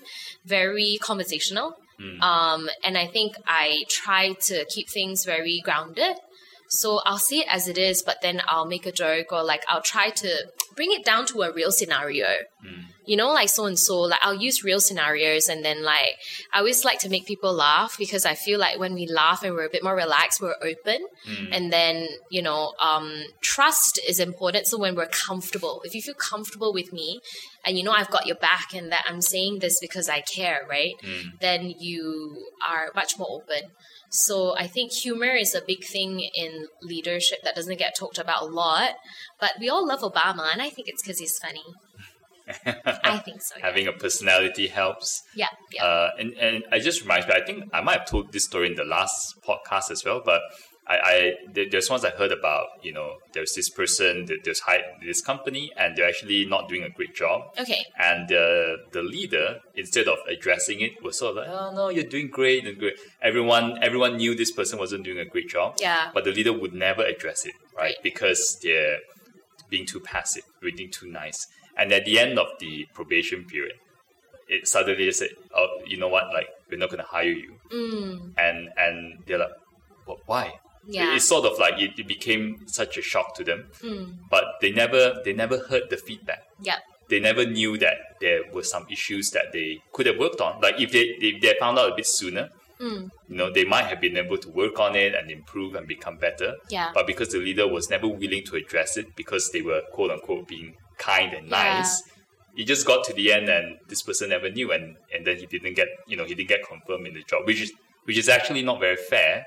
very 0.46 0.98
conversational. 1.02 1.76
Mm. 2.00 2.20
Um, 2.22 2.68
and 2.82 2.96
I 2.96 3.06
think 3.06 3.36
I 3.46 3.84
try 3.88 4.32
to 4.32 4.64
keep 4.66 4.88
things 4.88 5.24
very 5.24 5.60
grounded. 5.62 6.16
So 6.68 7.00
I'll 7.04 7.18
see 7.18 7.40
it 7.40 7.46
as 7.50 7.68
it 7.68 7.76
is, 7.76 8.02
but 8.02 8.22
then 8.22 8.40
I'll 8.48 8.64
make 8.64 8.86
a 8.86 8.92
joke 8.92 9.30
or 9.30 9.44
like 9.44 9.62
I'll 9.68 9.82
try 9.82 10.08
to 10.08 10.46
bring 10.74 10.92
it 10.92 11.04
down 11.04 11.26
to 11.26 11.42
a 11.42 11.52
real 11.52 11.72
scenario. 11.72 12.26
Mm. 12.26 12.84
You 13.04 13.16
know, 13.16 13.32
like 13.32 13.48
so 13.48 13.66
and 13.66 13.76
so, 13.76 14.02
like 14.02 14.20
I'll 14.22 14.34
use 14.34 14.62
real 14.62 14.78
scenarios 14.78 15.48
and 15.48 15.64
then 15.64 15.82
like 15.82 16.14
I 16.54 16.58
always 16.58 16.84
like 16.84 17.00
to 17.00 17.08
make 17.08 17.26
people 17.26 17.52
laugh 17.52 17.96
because 17.98 18.24
I 18.24 18.34
feel 18.34 18.60
like 18.60 18.78
when 18.78 18.94
we 18.94 19.08
laugh 19.08 19.42
and 19.42 19.54
we're 19.54 19.66
a 19.66 19.70
bit 19.70 19.82
more 19.82 19.96
relaxed, 19.96 20.40
we're 20.40 20.54
open. 20.62 21.04
Mm. 21.28 21.48
And 21.50 21.72
then, 21.72 22.06
you 22.30 22.42
know, 22.42 22.74
um, 22.80 23.24
trust 23.40 23.98
is 24.08 24.20
important. 24.20 24.68
So 24.68 24.78
when 24.78 24.94
we're 24.94 25.06
comfortable, 25.06 25.82
if 25.84 25.96
you 25.96 26.02
feel 26.02 26.14
comfortable 26.14 26.72
with 26.72 26.92
me 26.92 27.20
and 27.66 27.76
you 27.76 27.82
know 27.82 27.92
I've 27.92 28.10
got 28.10 28.26
your 28.26 28.36
back 28.36 28.72
and 28.72 28.92
that 28.92 29.04
I'm 29.08 29.20
saying 29.20 29.58
this 29.58 29.80
because 29.80 30.08
I 30.08 30.20
care, 30.20 30.60
right? 30.70 30.94
Mm. 31.02 31.40
Then 31.40 31.74
you 31.78 32.46
are 32.68 32.92
much 32.94 33.18
more 33.18 33.42
open. 33.42 33.70
So 34.14 34.54
I 34.58 34.66
think 34.66 34.92
humor 34.92 35.34
is 35.34 35.54
a 35.54 35.62
big 35.66 35.84
thing 35.84 36.28
in 36.34 36.66
leadership 36.82 37.38
that 37.44 37.54
doesn't 37.54 37.78
get 37.78 37.94
talked 37.98 38.18
about 38.18 38.42
a 38.42 38.46
lot. 38.46 38.90
But 39.40 39.52
we 39.58 39.70
all 39.70 39.86
love 39.86 40.00
Obama, 40.00 40.52
and 40.52 40.60
I 40.60 40.68
think 40.68 40.86
it's 40.88 41.02
because 41.02 41.18
he's 41.18 41.38
funny. 41.38 41.64
I 43.04 43.18
think 43.18 43.40
so. 43.40 43.54
Yeah, 43.58 43.66
Having 43.66 43.88
a 43.88 43.92
personality 43.92 44.66
helps. 44.68 45.22
yeah. 45.34 45.46
yeah. 45.72 45.84
Uh, 45.84 46.10
and, 46.18 46.32
and 46.34 46.64
I 46.70 46.78
just 46.78 47.00
reminds 47.00 47.26
me, 47.26 47.34
I 47.34 47.44
think 47.44 47.64
I 47.72 47.80
might 47.80 48.00
have 48.00 48.08
told 48.08 48.32
this 48.32 48.44
story 48.44 48.66
in 48.66 48.74
the 48.74 48.84
last 48.84 49.36
podcast 49.48 49.90
as 49.90 50.04
well, 50.04 50.20
but 50.22 50.42
I, 50.86 50.96
I 50.96 51.32
there's 51.70 51.88
once 51.88 52.04
I 52.04 52.10
heard 52.10 52.32
about, 52.32 52.66
you 52.82 52.92
know, 52.92 53.18
there's 53.34 53.54
this 53.54 53.68
person, 53.70 54.26
that 54.26 54.42
there's 54.44 54.60
hired 54.60 54.84
this 55.04 55.20
company, 55.20 55.70
and 55.76 55.96
they're 55.96 56.08
actually 56.08 56.44
not 56.44 56.68
doing 56.68 56.82
a 56.82 56.90
great 56.90 57.14
job. 57.14 57.42
okay. 57.58 57.84
And 57.98 58.28
the 58.28 58.78
the 58.92 59.02
leader, 59.02 59.60
instead 59.76 60.08
of 60.08 60.18
addressing 60.28 60.80
it, 60.80 61.00
was 61.02 61.18
sort 61.18 61.30
of 61.30 61.36
like, 61.36 61.48
"Oh 61.48 61.72
no, 61.74 61.88
you're 61.88 62.04
doing 62.16 62.28
great 62.28 62.66
and 62.66 62.76
great." 62.78 62.94
Everyone 63.22 63.78
everyone 63.82 64.16
knew 64.16 64.34
this 64.34 64.50
person 64.50 64.78
wasn't 64.78 65.04
doing 65.04 65.18
a 65.18 65.24
great 65.24 65.48
job, 65.48 65.76
Yeah. 65.78 66.10
but 66.12 66.24
the 66.24 66.32
leader 66.32 66.52
would 66.52 66.74
never 66.74 67.04
address 67.04 67.46
it, 67.46 67.54
right? 67.76 67.82
Right. 67.82 67.96
Because 68.02 68.58
they're 68.62 68.98
being 69.70 69.86
too 69.86 70.00
passive, 70.00 70.42
being 70.60 70.90
too 70.90 71.06
nice. 71.10 71.46
And 71.76 71.92
at 71.92 72.04
the 72.04 72.18
end 72.18 72.38
of 72.38 72.48
the 72.58 72.86
probation 72.92 73.44
period, 73.44 73.76
it 74.48 74.66
suddenly 74.66 75.10
said, 75.12 75.30
"Oh, 75.54 75.68
you 75.86 75.96
know 75.96 76.08
what? 76.08 76.26
Like 76.34 76.48
we're 76.68 76.78
not 76.78 76.90
going 76.90 77.04
to 77.06 77.08
hire 77.08 77.30
you." 77.44 77.54
Mm, 77.72 78.32
And 78.36 78.68
and 78.76 79.22
they're 79.26 79.38
like, 79.38 79.56
"But 80.06 80.18
why?" 80.26 80.52
Yeah. 80.86 81.14
It's 81.14 81.26
sort 81.28 81.44
of 81.44 81.58
like 81.58 81.80
it, 81.80 81.98
it 81.98 82.08
became 82.08 82.66
such 82.66 82.96
a 82.98 83.02
shock 83.02 83.34
to 83.36 83.44
them, 83.44 83.66
Mm, 83.82 84.16
but 84.30 84.44
they 84.60 84.72
never 84.72 85.20
they 85.24 85.32
never 85.32 85.58
heard 85.58 85.84
the 85.90 85.96
feedback 85.96 86.42
yeah. 86.62 86.78
they 87.08 87.20
never 87.20 87.44
knew 87.44 87.76
that 87.78 87.96
there 88.20 88.40
were 88.52 88.62
some 88.64 88.86
issues 88.90 89.30
that 89.30 89.52
they 89.52 89.78
could 89.92 90.06
have 90.06 90.18
worked 90.18 90.40
on. 90.40 90.60
Like 90.60 90.80
if 90.80 90.90
they 90.92 91.04
if 91.28 91.40
they 91.42 91.54
found 91.60 91.78
out 91.78 91.92
a 91.92 91.94
bit 91.94 92.06
sooner, 92.06 92.48
Mm, 92.80 93.10
you 93.28 93.36
know, 93.36 93.48
they 93.52 93.64
might 93.64 93.84
have 93.84 94.00
been 94.00 94.16
able 94.16 94.36
to 94.38 94.48
work 94.50 94.80
on 94.80 94.96
it 94.96 95.14
and 95.14 95.30
improve 95.30 95.76
and 95.76 95.86
become 95.86 96.16
better. 96.16 96.56
yeah. 96.68 96.90
But 96.92 97.06
because 97.06 97.28
the 97.28 97.38
leader 97.38 97.68
was 97.68 97.88
never 97.88 98.08
willing 98.08 98.42
to 98.46 98.56
address 98.56 98.96
it 98.96 99.06
because 99.14 99.50
they 99.52 99.62
were 99.62 99.82
quote 99.92 100.10
unquote 100.10 100.48
being 100.48 100.74
kind 100.98 101.32
and 101.32 101.46
Yeah. 101.48 101.78
nice, 101.78 102.02
it 102.56 102.64
just 102.66 102.84
got 102.84 103.04
to 103.04 103.12
the 103.12 103.32
end 103.32 103.48
and 103.48 103.78
this 103.88 104.02
person 104.02 104.30
never 104.30 104.50
knew 104.50 104.72
and, 104.72 104.96
and 105.14 105.24
then 105.24 105.36
he 105.36 105.46
didn't 105.46 105.74
get 105.74 105.86
you 106.08 106.16
know, 106.16 106.24
he 106.24 106.34
didn't 106.34 106.48
get 106.48 106.66
confirmed 106.66 107.06
in 107.06 107.14
the 107.14 107.22
job, 107.22 107.46
which 107.46 107.60
is 107.60 107.70
which 108.06 108.18
is 108.18 108.28
actually 108.28 108.62
not 108.62 108.80
very 108.80 108.96
fair 108.96 109.46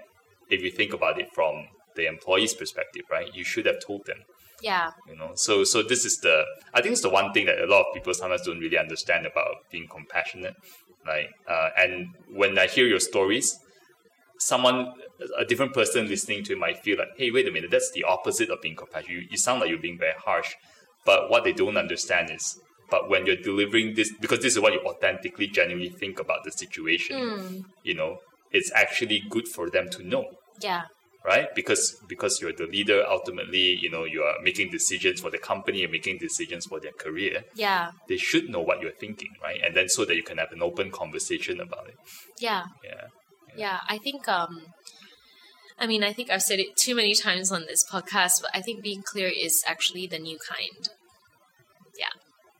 if 0.50 0.62
you 0.62 0.72
think 0.72 0.94
about 0.94 1.20
it 1.20 1.28
from 1.34 1.68
the 1.96 2.08
employee's 2.08 2.54
perspective, 2.54 3.04
right? 3.12 3.34
You 3.34 3.44
should 3.44 3.66
have 3.66 3.80
told 3.86 4.06
them 4.06 4.18
Yeah. 4.62 4.92
you 5.08 5.16
know 5.16 5.32
so 5.36 5.64
so 5.64 5.84
this 5.84 6.06
is 6.06 6.18
the 6.20 6.44
i 6.74 6.82
think 6.82 6.94
it's 6.94 7.02
the 7.02 7.10
one 7.10 7.32
thing 7.34 7.46
that 7.46 7.60
a 7.60 7.68
lot 7.68 7.82
of 7.86 7.94
people 7.94 8.14
sometimes 8.14 8.42
don't 8.48 8.60
really 8.60 8.78
understand 8.78 9.26
about 9.26 9.56
being 9.72 9.88
compassionate 9.88 10.56
like 11.06 11.30
uh, 11.48 11.70
and 11.78 12.08
when 12.42 12.58
i 12.58 12.66
hear 12.66 12.88
your 12.88 13.00
stories 13.00 13.48
someone 14.40 14.92
a 15.38 15.46
different 15.46 15.74
person 15.74 16.08
listening 16.08 16.44
to 16.44 16.54
it 16.54 16.60
might 16.60 16.78
feel 16.80 16.98
like 16.98 17.08
hey 17.18 17.32
wait 17.32 17.48
a 17.48 17.52
minute 17.52 17.72
that's 17.72 17.92
the 17.94 18.04
opposite 18.04 18.50
of 18.50 18.62
being 18.62 18.76
compassionate 18.76 19.12
you, 19.12 19.28
you 19.30 19.38
sound 19.38 19.60
like 19.62 19.70
you're 19.70 19.80
being 19.80 19.98
very 19.98 20.14
harsh 20.26 20.54
but 21.06 21.30
what 21.30 21.44
they 21.44 21.54
don't 21.54 21.78
understand 21.78 22.30
is 22.32 22.60
but 22.90 23.10
when 23.10 23.26
you're 23.26 23.36
delivering 23.52 23.94
this 23.96 24.12
because 24.20 24.40
this 24.40 24.54
is 24.56 24.60
what 24.60 24.74
you 24.74 24.80
authentically 24.86 25.48
genuinely 25.48 25.90
think 25.90 26.20
about 26.20 26.44
the 26.44 26.52
situation 26.52 27.16
Mm, 27.18 27.64
you 27.84 27.94
know 27.94 28.18
it's 28.58 28.72
actually 28.84 29.20
good 29.36 29.48
for 29.56 29.70
them 29.70 29.90
to 29.96 30.02
know 30.04 30.26
yeah. 30.62 30.84
right? 31.26 31.48
Because 31.56 31.98
because 32.08 32.40
you're 32.42 32.54
the 32.54 32.66
leader, 32.66 33.04
ultimately, 33.08 33.78
you 33.82 33.90
know, 33.90 34.04
you 34.04 34.22
are 34.24 34.36
making 34.42 34.72
decisions 34.72 35.22
for 35.22 35.30
the 35.30 35.38
company 35.38 35.84
and 35.84 35.92
making 35.92 36.18
decisions 36.20 36.66
for 36.66 36.80
their 36.80 36.92
career. 36.94 37.44
Yeah. 37.56 37.92
They 38.08 38.18
should 38.18 38.50
know 38.50 38.62
what 38.62 38.82
you're 38.82 39.00
thinking, 39.00 39.30
right? 39.42 39.60
And 39.66 39.76
then 39.76 39.90
so 39.90 40.06
that 40.06 40.16
you 40.16 40.24
can 40.24 40.38
have 40.38 40.52
an 40.52 40.62
open 40.62 40.92
conversation 40.92 41.60
about 41.60 41.88
it. 41.88 41.96
Yeah. 42.40 42.64
Yeah. 42.84 43.08
Yeah. 43.58 43.80
I 43.88 43.98
think 43.98 44.28
um 44.28 44.62
I 45.78 45.88
mean, 45.88 46.04
I 46.04 46.14
think 46.14 46.30
I've 46.30 46.42
said 46.42 46.60
it 46.60 46.78
too 46.78 46.96
many 46.96 47.14
times 47.14 47.52
on 47.52 47.66
this 47.68 47.84
podcast, 47.84 48.42
but 48.42 48.52
I 48.54 48.62
think 48.62 48.82
being 48.82 49.02
clear 49.02 49.28
is 49.28 49.64
actually 49.68 50.08
the 50.08 50.20
new 50.20 50.38
kind. 50.38 50.90
Yeah. 52.00 52.14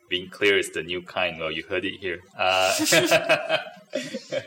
Being 0.10 0.30
clear 0.30 0.58
is 0.58 0.72
the 0.72 0.84
new 0.84 1.02
kind. 1.02 1.40
Well, 1.40 1.52
you 1.52 1.64
heard 1.64 1.86
it 1.86 2.00
here. 2.02 2.20
Uh, 2.38 2.76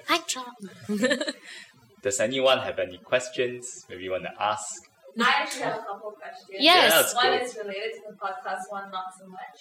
Hi, 0.08 0.20
drop. 0.26 0.56
does 2.02 2.20
anyone 2.20 2.58
have 2.58 2.78
any 2.78 2.98
questions? 2.98 3.86
Maybe 3.88 4.04
you 4.04 4.10
want 4.10 4.24
to 4.24 4.42
ask? 4.42 4.84
I 5.18 5.32
actually 5.42 5.62
have 5.62 5.78
a 5.78 5.82
couple 5.82 6.10
questions. 6.12 6.58
Yes. 6.60 7.14
Yeah, 7.14 7.30
One 7.30 7.38
go. 7.38 7.44
is 7.44 7.56
related 7.56 7.92
to 7.96 8.02
the 8.12 8.16
podcast, 8.16 8.70
one 8.70 8.90
not 8.90 9.06
so 9.18 9.26
much. 9.26 9.56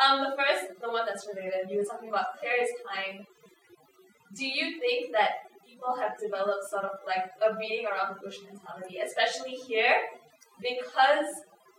Um, 0.00 0.24
the 0.30 0.36
first, 0.36 0.80
the 0.80 0.88
one 0.88 1.04
that's 1.04 1.26
related, 1.26 1.68
you 1.70 1.78
were 1.78 1.84
talking 1.84 2.08
about 2.08 2.38
clear 2.38 2.52
is 2.62 2.70
kind. 2.88 3.26
Do 4.34 4.46
you 4.46 4.80
think 4.80 5.12
that 5.12 5.50
people 5.66 5.94
have 5.96 6.18
developed 6.18 6.64
sort 6.70 6.84
of 6.84 6.96
like 7.06 7.30
a 7.44 7.54
beating 7.58 7.84
around 7.86 8.14
the 8.16 8.20
bush 8.24 8.38
mentality, 8.48 8.98
especially 9.04 9.56
here, 9.68 9.96
because 10.62 11.28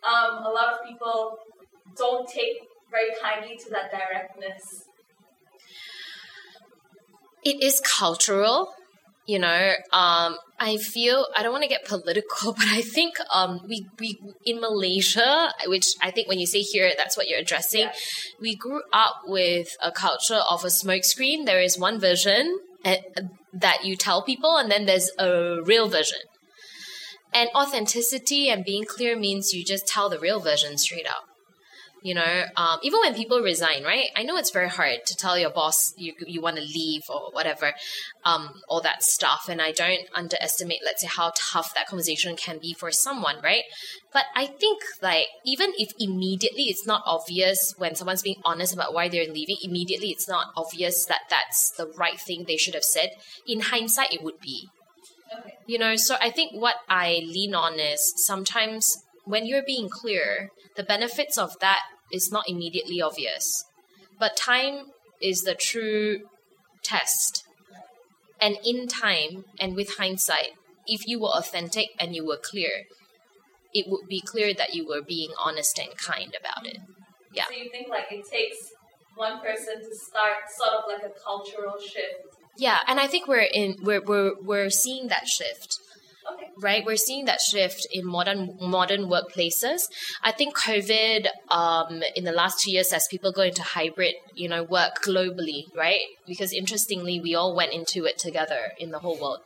um, 0.03 0.43
a 0.45 0.51
lot 0.51 0.73
of 0.73 0.85
people 0.85 1.39
don't 1.95 2.27
take 2.29 2.67
very 2.91 3.09
kindly 3.21 3.57
to 3.57 3.69
that 3.71 3.89
directness? 3.89 4.85
It 7.45 7.61
is 7.63 7.81
cultural 7.81 8.73
you 9.25 9.39
know 9.39 9.73
um 9.93 10.35
i 10.59 10.77
feel 10.77 11.25
i 11.35 11.41
don't 11.41 11.51
want 11.51 11.63
to 11.63 11.69
get 11.69 11.85
political 11.85 12.53
but 12.57 12.67
i 12.67 12.81
think 12.81 13.15
um 13.33 13.59
we 13.67 13.85
we 13.99 14.19
in 14.45 14.59
malaysia 14.59 15.51
which 15.67 15.85
i 16.01 16.11
think 16.11 16.27
when 16.27 16.39
you 16.39 16.45
say 16.45 16.59
here 16.59 16.91
that's 16.97 17.15
what 17.15 17.29
you're 17.29 17.39
addressing 17.39 17.81
Yeah. 17.81 17.93
we 18.41 18.55
grew 18.55 18.81
up 18.91 19.15
with 19.25 19.69
a 19.81 19.91
culture 19.91 20.41
of 20.49 20.63
a 20.63 20.67
smokescreen 20.67 21.45
there 21.45 21.61
is 21.61 21.79
one 21.79 21.99
version 21.99 22.59
uh, 22.85 22.95
that 23.53 23.85
you 23.85 23.95
tell 23.95 24.23
people 24.23 24.57
and 24.57 24.69
then 24.69 24.85
there's 24.85 25.09
a 25.17 25.61
real 25.63 25.87
version. 25.87 26.19
And 27.33 27.49
authenticity 27.55 28.49
and 28.49 28.63
being 28.63 28.83
clear 28.85 29.17
means 29.17 29.53
you 29.53 29.63
just 29.63 29.87
tell 29.87 30.09
the 30.09 30.19
real 30.19 30.39
version 30.39 30.77
straight 30.77 31.07
up 31.07 31.23
you 32.03 32.13
know 32.13 32.43
um, 32.57 32.77
even 32.83 32.99
when 32.99 33.15
people 33.15 33.39
resign 33.39 33.83
right? 33.83 34.09
I 34.15 34.23
know 34.23 34.37
it's 34.37 34.51
very 34.51 34.69
hard 34.69 35.05
to 35.05 35.15
tell 35.15 35.39
your 35.39 35.49
boss 35.49 35.93
you, 35.97 36.13
you 36.27 36.41
want 36.41 36.57
to 36.57 36.61
leave 36.61 37.03
or 37.09 37.31
whatever 37.31 37.73
um, 38.25 38.61
all 38.67 38.81
that 38.81 39.01
stuff 39.03 39.47
and 39.49 39.61
i 39.61 39.71
don't 39.71 40.01
underestimate 40.13 40.81
let's 40.85 41.01
say 41.01 41.07
how 41.07 41.31
tough 41.35 41.73
that 41.75 41.87
conversation 41.87 42.35
can 42.35 42.59
be 42.59 42.73
for 42.73 42.91
someone 42.91 43.37
right? 43.43 43.63
But 44.11 44.25
i 44.35 44.45
think 44.45 44.83
like 45.01 45.27
even 45.45 45.71
if 45.77 45.91
immediately 45.99 46.63
it's 46.63 46.85
not 46.85 47.01
obvious 47.05 47.73
when 47.77 47.95
someone's 47.95 48.21
being 48.21 48.41
honest 48.45 48.73
about 48.73 48.93
why 48.93 49.07
they're 49.09 49.31
leaving 49.31 49.57
immediately 49.63 50.09
it's 50.09 50.27
not 50.27 50.47
obvious 50.55 51.05
that 51.05 51.21
that's 51.29 51.71
the 51.71 51.87
right 51.97 52.19
thing 52.19 52.45
they 52.47 52.57
should 52.57 52.73
have 52.75 52.83
said. 52.83 53.11
In 53.47 53.61
hindsight 53.61 54.13
it 54.13 54.21
would 54.21 54.39
be. 54.39 54.69
Okay. 55.39 55.55
you 55.65 55.79
know 55.79 55.95
so 55.95 56.15
i 56.21 56.29
think 56.29 56.53
what 56.53 56.75
i 56.89 57.21
lean 57.25 57.55
on 57.55 57.79
is 57.79 58.13
sometimes 58.17 59.03
when 59.25 59.45
you're 59.45 59.63
being 59.65 59.89
clear 59.89 60.51
the 60.75 60.83
benefits 60.83 61.37
of 61.37 61.57
that 61.59 61.81
is 62.11 62.31
not 62.31 62.47
immediately 62.47 63.01
obvious 63.01 63.65
but 64.19 64.37
time 64.37 64.85
is 65.21 65.41
the 65.41 65.55
true 65.55 66.21
test 66.83 67.43
and 68.41 68.57
in 68.65 68.87
time 68.87 69.45
and 69.59 69.75
with 69.75 69.97
hindsight 69.97 70.51
if 70.85 71.07
you 71.07 71.19
were 71.19 71.29
authentic 71.29 71.89
and 71.99 72.15
you 72.15 72.25
were 72.25 72.39
clear 72.41 72.83
it 73.73 73.85
would 73.87 74.07
be 74.07 74.21
clear 74.21 74.53
that 74.53 74.73
you 74.75 74.87
were 74.87 75.01
being 75.01 75.31
honest 75.43 75.79
and 75.79 75.97
kind 75.97 76.35
about 76.39 76.65
it 76.65 76.77
Yeah. 77.33 77.45
So 77.45 77.53
you 77.53 77.69
think 77.71 77.89
like 77.89 78.11
it 78.11 78.25
takes 78.29 78.71
one 79.15 79.39
person 79.41 79.79
to 79.79 79.95
start 79.95 80.49
sort 80.55 80.73
of 80.73 80.83
like 80.87 81.03
a 81.03 81.13
cultural 81.23 81.79
shift? 81.79 82.37
Yeah, 82.57 82.79
and 82.87 82.99
I 82.99 83.07
think 83.07 83.27
we're 83.27 83.49
in 83.51 83.77
we're 83.81 84.01
we're 84.01 84.33
we're 84.41 84.69
seeing 84.69 85.07
that 85.07 85.27
shift. 85.27 85.79
Right, 86.61 86.85
we're 86.85 86.97
seeing 86.97 87.25
that 87.25 87.41
shift 87.41 87.87
in 87.91 88.05
modern 88.05 88.57
modern 88.61 89.05
workplaces. 89.05 89.81
I 90.23 90.31
think 90.31 90.55
COVID, 90.55 91.27
um, 91.49 92.03
in 92.15 92.23
the 92.25 92.31
last 92.31 92.59
two 92.61 92.71
years, 92.71 92.93
as 92.93 93.07
people 93.09 93.31
go 93.31 93.41
into 93.41 93.63
hybrid, 93.63 94.13
you 94.35 94.47
know, 94.47 94.63
work 94.63 95.03
globally, 95.03 95.65
right? 95.75 96.01
Because 96.27 96.53
interestingly, 96.53 97.19
we 97.19 97.33
all 97.33 97.55
went 97.55 97.73
into 97.73 98.05
it 98.05 98.17
together 98.19 98.71
in 98.77 98.91
the 98.91 98.99
whole 98.99 99.19
world. 99.19 99.39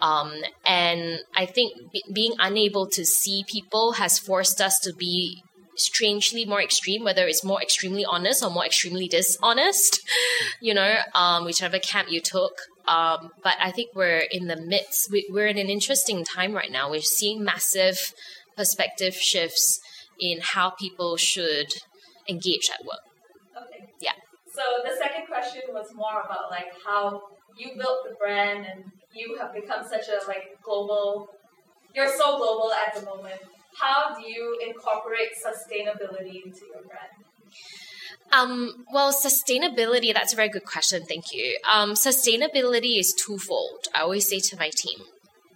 Um, 0.00 0.32
and 0.64 1.20
I 1.36 1.46
think 1.46 1.92
b- 1.92 2.04
being 2.12 2.34
unable 2.38 2.86
to 2.90 3.04
see 3.04 3.44
people 3.46 3.92
has 3.92 4.18
forced 4.18 4.60
us 4.60 4.78
to 4.80 4.92
be 4.92 5.42
strangely 5.78 6.44
more 6.44 6.62
extreme, 6.62 7.04
whether 7.04 7.26
it's 7.26 7.44
more 7.44 7.62
extremely 7.62 8.04
honest 8.04 8.42
or 8.42 8.50
more 8.50 8.64
extremely 8.64 9.08
dishonest, 9.08 10.00
you 10.60 10.74
know, 10.74 10.96
um, 11.14 11.44
whichever 11.44 11.78
camp 11.78 12.10
you 12.10 12.20
took. 12.20 12.52
Um, 12.88 13.30
but 13.42 13.54
I 13.60 13.70
think 13.70 13.90
we're 13.94 14.24
in 14.30 14.46
the 14.46 14.56
midst, 14.56 15.10
we, 15.10 15.28
we're 15.30 15.46
in 15.46 15.58
an 15.58 15.68
interesting 15.68 16.24
time 16.24 16.54
right 16.54 16.70
now. 16.70 16.90
We're 16.90 17.02
seeing 17.02 17.44
massive 17.44 18.14
perspective 18.56 19.14
shifts 19.14 19.80
in 20.18 20.38
how 20.40 20.70
people 20.70 21.16
should 21.16 21.72
engage 22.28 22.70
at 22.70 22.84
work. 22.86 23.04
Okay. 23.56 23.88
Yeah. 24.00 24.12
So 24.52 24.62
the 24.84 24.96
second 24.96 25.26
question 25.26 25.62
was 25.70 25.94
more 25.94 26.22
about 26.24 26.50
like 26.50 26.72
how 26.84 27.22
you 27.56 27.72
built 27.76 28.08
the 28.08 28.14
brand 28.18 28.66
and 28.66 28.84
you 29.14 29.36
have 29.38 29.52
become 29.52 29.86
such 29.86 30.08
a 30.08 30.26
like 30.26 30.58
global 30.62 31.28
you're 31.94 32.16
so 32.16 32.36
global 32.36 32.70
at 32.72 32.94
the 32.94 33.04
moment. 33.04 33.40
How 33.76 34.14
do 34.14 34.22
you 34.22 34.58
incorporate 34.66 35.30
sustainability 35.34 36.44
into 36.44 36.66
your 36.66 36.82
brand? 36.86 37.24
Um, 38.32 38.84
well, 38.92 39.12
sustainability, 39.12 40.12
that's 40.12 40.32
a 40.32 40.36
very 40.36 40.48
good 40.48 40.64
question. 40.64 41.04
Thank 41.08 41.32
you. 41.32 41.58
Um, 41.70 41.92
sustainability 41.92 42.98
is 42.98 43.14
twofold. 43.14 43.88
I 43.94 44.02
always 44.02 44.28
say 44.28 44.38
to 44.40 44.56
my 44.56 44.70
team, 44.74 45.00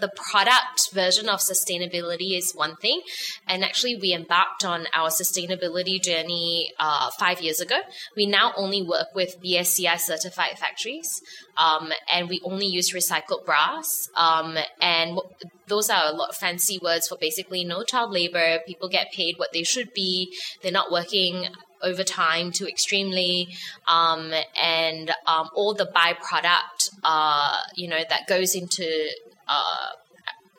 the 0.02 0.08
product 0.08 0.92
version 0.92 1.28
of 1.28 1.38
sustainability 1.38 2.36
is 2.36 2.52
one 2.52 2.74
thing. 2.76 3.00
And 3.46 3.64
actually, 3.64 3.96
we 3.96 4.12
embarked 4.12 4.64
on 4.64 4.86
our 4.94 5.10
sustainability 5.10 6.02
journey 6.02 6.72
uh, 6.78 7.10
five 7.18 7.40
years 7.40 7.60
ago. 7.60 7.76
We 8.16 8.26
now 8.26 8.52
only 8.56 8.82
work 8.82 9.14
with 9.14 9.40
BSCI 9.42 10.00
certified 10.00 10.58
factories, 10.58 11.22
um, 11.56 11.92
and 12.12 12.28
we 12.28 12.40
only 12.44 12.66
use 12.66 12.92
recycled 12.92 13.46
brass. 13.46 14.08
Um, 14.16 14.58
and 14.80 15.20
those 15.68 15.88
are 15.88 16.12
a 16.12 16.16
lot 16.16 16.30
of 16.30 16.36
fancy 16.36 16.80
words 16.82 17.06
for 17.06 17.16
basically 17.16 17.62
no 17.64 17.84
child 17.84 18.10
labor. 18.12 18.58
People 18.66 18.88
get 18.88 19.12
paid 19.12 19.38
what 19.38 19.52
they 19.52 19.62
should 19.62 19.94
be. 19.94 20.36
They're 20.62 20.72
not 20.72 20.90
working 20.90 21.46
overtime 21.82 22.52
to 22.52 22.68
extremely, 22.68 23.48
um, 23.86 24.32
and 24.60 25.10
um, 25.26 25.48
all 25.54 25.74
the 25.74 25.90
byproduct, 25.94 26.90
uh, 27.04 27.56
you 27.74 27.88
know, 27.88 28.00
that 28.08 28.26
goes 28.26 28.54
into 28.54 29.08
uh, 29.48 29.88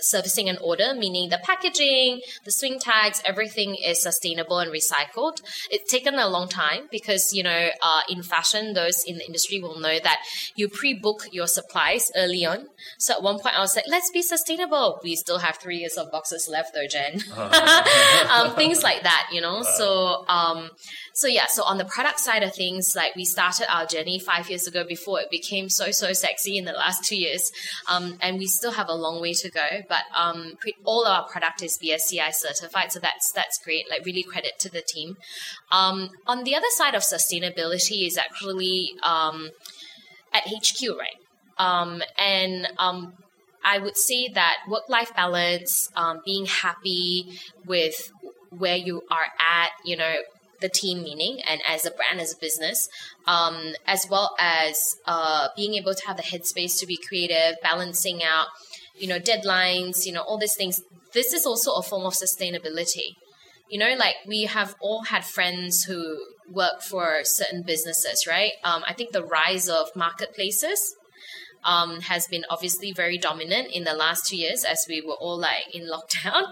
servicing 0.03 0.49
an 0.49 0.57
order, 0.61 0.93
meaning 0.93 1.29
the 1.29 1.39
packaging, 1.43 2.21
the 2.45 2.51
swing 2.51 2.79
tags, 2.79 3.21
everything 3.25 3.75
is 3.75 4.01
sustainable 4.01 4.59
and 4.59 4.71
recycled. 4.71 5.41
It's 5.69 5.91
taken 5.91 6.15
a 6.15 6.27
long 6.27 6.47
time 6.47 6.87
because, 6.91 7.33
you 7.33 7.43
know, 7.43 7.69
uh, 7.81 8.01
in 8.09 8.23
fashion, 8.23 8.73
those 8.73 9.03
in 9.05 9.17
the 9.17 9.25
industry 9.25 9.59
will 9.61 9.79
know 9.79 9.99
that 10.03 10.19
you 10.55 10.67
pre 10.67 10.93
book 10.93 11.27
your 11.31 11.47
supplies 11.47 12.11
early 12.15 12.45
on. 12.45 12.67
So 12.97 13.13
at 13.13 13.23
one 13.23 13.39
point, 13.39 13.57
I 13.57 13.61
was 13.61 13.75
like, 13.75 13.85
let's 13.87 14.11
be 14.11 14.21
sustainable. 14.21 14.99
We 15.03 15.15
still 15.15 15.39
have 15.39 15.57
three 15.57 15.77
years 15.77 15.97
of 15.97 16.11
boxes 16.11 16.47
left, 16.49 16.73
though, 16.73 16.87
Jen. 16.87 17.21
um, 18.29 18.55
things 18.55 18.83
like 18.83 19.03
that, 19.03 19.29
you 19.31 19.41
know. 19.41 19.55
Wow. 19.55 19.75
So, 19.77 20.25
um, 20.27 20.69
so 21.13 21.27
yeah, 21.27 21.45
so 21.47 21.63
on 21.63 21.77
the 21.77 21.85
product 21.85 22.19
side 22.19 22.43
of 22.43 22.53
things, 22.53 22.93
like 22.95 23.15
we 23.15 23.25
started 23.25 23.71
our 23.73 23.85
journey 23.85 24.19
five 24.19 24.49
years 24.49 24.67
ago 24.67 24.83
before 24.87 25.19
it 25.21 25.29
became 25.29 25.69
so 25.69 25.91
so 25.91 26.13
sexy 26.13 26.57
in 26.57 26.65
the 26.65 26.73
last 26.73 27.03
two 27.03 27.15
years, 27.15 27.51
um, 27.87 28.17
and 28.21 28.37
we 28.37 28.47
still 28.47 28.71
have 28.71 28.87
a 28.89 28.95
long 28.95 29.21
way 29.21 29.33
to 29.33 29.49
go. 29.49 29.81
But 29.87 29.92
um, 30.15 30.53
pre- 30.59 30.75
all 30.83 31.05
our 31.05 31.27
product 31.27 31.61
is 31.61 31.77
BSCI 31.81 32.33
certified, 32.33 32.91
so 32.91 32.99
that's 32.99 33.31
that's 33.31 33.57
great. 33.63 33.89
Like 33.89 34.05
really 34.05 34.23
credit 34.23 34.53
to 34.59 34.69
the 34.69 34.81
team. 34.81 35.17
Um, 35.71 36.09
on 36.27 36.43
the 36.43 36.55
other 36.55 36.67
side 36.71 36.95
of 36.95 37.03
sustainability 37.03 38.07
is 38.07 38.17
actually 38.17 38.91
um, 39.03 39.49
at 40.33 40.43
HQ, 40.47 40.97
right? 40.97 41.17
Um, 41.57 42.01
and 42.17 42.67
um, 42.77 43.13
I 43.63 43.79
would 43.79 43.97
say 43.97 44.27
that 44.33 44.57
work 44.67 44.89
life 44.89 45.15
balance, 45.15 45.89
um, 45.95 46.21
being 46.25 46.45
happy 46.45 47.39
with 47.65 48.11
where 48.49 48.75
you 48.75 49.01
are 49.09 49.27
at, 49.39 49.71
you 49.85 49.95
know, 49.95 50.15
the 50.63 50.69
team 50.69 51.03
meaning 51.03 51.39
and 51.47 51.61
as 51.67 51.85
a 51.85 51.91
brand, 51.91 52.19
as 52.21 52.33
a 52.33 52.37
business, 52.37 52.87
um, 53.27 53.73
as 53.85 54.07
well 54.09 54.35
as 54.39 54.95
uh, 55.05 55.49
being 55.55 55.75
able 55.75 55.93
to 55.93 56.07
have 56.07 56.17
the 56.17 56.23
headspace 56.23 56.79
to 56.79 56.87
be 56.87 56.97
creative, 56.97 57.55
balancing 57.61 58.23
out, 58.23 58.47
you 58.95 59.07
know, 59.07 59.19
deadlines, 59.19 60.05
you 60.05 60.11
know, 60.11 60.21
all 60.21 60.37
these 60.37 60.55
things. 60.55 60.81
This 61.13 61.33
is 61.33 61.45
also 61.45 61.73
a 61.73 61.83
form 61.83 62.05
of 62.05 62.13
sustainability. 62.13 63.15
You 63.69 63.79
know, 63.79 63.95
like 63.97 64.15
we 64.27 64.43
have 64.43 64.75
all 64.81 65.03
had 65.03 65.25
friends 65.25 65.83
who 65.83 66.17
work 66.51 66.81
for 66.81 67.19
certain 67.23 67.63
businesses, 67.63 68.25
right? 68.27 68.51
Um, 68.63 68.83
I 68.87 68.93
think 68.93 69.11
the 69.11 69.23
rise 69.23 69.69
of 69.69 69.87
marketplaces 69.95 70.95
um, 71.63 72.01
has 72.01 72.27
been 72.27 72.43
obviously 72.49 72.91
very 72.91 73.17
dominant 73.17 73.69
in 73.73 73.83
the 73.83 73.93
last 73.93 74.27
two 74.27 74.37
years 74.37 74.63
as 74.63 74.85
we 74.87 75.01
were 75.01 75.15
all 75.15 75.37
like 75.37 75.73
in 75.73 75.83
lockdown. 75.89 76.51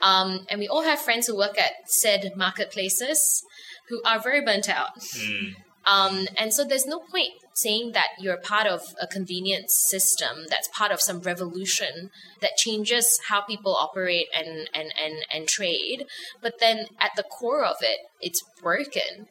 Um, 0.00 0.46
and 0.48 0.58
we 0.58 0.68
all 0.68 0.82
have 0.82 1.00
friends 1.00 1.26
who 1.26 1.36
work 1.36 1.58
at 1.58 1.72
said 1.86 2.32
marketplaces 2.36 3.42
who 3.88 4.00
are 4.04 4.20
very 4.20 4.40
burnt 4.40 4.68
out. 4.68 4.98
Mm. 5.00 5.54
Um, 5.84 6.26
and 6.38 6.52
so 6.52 6.64
there's 6.64 6.86
no 6.86 7.00
point 7.00 7.32
saying 7.54 7.92
that 7.92 8.08
you're 8.18 8.36
part 8.36 8.66
of 8.66 8.94
a 9.00 9.06
convenience 9.06 9.74
system 9.88 10.46
that's 10.48 10.68
part 10.68 10.90
of 10.90 11.00
some 11.00 11.20
revolution 11.20 12.10
that 12.40 12.56
changes 12.56 13.20
how 13.28 13.42
people 13.42 13.76
operate 13.78 14.26
and, 14.36 14.68
and, 14.74 14.92
and, 15.02 15.24
and 15.32 15.48
trade. 15.48 16.06
But 16.40 16.54
then 16.60 16.86
at 16.98 17.12
the 17.16 17.22
core 17.22 17.64
of 17.64 17.76
it, 17.80 17.98
it's 18.20 18.42
broken 18.62 19.28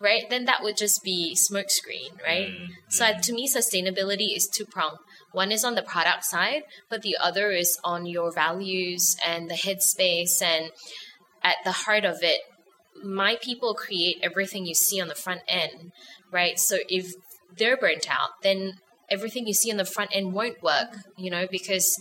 right? 0.00 0.28
Then 0.30 0.46
that 0.46 0.62
would 0.62 0.76
just 0.76 1.04
be 1.04 1.36
smokescreen, 1.36 2.20
right? 2.24 2.48
Mm-hmm. 2.48 2.72
So 2.88 3.12
to 3.22 3.32
me, 3.32 3.46
sustainability 3.46 4.34
is 4.34 4.48
two 4.48 4.64
pronged. 4.64 4.96
One 5.32 5.52
is 5.52 5.62
on 5.62 5.74
the 5.74 5.82
product 5.82 6.24
side, 6.24 6.62
but 6.88 7.02
the 7.02 7.16
other 7.20 7.50
is 7.50 7.78
on 7.84 8.06
your 8.06 8.32
values 8.32 9.16
and 9.24 9.48
the 9.48 9.54
headspace. 9.54 10.42
And 10.42 10.70
at 11.42 11.56
the 11.64 11.72
heart 11.72 12.04
of 12.04 12.22
it, 12.22 12.40
my 13.04 13.36
people 13.40 13.74
create 13.74 14.16
everything 14.22 14.66
you 14.66 14.74
see 14.74 15.00
on 15.00 15.08
the 15.08 15.14
front 15.14 15.42
end, 15.46 15.92
right? 16.32 16.58
So 16.58 16.78
if 16.88 17.12
they're 17.58 17.76
burnt 17.76 18.10
out, 18.10 18.30
then 18.42 18.74
everything 19.10 19.46
you 19.46 19.54
see 19.54 19.70
on 19.70 19.76
the 19.76 19.84
front 19.84 20.10
end 20.14 20.32
won't 20.32 20.62
work, 20.62 20.96
you 21.16 21.30
know, 21.30 21.46
because 21.50 22.00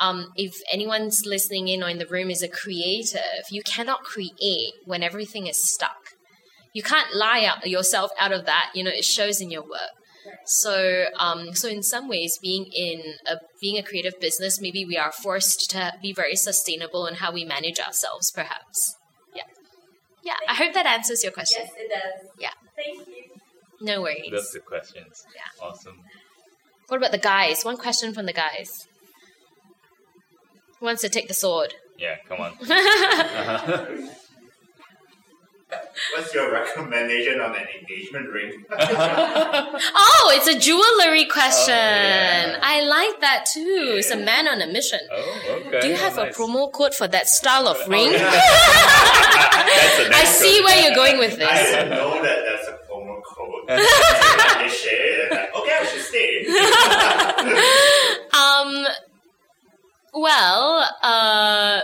um, 0.00 0.26
if 0.36 0.54
anyone's 0.72 1.24
listening 1.24 1.68
in 1.68 1.82
or 1.82 1.88
in 1.88 1.98
the 1.98 2.06
room 2.06 2.30
is 2.30 2.42
a 2.42 2.48
creative, 2.48 3.44
you 3.50 3.62
cannot 3.62 4.02
create 4.02 4.72
when 4.84 5.02
everything 5.02 5.46
is 5.46 5.62
stuck 5.62 6.18
you 6.72 6.82
can't 6.82 7.14
lie 7.14 7.44
out 7.44 7.66
yourself 7.66 8.10
out 8.20 8.32
of 8.32 8.46
that. 8.46 8.70
You 8.74 8.84
know, 8.84 8.90
it 8.90 9.04
shows 9.04 9.40
in 9.40 9.50
your 9.50 9.62
work. 9.62 9.94
So, 10.44 11.06
um, 11.18 11.54
so 11.54 11.68
in 11.68 11.82
some 11.82 12.06
ways, 12.08 12.38
being 12.40 12.66
in 12.72 13.14
a 13.26 13.36
being 13.60 13.78
a 13.78 13.82
creative 13.82 14.20
business, 14.20 14.60
maybe 14.60 14.84
we 14.84 14.96
are 14.96 15.10
forced 15.10 15.70
to 15.70 15.94
be 16.02 16.12
very 16.12 16.36
sustainable 16.36 17.06
in 17.06 17.14
how 17.14 17.32
we 17.32 17.44
manage 17.44 17.80
ourselves. 17.80 18.30
Perhaps, 18.30 18.96
yeah, 19.34 19.42
yeah. 20.22 20.34
I 20.48 20.54
hope 20.54 20.74
that 20.74 20.86
answers 20.86 21.24
your 21.24 21.32
question. 21.32 21.62
Yes, 21.64 21.72
it 21.78 21.88
does. 21.90 22.30
Yeah. 22.38 22.50
Thank 22.76 23.08
you. 23.08 23.37
No 23.80 24.02
worries. 24.02 24.30
That's 24.30 24.52
the 24.52 24.60
questions. 24.60 25.24
Yeah. 25.34 25.66
Awesome. 25.66 26.00
What 26.88 26.96
about 26.96 27.12
the 27.12 27.18
guys? 27.18 27.62
One 27.64 27.76
question 27.76 28.12
from 28.12 28.26
the 28.26 28.32
guys. 28.32 28.88
Who 30.78 30.86
wants 30.86 31.02
to 31.02 31.08
take 31.08 31.28
the 31.28 31.34
sword? 31.34 31.74
Yeah, 31.98 32.16
come 32.28 32.40
on. 32.40 32.52
What's 36.14 36.32
your 36.32 36.50
recommendation 36.50 37.40
on 37.40 37.54
an 37.54 37.66
engagement 37.80 38.30
ring? 38.30 38.64
oh, 38.70 40.32
it's 40.34 40.46
a 40.46 40.58
jewelry 40.58 41.26
question. 41.26 41.74
Oh, 41.74 41.76
yeah. 41.76 42.58
I 42.62 42.82
like 42.82 43.20
that 43.20 43.46
too. 43.52 43.60
Yeah. 43.60 43.94
It's 43.94 44.10
a 44.10 44.16
man 44.16 44.48
on 44.48 44.62
a 44.62 44.66
mission. 44.66 45.00
Oh, 45.12 45.62
okay. 45.66 45.80
Do 45.80 45.88
you 45.88 45.96
have 45.96 46.16
oh, 46.18 46.24
nice. 46.24 46.36
a 46.36 46.40
promo 46.40 46.72
code 46.72 46.94
for 46.94 47.08
that 47.08 47.28
style 47.28 47.68
of 47.68 47.76
oh, 47.84 47.90
ring? 47.90 48.12
Yeah. 48.12 48.30
I 50.14 50.24
see 50.24 50.62
where 50.62 50.82
you're 50.82 50.94
going 50.94 51.18
with 51.18 51.36
this. 51.36 51.50
I 51.50 51.64
didn't 51.64 51.90
know 51.90 52.22
that 52.22 52.22
that's 52.22 52.37
a 52.37 52.37
promo 53.68 54.58
code. 54.58 54.70
Share 54.70 55.30
like, 55.30 55.54
okay, 55.54 55.72
I 55.72 55.84
should 55.84 56.02
stay. 56.02 56.46
um. 58.38 58.86
Well, 60.14 60.88
uh 61.02 61.80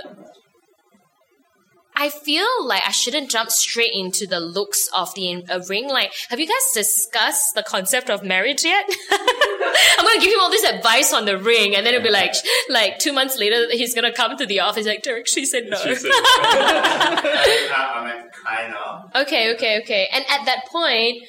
I 1.96 2.08
feel 2.10 2.46
like 2.66 2.82
I 2.86 2.90
shouldn't 2.90 3.30
jump 3.30 3.50
straight 3.50 3.92
into 3.94 4.26
the 4.26 4.40
looks 4.40 4.88
of 4.96 5.14
the 5.14 5.44
a 5.48 5.60
ring. 5.68 5.88
Like, 5.88 6.12
have 6.28 6.40
you 6.40 6.46
guys 6.46 6.72
discussed 6.74 7.54
the 7.54 7.62
concept 7.62 8.10
of 8.10 8.24
marriage 8.24 8.64
yet? 8.64 8.84
I'm 9.12 10.04
gonna 10.04 10.20
give 10.20 10.32
him 10.32 10.40
all 10.40 10.50
this 10.50 10.64
advice 10.64 11.12
on 11.12 11.24
the 11.24 11.38
ring, 11.38 11.76
and 11.76 11.86
then 11.86 11.94
it'll 11.94 12.04
be 12.04 12.10
like, 12.10 12.34
like 12.68 12.98
two 12.98 13.12
months 13.12 13.38
later, 13.38 13.66
he's 13.70 13.94
gonna 13.94 14.12
come 14.12 14.36
to 14.36 14.46
the 14.46 14.60
office 14.60 14.86
like, 14.86 15.02
Derek, 15.02 15.28
she 15.28 15.46
said 15.46 15.66
no. 15.68 15.76
She 15.76 15.94
said 15.94 16.08
no. 16.08 16.12
I, 16.16 17.92
I 17.94 18.04
mean, 18.04 18.30
kind 18.44 18.74
of. 18.74 19.22
Okay, 19.22 19.54
okay, 19.54 19.80
okay. 19.82 20.08
And 20.12 20.24
at 20.28 20.46
that 20.46 20.66
point, 20.72 21.22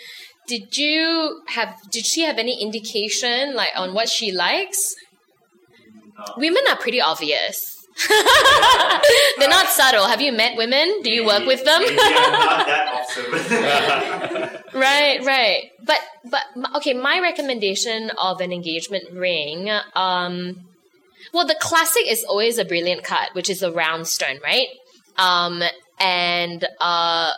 did 0.47 0.77
you 0.77 1.41
have? 1.47 1.77
Did 1.91 2.05
she 2.05 2.21
have 2.21 2.37
any 2.37 2.61
indication 2.61 3.55
like 3.55 3.71
on 3.75 3.93
what 3.93 4.09
she 4.09 4.31
likes? 4.31 4.95
Women 6.37 6.63
are 6.69 6.77
pretty 6.77 7.01
obvious. 7.01 7.75
They're 9.37 9.49
not 9.49 9.67
subtle. 9.67 10.07
Have 10.07 10.21
you 10.21 10.33
met 10.33 10.57
women? 10.57 11.01
Do 11.01 11.09
you 11.09 11.25
work 11.25 11.45
with 11.45 11.63
them? 11.63 11.79
Maybe 11.79 11.97
I'm 11.97 12.31
not 12.31 12.67
that 12.67 13.03
observant. 13.03 14.65
right, 14.73 15.23
right. 15.23 15.71
But 15.83 15.99
but 16.29 16.43
okay, 16.75 16.93
my 16.93 17.19
recommendation 17.21 18.11
of 18.17 18.41
an 18.41 18.51
engagement 18.51 19.11
ring. 19.13 19.69
Um, 19.95 20.65
well, 21.33 21.47
the 21.47 21.55
classic 21.59 22.03
is 22.07 22.23
always 22.23 22.57
a 22.57 22.65
brilliant 22.65 23.03
cut, 23.03 23.29
which 23.33 23.49
is 23.49 23.61
a 23.61 23.71
round 23.71 24.07
stone, 24.07 24.39
right? 24.43 24.67
Um, 25.17 25.63
and 25.99 26.67
uh, 26.81 27.31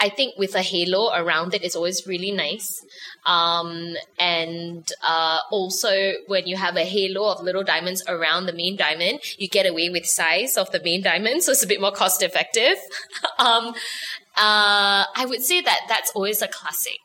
I 0.00 0.08
think 0.08 0.38
with 0.38 0.54
a 0.54 0.62
halo 0.62 1.10
around 1.14 1.54
it 1.54 1.62
is 1.62 1.76
always 1.76 2.06
really 2.06 2.32
nice. 2.32 2.84
Um, 3.26 3.94
and 4.18 4.88
uh, 5.06 5.38
also 5.50 6.12
when 6.26 6.46
you 6.46 6.56
have 6.56 6.76
a 6.76 6.84
halo 6.84 7.30
of 7.30 7.42
little 7.42 7.62
diamonds 7.62 8.02
around 8.08 8.46
the 8.46 8.54
main 8.54 8.76
diamond, 8.76 9.20
you 9.38 9.46
get 9.46 9.66
away 9.66 9.90
with 9.90 10.06
size 10.06 10.56
of 10.56 10.70
the 10.72 10.80
main 10.82 11.02
diamond, 11.02 11.42
so 11.42 11.52
it's 11.52 11.62
a 11.62 11.66
bit 11.66 11.80
more 11.80 11.92
cost 11.92 12.22
effective. 12.22 12.76
um, 13.38 13.74
uh, 14.36 15.04
I 15.14 15.26
would 15.28 15.42
say 15.42 15.60
that 15.60 15.80
that's 15.88 16.12
always 16.14 16.40
a 16.40 16.48
classic. 16.48 16.98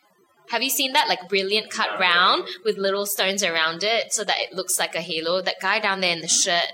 Have 0.50 0.64
you 0.64 0.70
seen 0.70 0.94
that 0.94 1.10
like 1.10 1.28
brilliant 1.28 1.72
cut 1.72 2.00
round 2.00 2.48
with 2.64 2.78
little 2.78 3.06
stones 3.06 3.44
around 3.44 3.84
it 3.84 4.14
so 4.14 4.24
that 4.24 4.38
it 4.40 4.54
looks 4.54 4.80
like 4.80 4.96
a 4.96 5.02
halo? 5.02 5.42
That 5.42 5.56
guy 5.62 5.80
down 5.80 6.02
there 6.02 6.14
in 6.14 6.22
the 6.22 6.28
shirt, 6.28 6.72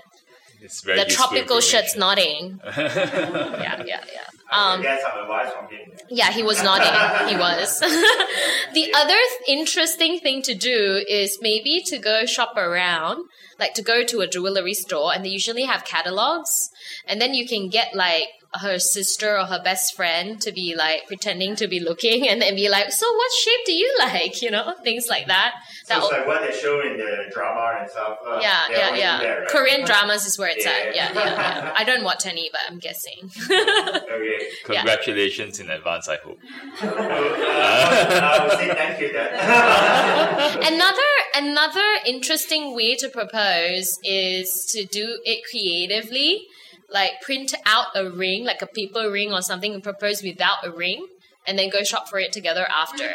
It's 0.62 0.80
very 0.82 0.98
the 0.98 1.06
tropical 1.06 1.60
shirt's 1.60 1.94
information. 1.96 2.60
nodding. 2.60 2.60
yeah, 2.76 3.82
yeah, 3.84 4.04
yeah. 4.12 4.32
Um, 4.52 4.82
get 4.82 5.00
some 5.00 5.22
advice 5.22 5.50
from 5.52 5.68
him. 5.68 5.90
yeah, 6.10 6.30
he 6.30 6.42
was 6.42 6.62
nodding. 6.62 6.92
He 7.28 7.36
was. 7.36 7.80
the 8.74 8.92
other 8.94 9.14
th- 9.14 9.58
interesting 9.58 10.18
thing 10.20 10.42
to 10.42 10.54
do 10.54 11.02
is 11.08 11.38
maybe 11.40 11.82
to 11.86 11.98
go 11.98 12.26
shop 12.26 12.56
around, 12.56 13.24
like 13.58 13.74
to 13.74 13.82
go 13.82 14.04
to 14.04 14.20
a 14.20 14.28
jewelry 14.28 14.74
store, 14.74 15.14
and 15.14 15.24
they 15.24 15.30
usually 15.30 15.62
have 15.64 15.84
catalogs, 15.84 16.70
and 17.06 17.20
then 17.20 17.34
you 17.34 17.46
can 17.46 17.68
get 17.68 17.94
like 17.94 18.28
her 18.54 18.78
sister 18.78 19.38
or 19.38 19.46
her 19.46 19.62
best 19.62 19.96
friend 19.96 20.40
to 20.42 20.52
be 20.52 20.74
like 20.76 21.06
pretending 21.06 21.56
to 21.56 21.66
be 21.66 21.80
looking, 21.80 22.28
and 22.28 22.42
then 22.42 22.54
be 22.54 22.68
like, 22.68 22.92
"So, 22.92 23.06
what 23.10 23.32
shape 23.32 23.66
do 23.66 23.72
you 23.72 23.94
like?" 23.98 24.42
You 24.42 24.50
know, 24.50 24.74
things 24.84 25.08
like 25.08 25.26
that. 25.28 25.54
So 25.84 25.94
That 25.94 26.02
it's 26.02 26.12
like 26.12 26.26
what 26.26 26.40
they 26.42 26.56
show 26.56 26.80
in 26.80 26.98
the 26.98 27.30
drama 27.32 27.78
and 27.80 27.90
stuff. 27.90 28.18
Uh, 28.26 28.38
yeah, 28.42 28.62
yeah, 28.70 28.94
yeah. 28.94 29.18
do 29.18 29.26
that, 29.26 29.38
right? 29.40 29.48
Korean 29.48 29.84
dramas 29.86 30.26
is 30.26 30.38
where 30.38 30.50
it's 30.50 30.66
at. 30.66 30.94
Yeah. 30.94 31.12
Yeah, 31.12 31.24
yeah, 31.24 31.24
yeah. 31.24 31.74
I 31.76 31.84
don't 31.84 32.04
watch 32.04 32.26
any, 32.26 32.50
but 32.52 32.60
I'm 32.68 32.78
guessing. 32.78 33.30
Okay. 34.12 34.38
Congratulations 34.64 35.58
in 35.58 35.70
advance, 35.70 36.08
I 36.08 36.16
hope. 36.16 36.38
Uh, 36.82 36.86
I 36.86 38.46
will 38.46 38.56
say 38.56 38.68
thank 38.74 39.00
you 39.00 39.12
then. 39.12 39.32
another 40.72 41.02
another 41.34 41.84
interesting 42.06 42.74
way 42.74 42.94
to 42.96 43.08
propose 43.08 43.98
is 44.04 44.66
to 44.70 44.84
do 44.84 45.20
it 45.24 45.42
creatively 45.50 46.46
like 46.92 47.20
print 47.22 47.54
out 47.66 47.86
a 47.94 48.08
ring 48.08 48.44
like 48.44 48.62
a 48.62 48.66
paper 48.66 49.10
ring 49.10 49.32
or 49.32 49.42
something 49.42 49.74
and 49.74 49.82
propose 49.82 50.22
without 50.22 50.64
a 50.64 50.70
ring 50.70 51.06
and 51.46 51.58
then 51.58 51.70
go 51.70 51.82
shop 51.82 52.08
for 52.08 52.18
it 52.18 52.32
together 52.32 52.66
after 52.74 53.14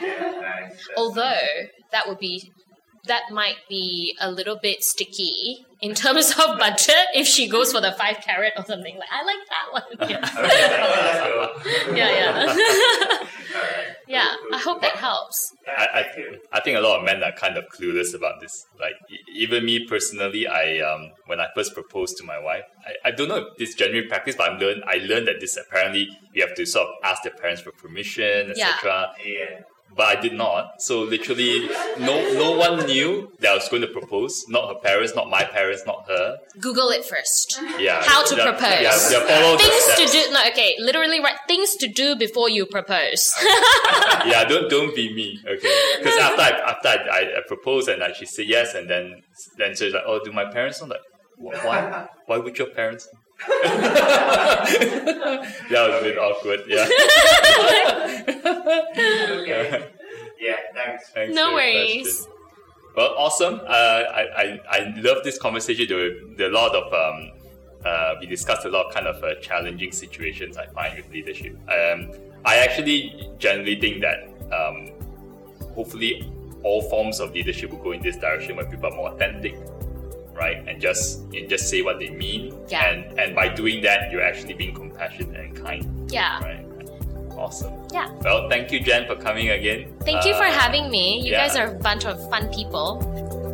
yeah, 0.00 0.30
nice. 0.40 0.88
although 0.96 1.46
that 1.92 2.08
would 2.08 2.18
be 2.18 2.52
that 3.08 3.24
might 3.32 3.56
be 3.68 4.14
a 4.20 4.30
little 4.30 4.56
bit 4.62 4.82
sticky 4.82 5.64
in 5.80 5.94
terms 5.94 6.30
of 6.30 6.58
budget 6.58 7.06
if 7.14 7.26
she 7.26 7.48
goes 7.48 7.72
for 7.72 7.80
the 7.80 7.92
five 7.92 8.16
carat 8.24 8.52
or 8.56 8.64
something 8.64 8.96
like 8.98 9.08
i 9.12 9.24
like 9.24 9.44
that 9.52 9.66
one 9.72 10.10
yeah 10.10 10.18
Okay, 10.38 11.38
let's 11.38 11.96
yeah 11.96 12.10
yeah 12.10 13.18
Alright. 13.54 13.96
yeah 14.06 14.34
Cool, 14.40 14.54
i 14.54 14.60
cool. 14.62 14.72
hope 14.74 14.82
that 14.82 14.96
helps 14.96 15.52
I, 15.66 15.86
I, 16.00 16.56
I 16.58 16.60
think 16.60 16.76
a 16.78 16.80
lot 16.80 16.98
of 16.98 17.04
men 17.04 17.22
are 17.22 17.32
kind 17.32 17.56
of 17.58 17.64
clueless 17.68 18.14
about 18.14 18.40
this. 18.40 18.64
Like 18.80 18.94
even 19.34 19.66
me 19.66 19.86
personally, 19.86 20.46
I 20.46 20.78
um 20.80 21.10
when 21.26 21.40
I 21.40 21.48
first 21.54 21.74
proposed 21.74 22.16
to 22.18 22.24
my 22.24 22.38
wife, 22.38 22.62
I, 22.86 23.08
I 23.08 23.10
don't 23.10 23.28
know 23.28 23.36
if 23.36 23.58
this 23.58 23.70
is 23.70 23.74
genuine 23.74 24.08
practice, 24.08 24.34
but 24.34 24.50
I'm 24.50 24.58
learn 24.58 24.80
I 24.86 24.96
learned 24.96 25.28
that 25.28 25.40
this 25.40 25.58
apparently 25.58 26.08
you 26.32 26.40
have 26.46 26.54
to 26.56 26.64
sort 26.64 26.88
of 26.88 26.94
ask 27.04 27.22
their 27.22 27.32
parents 27.34 27.60
for 27.60 27.70
permission, 27.72 28.52
Yeah. 28.56 28.70
etc. 28.76 29.12
Yeah. 29.24 29.60
But 29.96 30.16
I 30.16 30.20
did 30.20 30.34
not. 30.34 30.80
So 30.80 31.00
literally, 31.02 31.68
no 31.98 32.14
no 32.34 32.52
one 32.52 32.86
knew 32.86 33.32
that 33.40 33.50
I 33.50 33.54
was 33.54 33.68
going 33.68 33.82
to 33.82 33.88
propose. 33.88 34.44
Not 34.48 34.68
her 34.68 34.80
parents, 34.80 35.14
not 35.14 35.28
my 35.28 35.44
parents, 35.44 35.82
not 35.86 36.06
her. 36.08 36.36
google 36.60 36.90
it 36.90 37.04
first 37.04 37.60
Yeah. 37.78 38.00
How 38.02 38.22
to 38.24 38.36
Yeah, 38.36 38.44
propose. 38.50 38.80
Yeah, 38.86 39.10
yeah, 39.12 39.26
follow 39.26 39.56
things 39.58 39.84
to 40.00 40.04
do 40.16 40.32
no 40.32 40.40
okay 40.50 40.74
literally 40.78 41.20
write 41.20 41.40
things 41.48 41.74
to 41.76 41.88
do 41.88 42.14
before 42.16 42.48
you 42.48 42.66
propose 42.66 43.32
yeah, 44.26 44.44
don't 44.44 44.68
don't 44.70 44.94
be 44.94 45.12
me, 45.14 45.38
okay? 45.46 45.74
Because 45.98 46.18
after 46.18 46.42
I 46.42 46.50
after 46.72 46.88
I, 46.88 46.96
I, 47.18 47.20
I 47.38 47.40
proposed 47.46 47.88
and 47.88 48.00
like 48.00 48.14
she 48.14 48.26
said 48.26 48.46
yes, 48.46 48.74
and 48.74 48.88
then 48.88 49.22
then 49.56 49.74
she's 49.74 49.92
like, 49.94 50.04
oh, 50.06 50.20
do 50.24 50.32
my 50.32 50.44
parents 50.50 50.80
know? 50.80 50.88
Like, 50.88 51.64
why? 51.64 52.08
Why 52.26 52.36
would 52.38 52.56
your 52.58 52.68
parents? 52.70 53.08
know?" 53.12 53.18
that 53.48 54.66
was 55.70 56.00
a 56.00 56.02
bit 56.02 56.18
awkward. 56.18 56.60
Yeah. 56.66 56.88
Okay. 59.42 59.84
Yeah, 60.40 60.54
thanks. 60.72 61.08
Thanks 61.08 61.34
No 61.34 61.52
worries. 61.52 62.04
question. 62.22 62.32
Well, 62.96 63.12
awesome. 63.18 63.60
Uh, 63.66 63.66
I, 63.66 64.22
I 64.36 64.60
I 64.70 64.92
love 64.98 65.24
this 65.24 65.36
conversation. 65.36 65.86
There 65.88 65.96
were, 65.98 66.10
there 66.36 66.48
were 66.48 66.54
a 66.56 66.60
lot 66.60 66.76
of 66.76 66.92
um, 66.94 67.32
uh, 67.84 68.14
we 68.20 68.26
discussed 68.26 68.64
a 68.64 68.68
lot 68.68 68.86
of 68.86 68.94
kind 68.94 69.08
of 69.08 69.20
uh, 69.24 69.34
challenging 69.40 69.90
situations 69.90 70.56
I 70.56 70.66
find 70.66 70.94
with 70.96 71.10
leadership. 71.10 71.56
Um, 71.68 72.12
I 72.44 72.58
actually 72.58 73.28
generally 73.40 73.80
think 73.80 74.00
that 74.00 74.28
um, 74.52 74.92
hopefully 75.74 76.30
all 76.62 76.82
forms 76.88 77.18
of 77.18 77.32
leadership 77.32 77.70
will 77.72 77.82
go 77.82 77.90
in 77.90 78.00
this 78.00 78.16
direction 78.16 78.54
where 78.56 78.64
people 78.70 78.86
are 78.92 78.96
more 78.96 79.08
authentic, 79.10 79.56
right, 80.38 80.62
and 80.68 80.80
just 80.80 81.20
and 81.34 81.48
just 81.48 81.68
say 81.68 81.82
what 81.82 81.98
they 81.98 82.10
mean. 82.10 82.54
Yeah. 82.68 82.86
And 82.88 83.18
and 83.18 83.34
by 83.34 83.48
doing 83.48 83.82
that, 83.82 84.10
you're 84.12 84.22
actually 84.22 84.54
being 84.54 84.74
compassionate 84.74 85.36
and 85.38 85.56
kind, 85.56 86.10
yeah 86.10 86.38
right? 86.40 86.64
Awesome. 87.38 87.72
yeah 87.92 88.10
Well, 88.22 88.48
thank 88.50 88.72
you, 88.72 88.80
Jen, 88.80 89.06
for 89.06 89.14
coming 89.14 89.50
again. 89.50 89.94
thank 90.02 90.24
you 90.26 90.34
for 90.34 90.42
Uh, 90.46 90.50
having 90.52 90.90
me 90.90 91.20
you 91.22 91.30
yeah. 91.32 91.46
guys 91.46 91.54
are 91.56 91.68
a 91.70 91.78
bunch 91.78 92.04
of 92.04 92.18
fun 92.30 92.48
people 92.52 92.98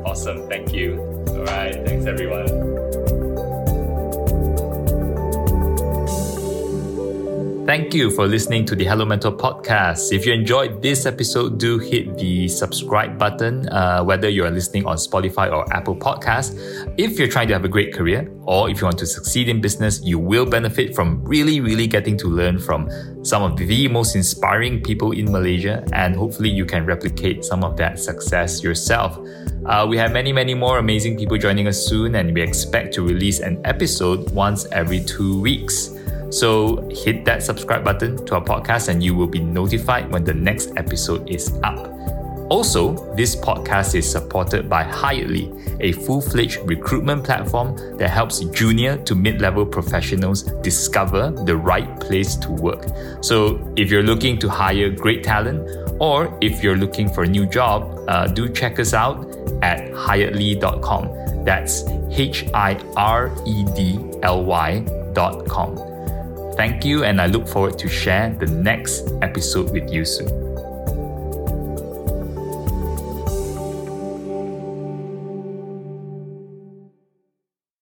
Awesome. 0.07 0.49
Thank 0.49 0.73
you. 0.73 1.01
All 1.29 1.45
right. 1.45 1.75
Thanks, 1.87 2.05
everyone. 2.07 2.74
Thank 7.67 7.95
you 7.95 8.11
for 8.11 8.27
listening 8.27 8.67
to 8.67 8.77
the 8.77 8.85
Hello 8.85 9.07
Mentor 9.07 9.33
podcast. 9.33 10.13
If 10.13 10.27
you 10.27 10.35
enjoyed 10.35 10.83
this 10.83 11.07
episode, 11.07 11.59
do 11.59 11.79
hit 11.79 12.19
the 12.19 12.47
subscribe 12.47 13.19
button, 13.19 13.67
uh, 13.71 14.05
whether 14.05 14.29
you 14.29 14.45
are 14.45 14.51
listening 14.51 14.85
on 14.85 14.99
Spotify 14.99 15.51
or 15.51 15.65
Apple 15.73 15.97
Podcasts. 15.97 16.53
If 16.99 17.19
you're 17.19 17.27
trying 17.27 17.49
to 17.49 17.55
have 17.55 17.65
a 17.65 17.69
great 17.69 17.95
career 17.95 18.31
or 18.43 18.69
if 18.69 18.83
you 18.83 18.85
want 18.85 18.99
to 18.99 19.07
succeed 19.07 19.49
in 19.49 19.63
business, 19.63 20.03
you 20.05 20.19
will 20.19 20.45
benefit 20.45 20.95
from 20.95 21.25
really, 21.25 21.63
really 21.63 21.87
getting 21.87 22.19
to 22.19 22.29
learn 22.29 22.59
from 22.59 22.91
some 23.25 23.43
of 23.43 23.57
the 23.57 23.89
most 23.89 24.15
inspiring 24.15 24.83
people 24.83 25.13
in 25.13 25.33
Malaysia, 25.33 25.83
and 25.95 26.15
hopefully 26.15 26.51
you 26.51 26.67
can 26.67 26.85
replicate 26.85 27.47
some 27.47 27.65
of 27.65 27.79
that 27.79 27.99
success 27.99 28.63
yourself. 28.63 29.19
Uh, 29.65 29.87
we 29.89 29.97
have 29.97 30.13
many, 30.13 30.35
many 30.35 30.53
more 30.53 30.77
amazing 30.77 31.17
people 31.17 31.39
joining 31.39 31.67
us 31.67 31.87
soon, 31.87 32.15
and 32.15 32.35
we 32.35 32.43
expect 32.43 32.93
to 32.93 33.01
release 33.01 33.41
an 33.41 33.59
episode 33.65 34.31
once 34.33 34.67
every 34.67 35.03
two 35.03 35.41
weeks. 35.41 35.95
So 36.31 36.89
hit 36.91 37.25
that 37.25 37.43
subscribe 37.43 37.85
button 37.85 38.25
to 38.27 38.35
our 38.37 38.45
podcast, 38.45 38.89
and 38.89 39.03
you 39.03 39.15
will 39.15 39.27
be 39.27 39.41
notified 39.41 40.11
when 40.11 40.25
the 40.25 40.35
next 40.35 40.73
episode 40.77 41.29
is 41.29 41.53
up. 41.63 41.91
Also, 42.51 42.93
this 43.15 43.35
podcast 43.35 43.95
is 43.95 44.11
supported 44.11 44.69
by 44.69 44.83
Hiredly, 44.83 45.51
a 45.81 45.93
full 45.93 46.21
fledged 46.21 46.59
recruitment 46.65 47.25
platform 47.25 47.75
that 47.97 48.11
helps 48.11 48.41
junior 48.41 48.99
to 49.05 49.15
mid 49.15 49.41
level 49.41 49.65
professionals 49.65 50.43
discover 50.63 51.31
the 51.47 51.57
right 51.57 51.99
place 52.01 52.37
to 52.37 52.53
work. 52.53 52.85
So, 53.23 53.73
if 53.77 53.91
you're 53.91 54.03
looking 54.03 54.39
to 54.41 54.49
hire 54.49 54.91
great 54.91 55.25
talent, 55.25 55.67
or 55.99 56.37
if 56.43 56.63
you're 56.63 56.77
looking 56.77 57.09
for 57.09 57.23
a 57.23 57.27
new 57.27 57.47
job, 57.47 58.05
uh, 58.09 58.27
do 58.27 58.49
check 58.49 58.79
us 58.79 58.93
out 58.93 59.27
at 59.63 59.91
hiredly.com. 59.93 61.45
That's 61.45 61.85
H 62.11 62.45
I 62.53 62.79
R 62.97 63.35
E 63.47 63.65
D 63.75 63.99
L 64.23 64.45
Y.com. 64.45 65.94
Thank 66.57 66.85
you, 66.85 67.03
and 67.05 67.21
I 67.21 67.27
look 67.27 67.49
forward 67.49 67.79
to 67.81 67.89
share 67.89 68.31
the 68.31 68.47
next 68.47 69.11
episode 69.23 69.71
with 69.73 69.91
you 69.91 70.05
soon. 70.05 70.54